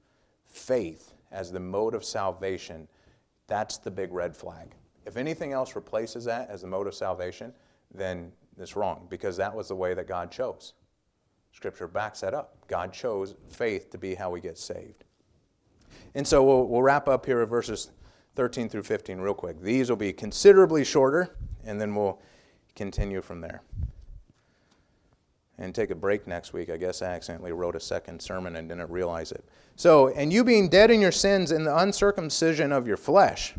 faith 0.45 1.13
as 1.31 1.51
the 1.51 1.59
mode 1.59 1.93
of 1.93 2.05
salvation, 2.05 2.87
that's 3.47 3.77
the 3.77 3.91
big 3.91 4.11
red 4.11 4.35
flag. 4.35 4.75
If 5.05 5.17
anything 5.17 5.51
else 5.51 5.75
replaces 5.75 6.23
that 6.25 6.49
as 6.49 6.61
the 6.61 6.67
mode 6.67 6.87
of 6.87 6.95
salvation, 6.95 7.53
then 7.93 8.31
it's 8.57 8.75
wrong 8.75 9.07
because 9.09 9.35
that 9.37 9.53
was 9.53 9.67
the 9.67 9.75
way 9.75 9.93
that 9.93 10.07
God 10.07 10.31
chose. 10.31 10.73
Scripture 11.51 11.87
backs 11.87 12.21
that 12.21 12.33
up. 12.33 12.55
God 12.67 12.93
chose 12.93 13.35
faith 13.47 13.89
to 13.91 13.97
be 13.97 14.15
how 14.15 14.29
we 14.29 14.39
get 14.39 14.57
saved. 14.57 15.03
And 16.15 16.27
so 16.27 16.43
we'll, 16.43 16.67
we'll 16.67 16.81
wrap 16.83 17.07
up 17.07 17.25
here 17.25 17.41
at 17.41 17.49
verses 17.49 17.91
13 18.35 18.69
through 18.69 18.83
15 18.83 19.19
real 19.19 19.33
quick. 19.33 19.61
These 19.61 19.89
will 19.89 19.97
be 19.97 20.13
considerably 20.13 20.83
shorter, 20.83 21.35
and 21.65 21.79
then 21.79 21.95
we'll 21.95 22.19
continue 22.75 23.21
from 23.21 23.41
there 23.41 23.61
and 25.57 25.73
take 25.73 25.91
a 25.91 25.95
break 25.95 26.27
next 26.27 26.53
week. 26.53 26.69
I 26.69 26.77
guess 26.77 27.01
I 27.01 27.07
accidentally 27.07 27.51
wrote 27.51 27.75
a 27.75 27.79
second 27.79 28.21
sermon 28.21 28.55
and 28.55 28.67
didn't 28.69 28.89
realize 28.89 29.31
it. 29.31 29.45
So, 29.75 30.09
and 30.09 30.33
you 30.33 30.43
being 30.43 30.67
dead 30.67 30.91
in 30.91 30.99
your 30.99 31.11
sins 31.11 31.51
in 31.51 31.63
the 31.63 31.77
uncircumcision 31.77 32.71
of 32.71 32.87
your 32.87 32.97
flesh, 32.97 33.53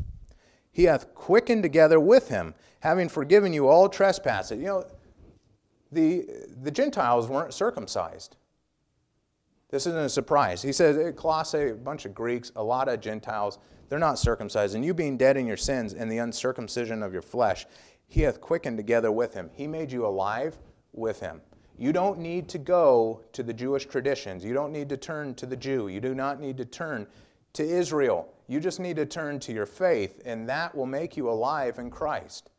he 0.73 0.85
hath 0.85 1.15
quickened 1.15 1.63
together 1.63 2.01
with 2.01 2.29
him, 2.29 2.55
having 2.81 3.09
forgiven 3.09 3.53
you 3.53 3.69
all 3.69 3.89
trespasses. 3.89 4.59
You 4.59 4.67
know, 4.67 4.85
the, 5.93 6.27
the 6.63 6.71
Gentiles 6.71 7.29
weren't 7.29 7.55
circumcised. 7.55 8.37
This 9.75 9.89
isn't 9.89 10.05
a 10.05 10.09
surprise. 10.09 10.63
He 10.63 10.73
says, 10.73 11.13
Colossae, 11.17 11.71
a 11.71 11.75
bunch 11.75 12.05
of 12.05 12.15
Greeks, 12.15 12.53
a 12.55 12.63
lot 12.63 12.89
of 12.89 13.01
Gentiles, 13.01 13.59
they're 13.89 13.99
not 13.99 14.21
circumcised. 14.21 14.77
And 14.77 14.85
you 14.85 14.95
being 14.95 15.17
dead 15.17 15.37
in 15.37 15.49
your 15.49 15.57
sins 15.57 15.95
and 15.95 16.09
the 16.09 16.19
uncircumcision 16.19 17.03
of 17.03 17.13
your 17.13 17.23
flesh, 17.23 17.67
he 18.07 18.21
hath 18.21 18.41
quickened 18.41 18.77
together 18.77 19.11
with 19.11 19.35
him. 19.35 19.51
He 19.53 19.67
made 19.67 19.91
you 19.91 20.07
alive 20.07 20.57
with 20.93 21.19
him. 21.19 21.41
You 21.77 21.93
don't 21.93 22.21
need 22.21 22.49
to 22.51 22.59
go 22.59 23.23
to 23.33 23.43
the 23.43 23.53
Jewish 23.53 23.87
traditions. 23.87 24.45
You 24.45 24.55
don't 24.55 24.73
need 24.73 24.89
to 24.91 24.97
turn 24.97 25.35
to 25.35 25.45
the 25.45 25.57
Jew. 25.57 25.89
You 25.89 26.01
do 26.01 26.15
not 26.15 26.41
need 26.41 26.57
to 26.59 26.65
turn 26.65 27.09
to 27.55 27.65
Israel. 27.65 28.33
You 28.47 28.61
just 28.61 28.79
need 28.79 28.95
to 28.95 29.07
turn 29.07 29.41
to 29.41 29.53
your 29.53 29.67
faith, 29.67 30.23
and 30.25 30.49
that 30.49 30.73
will 30.73 30.87
make 30.87 31.17
you 31.17 31.29
alive 31.29 31.81
in 31.81 31.91
Christ. 31.91 32.51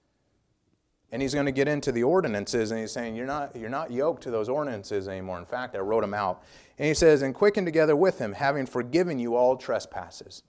And 1.14 1.22
he's 1.22 1.34
going 1.34 1.46
to 1.46 1.54
get 1.54 1.70
into 1.70 1.94
the 1.94 2.04
ordinances, 2.04 2.72
and 2.72 2.80
he's 2.82 2.92
saying, 2.92 3.16
You're 3.16 3.26
not, 3.26 3.56
you're 3.56 3.70
not 3.70 3.90
yoked 3.90 4.24
to 4.24 4.32
those 4.32 4.50
ordinances 4.50 5.08
anymore. 5.08 5.40
In 5.40 5.46
fact, 5.46 5.74
I 5.78 5.80
wrote 5.80 6.02
them 6.02 6.14
out. 6.14 6.44
And 6.78 6.88
he 6.88 6.94
says, 6.94 7.22
And 7.22 7.34
quicken 7.34 7.66
together 7.66 7.96
with 7.96 8.20
him, 8.20 8.34
having 8.34 8.66
forgiven 8.66 9.20
you 9.20 9.36
all 9.36 9.56
trespasses. 9.56 10.44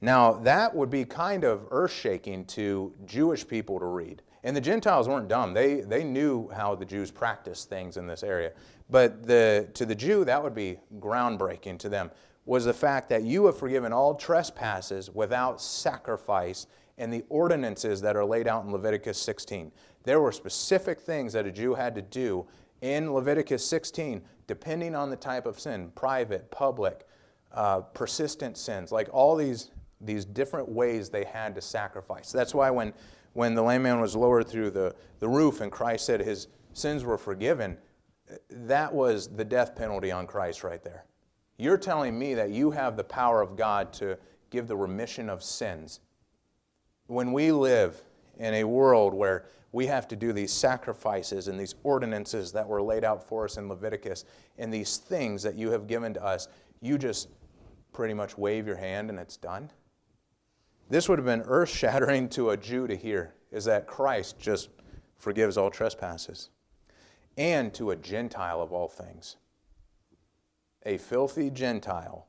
Now, 0.00 0.32
that 0.32 0.74
would 0.74 0.90
be 0.90 1.04
kind 1.04 1.44
of 1.44 1.66
earth 1.70 1.92
shaking 1.92 2.44
to 2.46 2.92
Jewish 3.06 3.46
people 3.46 3.78
to 3.78 3.86
read. 3.86 4.22
And 4.44 4.54
the 4.54 4.60
Gentiles 4.60 5.08
weren't 5.08 5.28
dumb. 5.28 5.54
They, 5.54 5.80
they 5.80 6.04
knew 6.04 6.48
how 6.50 6.74
the 6.74 6.84
Jews 6.84 7.10
practiced 7.10 7.68
things 7.68 7.96
in 7.96 8.06
this 8.06 8.22
area. 8.22 8.52
But 8.90 9.26
the, 9.26 9.68
to 9.74 9.86
the 9.86 9.94
Jew, 9.94 10.24
that 10.24 10.42
would 10.42 10.54
be 10.54 10.78
groundbreaking 11.00 11.78
to 11.80 11.88
them, 11.88 12.10
was 12.44 12.66
the 12.66 12.74
fact 12.74 13.08
that 13.08 13.24
you 13.24 13.46
have 13.46 13.58
forgiven 13.58 13.92
all 13.92 14.14
trespasses 14.14 15.10
without 15.10 15.60
sacrifice 15.60 16.66
and 16.98 17.12
the 17.12 17.24
ordinances 17.28 18.00
that 18.02 18.16
are 18.16 18.24
laid 18.24 18.46
out 18.46 18.64
in 18.64 18.70
Leviticus 18.70 19.18
16. 19.18 19.72
There 20.04 20.20
were 20.20 20.32
specific 20.32 21.00
things 21.00 21.32
that 21.32 21.46
a 21.46 21.50
Jew 21.50 21.74
had 21.74 21.94
to 21.96 22.02
do 22.02 22.46
in 22.82 23.12
Leviticus 23.12 23.66
16, 23.66 24.22
depending 24.46 24.94
on 24.94 25.10
the 25.10 25.16
type 25.16 25.46
of 25.46 25.58
sin 25.58 25.90
private, 25.94 26.50
public, 26.50 27.06
uh, 27.52 27.80
persistent 27.80 28.56
sins, 28.56 28.92
like 28.92 29.08
all 29.12 29.36
these, 29.36 29.70
these 30.00 30.24
different 30.24 30.68
ways 30.68 31.08
they 31.08 31.24
had 31.24 31.54
to 31.54 31.60
sacrifice. 31.60 32.32
That's 32.32 32.54
why 32.54 32.70
when, 32.70 32.92
when 33.32 33.54
the 33.54 33.62
lame 33.62 33.82
man 33.82 34.00
was 34.00 34.14
lowered 34.14 34.48
through 34.48 34.70
the, 34.70 34.94
the 35.20 35.28
roof 35.28 35.60
and 35.60 35.70
Christ 35.70 36.06
said 36.06 36.20
his 36.20 36.48
sins 36.72 37.04
were 37.04 37.18
forgiven, 37.18 37.76
that 38.50 38.92
was 38.92 39.28
the 39.28 39.44
death 39.44 39.76
penalty 39.76 40.10
on 40.10 40.26
Christ 40.26 40.64
right 40.64 40.82
there. 40.82 41.04
You're 41.58 41.78
telling 41.78 42.18
me 42.18 42.34
that 42.34 42.50
you 42.50 42.70
have 42.70 42.96
the 42.96 43.04
power 43.04 43.40
of 43.40 43.56
God 43.56 43.92
to 43.94 44.18
give 44.50 44.68
the 44.68 44.76
remission 44.76 45.30
of 45.30 45.42
sins. 45.42 46.00
When 47.06 47.32
we 47.32 47.52
live 47.52 48.00
in 48.38 48.54
a 48.54 48.64
world 48.64 49.14
where 49.14 49.46
we 49.76 49.86
have 49.86 50.08
to 50.08 50.16
do 50.16 50.32
these 50.32 50.54
sacrifices 50.54 51.48
and 51.48 51.60
these 51.60 51.74
ordinances 51.82 52.50
that 52.50 52.66
were 52.66 52.80
laid 52.80 53.04
out 53.04 53.22
for 53.22 53.44
us 53.44 53.58
in 53.58 53.68
Leviticus 53.68 54.24
and 54.56 54.72
these 54.72 54.96
things 54.96 55.42
that 55.42 55.54
you 55.54 55.70
have 55.70 55.86
given 55.86 56.14
to 56.14 56.24
us, 56.24 56.48
you 56.80 56.96
just 56.96 57.28
pretty 57.92 58.14
much 58.14 58.38
wave 58.38 58.66
your 58.66 58.76
hand 58.76 59.10
and 59.10 59.18
it's 59.18 59.36
done. 59.36 59.70
This 60.88 61.10
would 61.10 61.18
have 61.18 61.26
been 61.26 61.42
earth 61.42 61.68
shattering 61.68 62.30
to 62.30 62.50
a 62.50 62.56
Jew 62.56 62.86
to 62.86 62.96
hear 62.96 63.34
is 63.52 63.66
that 63.66 63.86
Christ 63.86 64.38
just 64.38 64.70
forgives 65.18 65.58
all 65.58 65.70
trespasses. 65.70 66.48
And 67.36 67.74
to 67.74 67.90
a 67.90 67.96
Gentile 67.96 68.62
of 68.62 68.72
all 68.72 68.88
things. 68.88 69.36
A 70.86 70.96
filthy 70.96 71.50
Gentile 71.50 72.28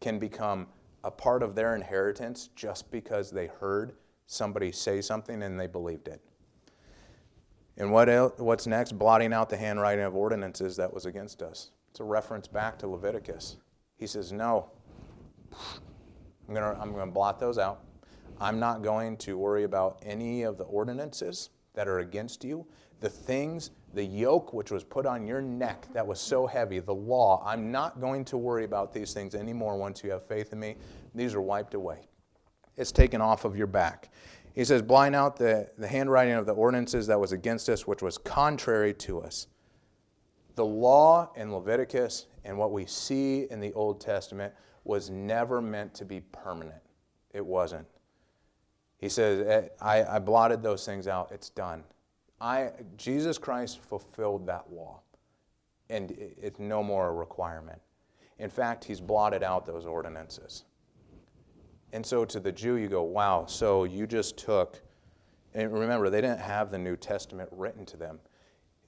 can 0.00 0.20
become 0.20 0.68
a 1.02 1.10
part 1.10 1.42
of 1.42 1.56
their 1.56 1.74
inheritance 1.74 2.48
just 2.54 2.88
because 2.92 3.32
they 3.32 3.48
heard 3.48 3.94
somebody 4.28 4.70
say 4.70 5.00
something 5.00 5.42
and 5.42 5.58
they 5.58 5.66
believed 5.66 6.06
it. 6.06 6.20
And 7.78 7.92
what 7.92 8.38
what's 8.40 8.66
next? 8.66 8.98
Blotting 8.98 9.32
out 9.32 9.50
the 9.50 9.56
handwriting 9.56 10.04
of 10.04 10.14
ordinances 10.14 10.76
that 10.76 10.92
was 10.92 11.06
against 11.06 11.42
us. 11.42 11.70
It's 11.90 12.00
a 12.00 12.04
reference 12.04 12.48
back 12.48 12.78
to 12.78 12.86
Leviticus. 12.86 13.56
He 13.96 14.06
says, 14.06 14.32
No, 14.32 14.70
I'm 15.52 16.54
going 16.54 16.62
to 16.62 16.80
I'm 16.80 16.92
going 16.92 17.06
to 17.06 17.12
blot 17.12 17.38
those 17.38 17.58
out. 17.58 17.82
I'm 18.40 18.58
not 18.58 18.82
going 18.82 19.16
to 19.18 19.38
worry 19.38 19.64
about 19.64 20.02
any 20.04 20.42
of 20.42 20.58
the 20.58 20.64
ordinances 20.64 21.50
that 21.74 21.88
are 21.88 22.00
against 22.00 22.44
you. 22.44 22.66
The 23.00 23.08
things, 23.08 23.70
the 23.94 24.04
yoke 24.04 24.52
which 24.52 24.70
was 24.70 24.82
put 24.82 25.06
on 25.06 25.26
your 25.26 25.42
neck 25.42 25.86
that 25.92 26.06
was 26.06 26.18
so 26.20 26.46
heavy, 26.46 26.80
the 26.80 26.94
law, 26.94 27.42
I'm 27.46 27.70
not 27.70 28.00
going 28.00 28.24
to 28.26 28.38
worry 28.38 28.64
about 28.64 28.92
these 28.92 29.12
things 29.12 29.34
anymore 29.34 29.76
once 29.76 30.02
you 30.02 30.10
have 30.10 30.26
faith 30.26 30.52
in 30.52 30.60
me. 30.60 30.76
These 31.14 31.34
are 31.34 31.42
wiped 31.42 31.74
away. 31.74 32.08
It's 32.76 32.92
taken 32.92 33.20
off 33.20 33.44
of 33.44 33.56
your 33.56 33.66
back. 33.66 34.10
He 34.56 34.64
says, 34.64 34.80
blind 34.80 35.14
out 35.14 35.36
the, 35.36 35.68
the 35.76 35.86
handwriting 35.86 36.32
of 36.32 36.46
the 36.46 36.54
ordinances 36.54 37.06
that 37.08 37.20
was 37.20 37.32
against 37.32 37.68
us, 37.68 37.86
which 37.86 38.02
was 38.02 38.16
contrary 38.16 38.94
to 38.94 39.20
us. 39.20 39.48
The 40.54 40.64
law 40.64 41.30
in 41.36 41.52
Leviticus 41.52 42.26
and 42.42 42.56
what 42.56 42.72
we 42.72 42.86
see 42.86 43.46
in 43.50 43.60
the 43.60 43.72
Old 43.74 44.00
Testament 44.00 44.54
was 44.84 45.10
never 45.10 45.60
meant 45.60 45.92
to 45.96 46.06
be 46.06 46.22
permanent. 46.32 46.80
It 47.34 47.44
wasn't. 47.44 47.86
He 48.96 49.10
says, 49.10 49.46
eh, 49.46 49.68
I, 49.82 50.16
I 50.16 50.18
blotted 50.18 50.62
those 50.62 50.86
things 50.86 51.06
out. 51.06 51.30
It's 51.32 51.50
done. 51.50 51.84
I, 52.40 52.70
Jesus 52.96 53.36
Christ 53.36 53.80
fulfilled 53.80 54.46
that 54.46 54.72
law, 54.72 55.00
and 55.90 56.12
it's 56.18 56.58
no 56.58 56.82
more 56.82 57.08
a 57.08 57.12
requirement. 57.12 57.80
In 58.38 58.48
fact, 58.48 58.84
he's 58.84 59.00
blotted 59.02 59.42
out 59.42 59.66
those 59.66 59.84
ordinances. 59.84 60.64
And 61.92 62.04
so 62.04 62.24
to 62.24 62.40
the 62.40 62.52
Jew, 62.52 62.74
you 62.74 62.88
go, 62.88 63.02
wow, 63.02 63.46
so 63.46 63.84
you 63.84 64.06
just 64.06 64.36
took, 64.36 64.80
and 65.54 65.72
remember, 65.72 66.10
they 66.10 66.20
didn't 66.20 66.40
have 66.40 66.70
the 66.70 66.78
New 66.78 66.96
Testament 66.96 67.48
written 67.52 67.86
to 67.86 67.96
them. 67.96 68.18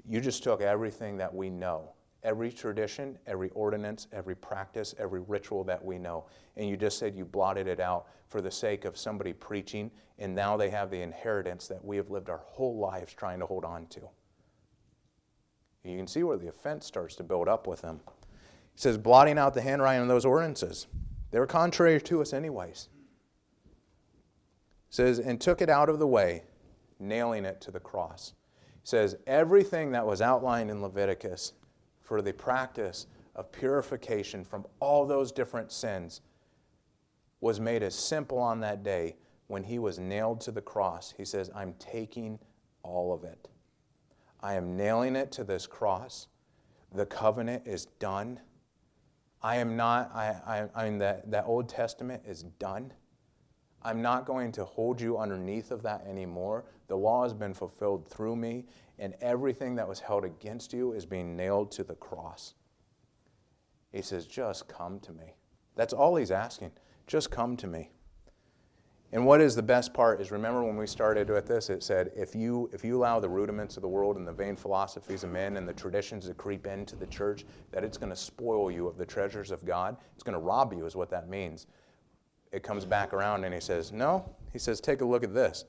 You 0.07 0.21
just 0.21 0.43
took 0.43 0.61
everything 0.61 1.17
that 1.19 1.35
we 1.35 1.49
know, 1.49 1.93
every 2.23 2.51
tradition, 2.51 3.19
every 3.27 3.51
ordinance, 3.51 4.09
every 4.13 4.35
practice, 4.35 4.95
every 4.99 5.21
ritual 5.21 5.65
that 5.65 5.83
we 5.83 5.99
know, 5.99 6.27
and 6.57 6.69
you 6.69 6.77
just 6.77 6.99
said 6.99 7.15
you 7.15 7.25
blotted 7.25 7.67
it 7.67 7.81
out 7.81 8.07
for 8.27 8.41
the 8.41 8.51
sake 8.51 8.85
of 8.85 8.99
somebody 8.99 9.33
preaching, 9.33 9.91
and 10.19 10.35
now 10.35 10.57
they 10.57 10.69
have 10.69 10.91
the 10.91 11.01
inheritance 11.01 11.69
that 11.69 11.83
we 11.85 11.97
have 11.97 12.11
lived 12.11 12.29
our 12.29 12.43
whole 12.45 12.79
lives 12.79 13.15
trying 13.15 13.39
to 13.39 13.47
hold 13.47 13.65
on 13.65 13.87
to. 13.87 14.01
You 15.85 15.97
can 15.97 16.07
see 16.07 16.25
where 16.25 16.37
the 16.37 16.49
offense 16.49 16.85
starts 16.85 17.15
to 17.17 17.23
build 17.23 17.49
up 17.49 17.67
with 17.67 17.81
them. 17.81 18.01
He 18.75 18.81
says, 18.81 18.99
blotting 18.99 19.39
out 19.39 19.55
the 19.55 19.63
handwriting 19.63 20.03
of 20.03 20.09
those 20.09 20.25
ordinances. 20.25 20.87
They 21.31 21.39
were 21.39 21.47
contrary 21.47 22.01
to 22.03 22.23
us, 22.23 22.33
anyways. 22.33 22.89
It 24.89 24.95
says, 24.95 25.19
and 25.19 25.41
took 25.41 25.61
it 25.61 25.69
out 25.69 25.89
of 25.89 25.99
the 25.99 26.07
way, 26.07 26.45
nailing 26.99 27.45
it 27.45 27.61
to 27.63 27.71
the 27.71 27.81
cross. 27.81 28.33
It 28.83 28.89
says, 28.89 29.17
everything 29.27 29.93
that 29.93 30.07
was 30.07 30.23
outlined 30.23 30.71
in 30.71 30.81
Leviticus 30.81 31.53
for 32.01 32.23
the 32.23 32.33
practice 32.33 33.07
of 33.35 33.53
purification 33.53 34.45
from 34.45 34.67
all 34.81 35.07
those 35.07 35.31
different 35.31 35.71
sins 35.71 36.23
was 37.41 37.61
made 37.61 37.83
as 37.83 37.95
simple 37.95 38.39
on 38.39 38.61
that 38.61 38.83
day 38.83 39.17
when 39.47 39.63
he 39.63 39.79
was 39.79 39.99
nailed 39.99 40.41
to 40.41 40.51
the 40.51 40.63
cross. 40.63 41.15
He 41.17 41.25
says, 41.25 41.51
I'm 41.55 41.75
taking 41.79 42.39
all 42.83 43.13
of 43.13 43.25
it. 43.25 43.49
I 44.41 44.55
am 44.55 44.77
nailing 44.77 45.17
it 45.17 45.31
to 45.33 45.45
this 45.45 45.67
cross. 45.67 46.29
The 46.95 47.07
covenant 47.07 47.67
is 47.67 47.87
done. 47.87 48.41
I 49.43 49.57
am 49.57 49.77
not, 49.77 50.11
I, 50.15 50.37
I, 50.47 50.69
I 50.75 50.85
mean, 50.85 50.99
that, 50.99 51.31
that 51.31 51.45
Old 51.47 51.69
Testament 51.69 52.23
is 52.27 52.43
done. 52.59 52.93
I'm 53.83 54.03
not 54.03 54.27
going 54.27 54.51
to 54.53 54.65
hold 54.65 55.01
you 55.01 55.19
underneath 55.19 55.71
of 55.71 55.83
that 55.85 56.05
anymore. 56.07 56.65
The 56.89 56.97
law 56.97 57.23
has 57.23 57.33
been 57.33 57.55
fulfilled 57.55 58.09
through 58.09 58.37
me, 58.37 58.67
and 58.99 59.15
everything 59.21 59.77
that 59.77 59.87
was 59.87 60.01
held 60.01 60.25
against 60.25 60.73
you 60.73 60.93
is 60.93 61.07
being 61.07 61.37
nailed 61.37 61.71
to 61.73 61.85
the 61.85 61.95
cross. 61.95 62.55
He 63.93 64.03
says, 64.03 64.27
Just 64.27 64.67
come 64.69 64.99
to 65.01 65.13
me. 65.13 65.37
That's 65.77 65.93
all 65.93 66.17
he's 66.17 66.33
asking. 66.33 66.73
Just 67.07 67.31
come 67.31 67.57
to 67.59 67.67
me. 67.67 67.91
And 69.11 69.25
what 69.25 69.41
is 69.41 69.55
the 69.55 69.63
best 69.63 69.95
part 69.95 70.21
is 70.21 70.31
remember 70.31 70.63
when 70.63 70.77
we 70.77 70.87
started 70.87 71.31
with 71.31 71.47
this, 71.47 71.71
it 71.71 71.83
said, 71.83 72.11
if 72.15 72.35
you, 72.35 72.69
if 72.75 72.85
you 72.85 72.99
allow 72.99 73.19
the 73.19 73.29
rudiments 73.29 73.77
of 73.77 73.83
the 73.83 73.89
world 73.89 74.17
and 74.17 74.29
the 74.29 74.33
vain 74.33 74.55
philosophies 74.55 75.25
of 75.25 75.31
men 75.31 75.57
and 75.57 75.67
the 75.67 75.73
traditions 75.73 76.27
to 76.27 76.35
creep 76.35 76.67
into 76.67 76.95
the 76.95 77.07
church, 77.07 77.47
that 77.73 77.85
it's 77.85 77.97
going 77.97 78.11
to 78.11 78.17
spoil 78.17 78.71
you 78.71 78.87
of 78.87 78.99
the 78.99 79.07
treasures 79.07 79.51
of 79.51 79.65
God. 79.65 79.97
It's 80.15 80.23
going 80.23 80.35
to 80.35 80.45
rob 80.45 80.75
you, 80.75 80.85
is 80.85 80.95
what 80.95 81.09
that 81.11 81.29
means. 81.29 81.67
It 82.53 82.63
comes 82.63 82.85
back 82.85 83.15
around 83.15 83.45
and 83.45 83.55
he 83.55 83.61
says, 83.61 83.93
No. 83.93 84.31
He 84.53 84.59
says, 84.59 84.79
Take 84.79 85.01
a 85.01 85.07
look 85.07 85.25
at 85.25 85.33
this. 85.33 85.65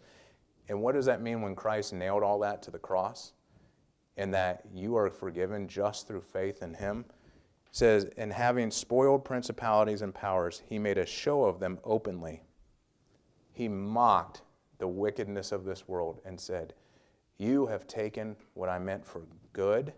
And 0.67 0.81
what 0.81 0.93
does 0.93 1.05
that 1.05 1.21
mean 1.21 1.41
when 1.41 1.55
Christ 1.55 1.93
nailed 1.93 2.23
all 2.23 2.39
that 2.39 2.61
to 2.63 2.71
the 2.71 2.77
cross? 2.77 3.31
And 4.17 4.33
that 4.33 4.63
you 4.73 4.97
are 4.97 5.09
forgiven 5.09 5.67
just 5.67 6.07
through 6.07 6.21
faith 6.21 6.61
in 6.61 6.73
him? 6.73 7.05
Says, 7.71 8.05
And 8.17 8.33
having 8.33 8.69
spoiled 8.69 9.23
principalities 9.23 10.01
and 10.01 10.13
powers, 10.13 10.61
he 10.67 10.77
made 10.77 10.97
a 10.97 11.05
show 11.05 11.45
of 11.45 11.61
them 11.61 11.79
openly 11.85 12.43
he 13.59 13.67
mocked 13.67 14.41
the 14.77 14.87
wickedness 14.87 15.51
of 15.51 15.65
this 15.65 15.85
world 15.85 16.21
and 16.23 16.39
said, 16.39 16.73
You 17.37 17.65
have 17.65 17.87
taken 17.87 18.37
what 18.53 18.69
I 18.69 18.79
meant 18.79 19.05
for 19.05 19.23
good, 19.51 19.91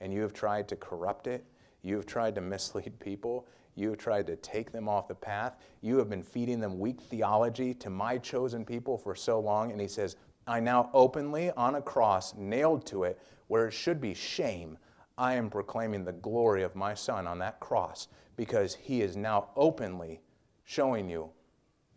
and 0.00 0.14
you 0.14 0.22
have 0.22 0.32
tried 0.32 0.68
to 0.68 0.76
corrupt 0.76 1.26
it. 1.26 1.44
You 1.82 1.96
have 1.96 2.06
tried 2.06 2.36
to 2.36 2.40
mislead 2.54 3.00
people. 3.00 3.48
You 3.74 3.88
have 3.88 3.98
tried 3.98 4.28
to 4.28 4.36
take 4.36 4.70
them 4.70 4.88
off 4.88 5.08
the 5.08 5.16
path. 5.16 5.56
You 5.80 5.98
have 5.98 6.08
been 6.08 6.22
feeding 6.22 6.60
them 6.60 6.78
weak 6.78 7.00
theology 7.00 7.74
to 7.74 7.90
my 7.90 8.16
chosen 8.16 8.64
people 8.64 8.96
for 8.96 9.16
so 9.16 9.40
long. 9.40 9.72
And 9.72 9.80
he 9.80 9.88
says, 9.88 10.14
I 10.46 10.60
now 10.60 10.88
openly 10.94 11.50
on 11.56 11.74
a 11.74 11.82
cross, 11.82 12.36
nailed 12.36 12.86
to 12.86 13.02
it, 13.02 13.20
where 13.48 13.66
it 13.66 13.72
should 13.72 14.00
be 14.00 14.14
shame, 14.14 14.78
I 15.18 15.34
am 15.34 15.50
proclaiming 15.50 16.04
the 16.04 16.12
glory 16.12 16.62
of 16.62 16.76
my 16.76 16.94
Son 16.94 17.26
on 17.26 17.40
that 17.40 17.58
cross 17.58 18.06
because 18.36 18.76
he 18.76 19.02
is 19.02 19.16
now 19.16 19.48
openly 19.56 20.20
showing 20.62 21.10
you 21.10 21.32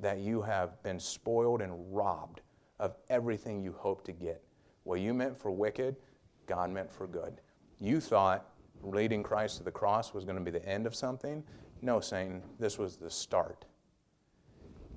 that 0.04 0.20
you 0.20 0.42
have 0.42 0.82
been 0.84 1.00
spoiled 1.00 1.62
and 1.62 1.74
robbed 1.94 2.42
of 2.80 2.96
everything 3.10 3.62
you 3.62 3.74
hoped 3.78 4.06
to 4.06 4.12
get. 4.12 4.44
What 4.84 5.00
you 5.00 5.14
meant 5.14 5.38
for 5.38 5.50
wicked, 5.50 5.96
God 6.46 6.70
meant 6.70 6.92
for 6.92 7.08
good. 7.08 7.40
You 7.80 8.00
thought 8.00 8.46
leading 8.82 9.24
Christ 9.24 9.58
to 9.58 9.64
the 9.64 9.72
cross 9.72 10.14
was 10.14 10.26
going 10.26 10.38
to 10.38 10.44
be 10.44 10.52
the 10.52 10.66
end 10.68 10.86
of 10.86 10.94
something. 10.94 11.44
No, 11.82 12.02
Satan, 12.02 12.44
this 12.60 12.78
was 12.78 12.98
the 12.98 13.10
start. 13.10 13.66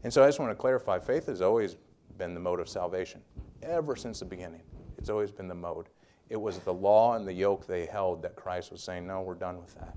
And 0.03 0.13
so 0.13 0.25
I 0.25 0.27
just 0.27 0.41
want 0.41 0.51
to 0.51 0.57
clarify 0.57 0.99
faith 0.99 1.27
has 1.27 1.41
always 1.41 1.77
been 2.19 2.35
the 2.35 2.41
mode 2.41 2.61
of 2.61 2.69
salvation, 2.69 3.21
ever 3.63 3.95
since 3.97 4.19
the 4.21 4.25
beginning. 4.25 4.63
It's 4.99 5.11
always 5.11 5.31
been 5.31 5.49
the 5.49 5.55
mode. 5.55 5.87
It 6.29 6.41
was 6.41 6.59
the 6.59 6.75
law 6.75 7.15
and 7.15 7.27
the 7.27 7.33
yoke 7.33 7.67
they 7.67 7.87
held 7.87 8.23
that 8.23 8.35
Christ 8.35 8.73
was 8.73 8.83
saying, 8.83 9.07
No, 9.07 9.21
we're 9.21 9.35
done 9.35 9.59
with 9.59 9.75
that. 9.75 9.97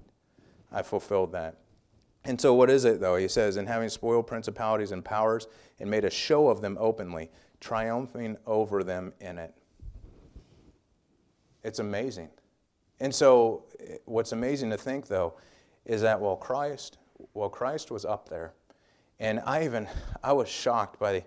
I 0.72 0.84
fulfilled 0.84 1.32
that. 1.32 1.56
And 2.26 2.40
so, 2.40 2.54
what 2.54 2.70
is 2.70 2.86
it, 2.86 3.00
though? 3.00 3.16
He 3.16 3.28
says, 3.28 3.56
And 3.56 3.68
having 3.68 3.90
spoiled 3.90 4.28
principalities 4.28 4.92
and 4.92 5.04
powers, 5.04 5.48
and 5.80 5.90
made 5.90 6.04
a 6.04 6.10
show 6.10 6.50
of 6.50 6.62
them 6.62 6.78
openly, 6.80 7.32
triumphing 7.60 8.38
over 8.46 8.84
them 8.84 9.14
in 9.22 9.38
it. 9.38 9.54
It's 11.64 11.80
amazing. 11.80 12.30
And 13.00 13.14
so, 13.14 13.64
eh, 13.80 13.98
what's 14.06 14.32
amazing 14.32 14.70
to 14.72 14.78
think, 14.78 15.08
though, 15.08 15.36
is 15.86 16.02
that 16.02 16.20
while 16.20 16.36
Christ, 16.36 16.98
while 17.34 17.50
Christ 17.50 17.92
was 17.92 18.06
up 18.06 18.28
there, 18.30 18.54
and 19.20 19.40
I 19.46 19.66
even, 19.66 19.88
I 20.24 20.34
was 20.34 20.50
shocked 20.50 21.00
by 21.00 21.14
the, 21.14 21.24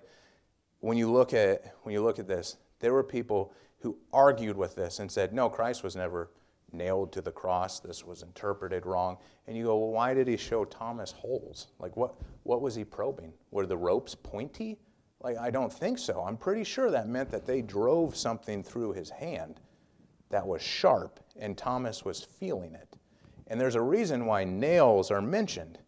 when 0.80 0.98
you 0.98 1.10
look 1.10 1.32
at 1.32 1.74
when 1.82 1.92
you 1.92 2.02
look 2.02 2.18
at 2.18 2.26
this, 2.26 2.56
there 2.80 2.92
were 2.92 3.04
people 3.04 3.52
who 3.80 3.96
argued 4.12 4.56
with 4.56 4.74
this 4.74 4.98
and 4.98 5.10
said, 5.10 5.32
"No, 5.32 5.48
Christ 5.48 5.82
was 5.82 5.96
never 5.96 6.30
nailed 6.72 7.12
to 7.12 7.20
the 7.20 7.32
cross. 7.32 7.80
This 7.80 8.04
was 8.04 8.22
interpreted 8.22 8.86
wrong." 8.86 9.18
And 9.46 9.56
you 9.56 9.64
go, 9.64 9.78
"Well, 9.78 9.90
why 9.90 10.14
did 10.14 10.28
he 10.28 10.36
show 10.36 10.64
Thomas 10.64 11.12
holes? 11.12 11.68
Like 11.78 11.96
what 11.96 12.14
what 12.42 12.62
was 12.62 12.74
he 12.74 12.84
probing? 12.84 13.32
Were 13.50 13.66
the 13.66 13.76
ropes 13.76 14.14
pointy?" 14.14 14.78
Like 15.20 15.38
I 15.38 15.50
don't 15.50 15.72
think 15.72 15.98
so. 15.98 16.22
I'm 16.22 16.36
pretty 16.36 16.64
sure 16.64 16.90
that 16.90 17.08
meant 17.08 17.30
that 17.30 17.46
they 17.46 17.62
drove 17.62 18.16
something 18.16 18.62
through 18.62 18.92
his 18.92 19.10
hand 19.10 19.60
that 20.30 20.46
was 20.46 20.62
sharp 20.62 21.20
and 21.38 21.56
Thomas 21.56 22.04
was 22.04 22.22
feeling 22.22 22.74
it. 22.74 22.96
And 23.46 23.60
there's 23.60 23.74
a 23.74 23.82
reason 23.82 24.26
why 24.26 24.44
nails 24.44 25.10
are 25.10 25.20
mentioned 25.20 25.78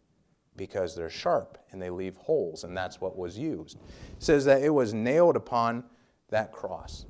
because 0.55 0.95
they're 0.95 1.09
sharp 1.09 1.57
and 1.71 1.81
they 1.81 1.89
leave 1.89 2.15
holes, 2.15 2.63
and 2.63 2.75
that's 2.77 3.01
what 3.01 3.17
was 3.17 3.37
used. 3.37 3.77
It 3.77 4.23
says 4.23 4.45
that 4.45 4.61
it 4.61 4.69
was 4.69 4.93
nailed 4.93 5.35
upon 5.35 5.83
that 6.29 6.51
cross. 6.51 7.05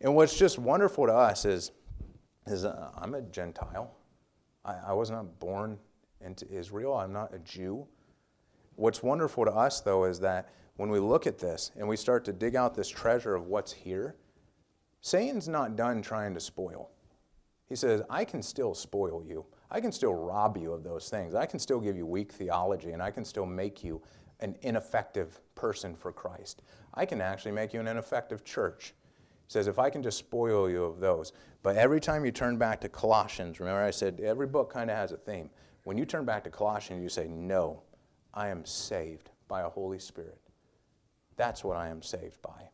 And 0.00 0.14
what's 0.14 0.38
just 0.38 0.58
wonderful 0.58 1.06
to 1.06 1.12
us 1.12 1.44
is, 1.44 1.72
is 2.46 2.64
uh, 2.64 2.90
I'm 2.96 3.14
a 3.14 3.22
Gentile. 3.22 3.94
I, 4.64 4.74
I 4.88 4.92
was 4.92 5.10
not 5.10 5.38
born 5.38 5.78
into 6.20 6.48
Israel, 6.50 6.94
I'm 6.94 7.12
not 7.12 7.34
a 7.34 7.38
Jew. 7.40 7.86
What's 8.76 9.02
wonderful 9.02 9.44
to 9.44 9.52
us, 9.52 9.80
though, 9.80 10.04
is 10.04 10.20
that 10.20 10.50
when 10.76 10.90
we 10.90 10.98
look 10.98 11.26
at 11.26 11.38
this 11.38 11.70
and 11.78 11.88
we 11.88 11.96
start 11.96 12.24
to 12.26 12.32
dig 12.32 12.56
out 12.56 12.74
this 12.74 12.88
treasure 12.88 13.34
of 13.34 13.46
what's 13.46 13.72
here, 13.72 14.16
Satan's 15.00 15.48
not 15.48 15.76
done 15.76 16.02
trying 16.02 16.34
to 16.34 16.40
spoil. 16.40 16.90
He 17.68 17.76
says, 17.76 18.02
I 18.10 18.24
can 18.24 18.42
still 18.42 18.74
spoil 18.74 19.24
you. 19.26 19.44
I 19.70 19.80
can 19.80 19.92
still 19.92 20.14
rob 20.14 20.56
you 20.56 20.72
of 20.72 20.84
those 20.84 21.08
things. 21.08 21.34
I 21.34 21.46
can 21.46 21.58
still 21.58 21.80
give 21.80 21.96
you 21.96 22.06
weak 22.06 22.32
theology, 22.32 22.92
and 22.92 23.02
I 23.02 23.10
can 23.10 23.24
still 23.24 23.46
make 23.46 23.82
you 23.82 24.02
an 24.40 24.56
ineffective 24.62 25.40
person 25.54 25.96
for 25.96 26.12
Christ. 26.12 26.62
I 26.94 27.06
can 27.06 27.20
actually 27.20 27.52
make 27.52 27.72
you 27.72 27.80
an 27.80 27.88
ineffective 27.88 28.44
church. 28.44 28.94
Says, 29.48 29.68
if 29.68 29.78
I 29.78 29.90
can 29.90 30.02
just 30.02 30.18
spoil 30.18 30.68
you 30.68 30.84
of 30.84 30.98
those. 30.98 31.32
But 31.62 31.76
every 31.76 32.00
time 32.00 32.24
you 32.24 32.32
turn 32.32 32.58
back 32.58 32.80
to 32.80 32.88
Colossians, 32.88 33.60
remember 33.60 33.82
I 33.82 33.90
said 33.90 34.20
every 34.20 34.46
book 34.46 34.72
kind 34.72 34.90
of 34.90 34.96
has 34.96 35.12
a 35.12 35.16
theme. 35.16 35.50
When 35.84 35.96
you 35.96 36.04
turn 36.04 36.24
back 36.24 36.42
to 36.44 36.50
Colossians, 36.50 37.02
you 37.02 37.08
say, 37.08 37.28
No, 37.28 37.82
I 38.34 38.48
am 38.48 38.64
saved 38.64 39.30
by 39.48 39.62
a 39.62 39.68
Holy 39.68 39.98
Spirit. 39.98 40.40
That's 41.36 41.62
what 41.62 41.76
I 41.76 41.88
am 41.88 42.02
saved 42.02 42.40
by. 42.42 42.70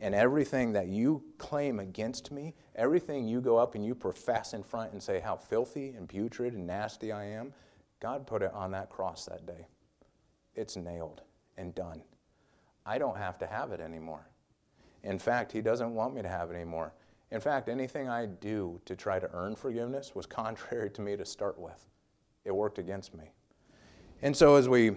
And 0.00 0.14
everything 0.14 0.72
that 0.72 0.88
you 0.88 1.22
claim 1.38 1.78
against 1.78 2.32
me, 2.32 2.54
everything 2.74 3.28
you 3.28 3.40
go 3.40 3.58
up 3.58 3.74
and 3.74 3.84
you 3.84 3.94
profess 3.94 4.54
in 4.54 4.62
front 4.62 4.92
and 4.92 5.02
say 5.02 5.20
how 5.20 5.36
filthy 5.36 5.90
and 5.90 6.08
putrid 6.08 6.54
and 6.54 6.66
nasty 6.66 7.12
I 7.12 7.24
am, 7.24 7.52
God 8.00 8.26
put 8.26 8.42
it 8.42 8.52
on 8.54 8.70
that 8.70 8.88
cross 8.88 9.26
that 9.26 9.46
day. 9.46 9.66
It's 10.54 10.76
nailed 10.76 11.22
and 11.58 11.74
done. 11.74 12.02
I 12.86 12.96
don't 12.96 13.18
have 13.18 13.38
to 13.40 13.46
have 13.46 13.72
it 13.72 13.80
anymore. 13.80 14.26
In 15.04 15.18
fact, 15.18 15.52
He 15.52 15.60
doesn't 15.60 15.94
want 15.94 16.14
me 16.14 16.22
to 16.22 16.28
have 16.28 16.50
anymore. 16.50 16.92
In 17.30 17.40
fact, 17.40 17.68
anything 17.68 18.08
I 18.08 18.26
do 18.26 18.80
to 18.84 18.96
try 18.96 19.18
to 19.18 19.30
earn 19.32 19.54
forgiveness 19.54 20.14
was 20.14 20.26
contrary 20.40 20.90
to 20.90 21.00
me 21.00 21.16
to 21.16 21.24
start 21.24 21.58
with. 21.58 21.86
It 22.44 22.54
worked 22.54 22.78
against 22.78 23.14
me. 23.14 23.30
And 24.22 24.36
so 24.36 24.56
as 24.56 24.68
we 24.68 24.96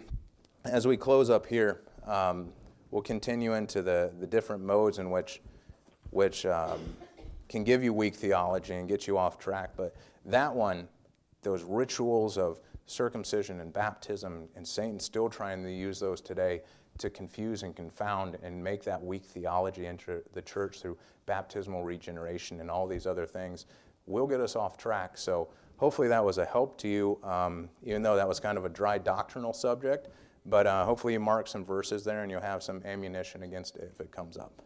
as 0.66 0.88
we 0.88 0.96
close 0.96 1.30
up 1.30 1.46
here, 1.46 1.82
um, 2.06 2.50
we'll 2.92 3.02
continue 3.02 3.54
into 3.54 3.82
the, 3.82 4.12
the 4.20 4.28
different 4.28 4.64
modes 4.64 5.00
in 5.00 5.10
which, 5.10 5.42
which 6.12 6.46
um, 6.46 6.80
can 7.50 7.64
give 7.64 7.84
you 7.84 7.94
weak 7.94 8.16
theology 8.16 8.76
and 8.76 8.88
get 8.88 9.08
you 9.08 9.18
off 9.18 9.38
track. 9.38 9.72
But 9.76 9.96
that 10.26 10.54
one, 10.54 10.88
those 11.42 11.64
rituals 11.64 12.38
of 12.38 12.62
circumcision 12.86 13.60
and 13.60 13.74
baptism, 13.74 14.48
and 14.56 14.66
Satan 14.66 15.00
still 15.00 15.30
trying 15.30 15.64
to 15.64 15.72
use 15.72 16.00
those 16.00 16.22
today 16.22 16.62
to 16.98 17.10
confuse 17.10 17.64
and 17.64 17.76
confound 17.76 18.38
and 18.44 18.64
make 18.64 18.84
that 18.84 19.02
weak 19.02 19.26
theology 19.26 19.88
enter 19.88 20.24
the 20.34 20.42
church 20.42 20.80
through 20.82 20.98
baptismal 21.26 21.84
regeneration 21.84 22.60
and 22.60 22.70
all 22.70 22.88
these 22.88 23.08
other 23.08 23.26
things, 23.26 23.66
will 24.06 24.28
get 24.28 24.40
us 24.40 24.56
off 24.56 24.78
track. 24.78 25.18
So 25.18 25.48
hopefully 25.78 26.08
that 26.10 26.24
was 26.24 26.38
a 26.38 26.46
help 26.46 26.78
to 26.80 26.88
you, 26.88 27.20
um, 27.24 27.70
even 27.84 28.02
though 28.02 28.16
that 28.16 28.28
was 28.28 28.40
kind 28.40 28.58
of 28.58 28.66
a 28.66 28.70
dry 28.70 28.98
doctrinal 28.98 29.54
subject. 29.54 30.10
But 30.46 30.68
uh, 30.68 30.86
hopefully 30.86 31.14
you 31.14 31.20
mark 31.20 31.48
some 31.48 31.64
verses 31.64 32.04
there 32.04 32.22
and 32.22 32.30
you'll 32.30 32.42
have 32.42 32.62
some 32.62 32.82
ammunition 32.86 33.44
against 33.44 33.78
it 33.78 33.90
if 33.92 34.00
it 34.02 34.12
comes 34.12 34.38
up. 34.38 34.62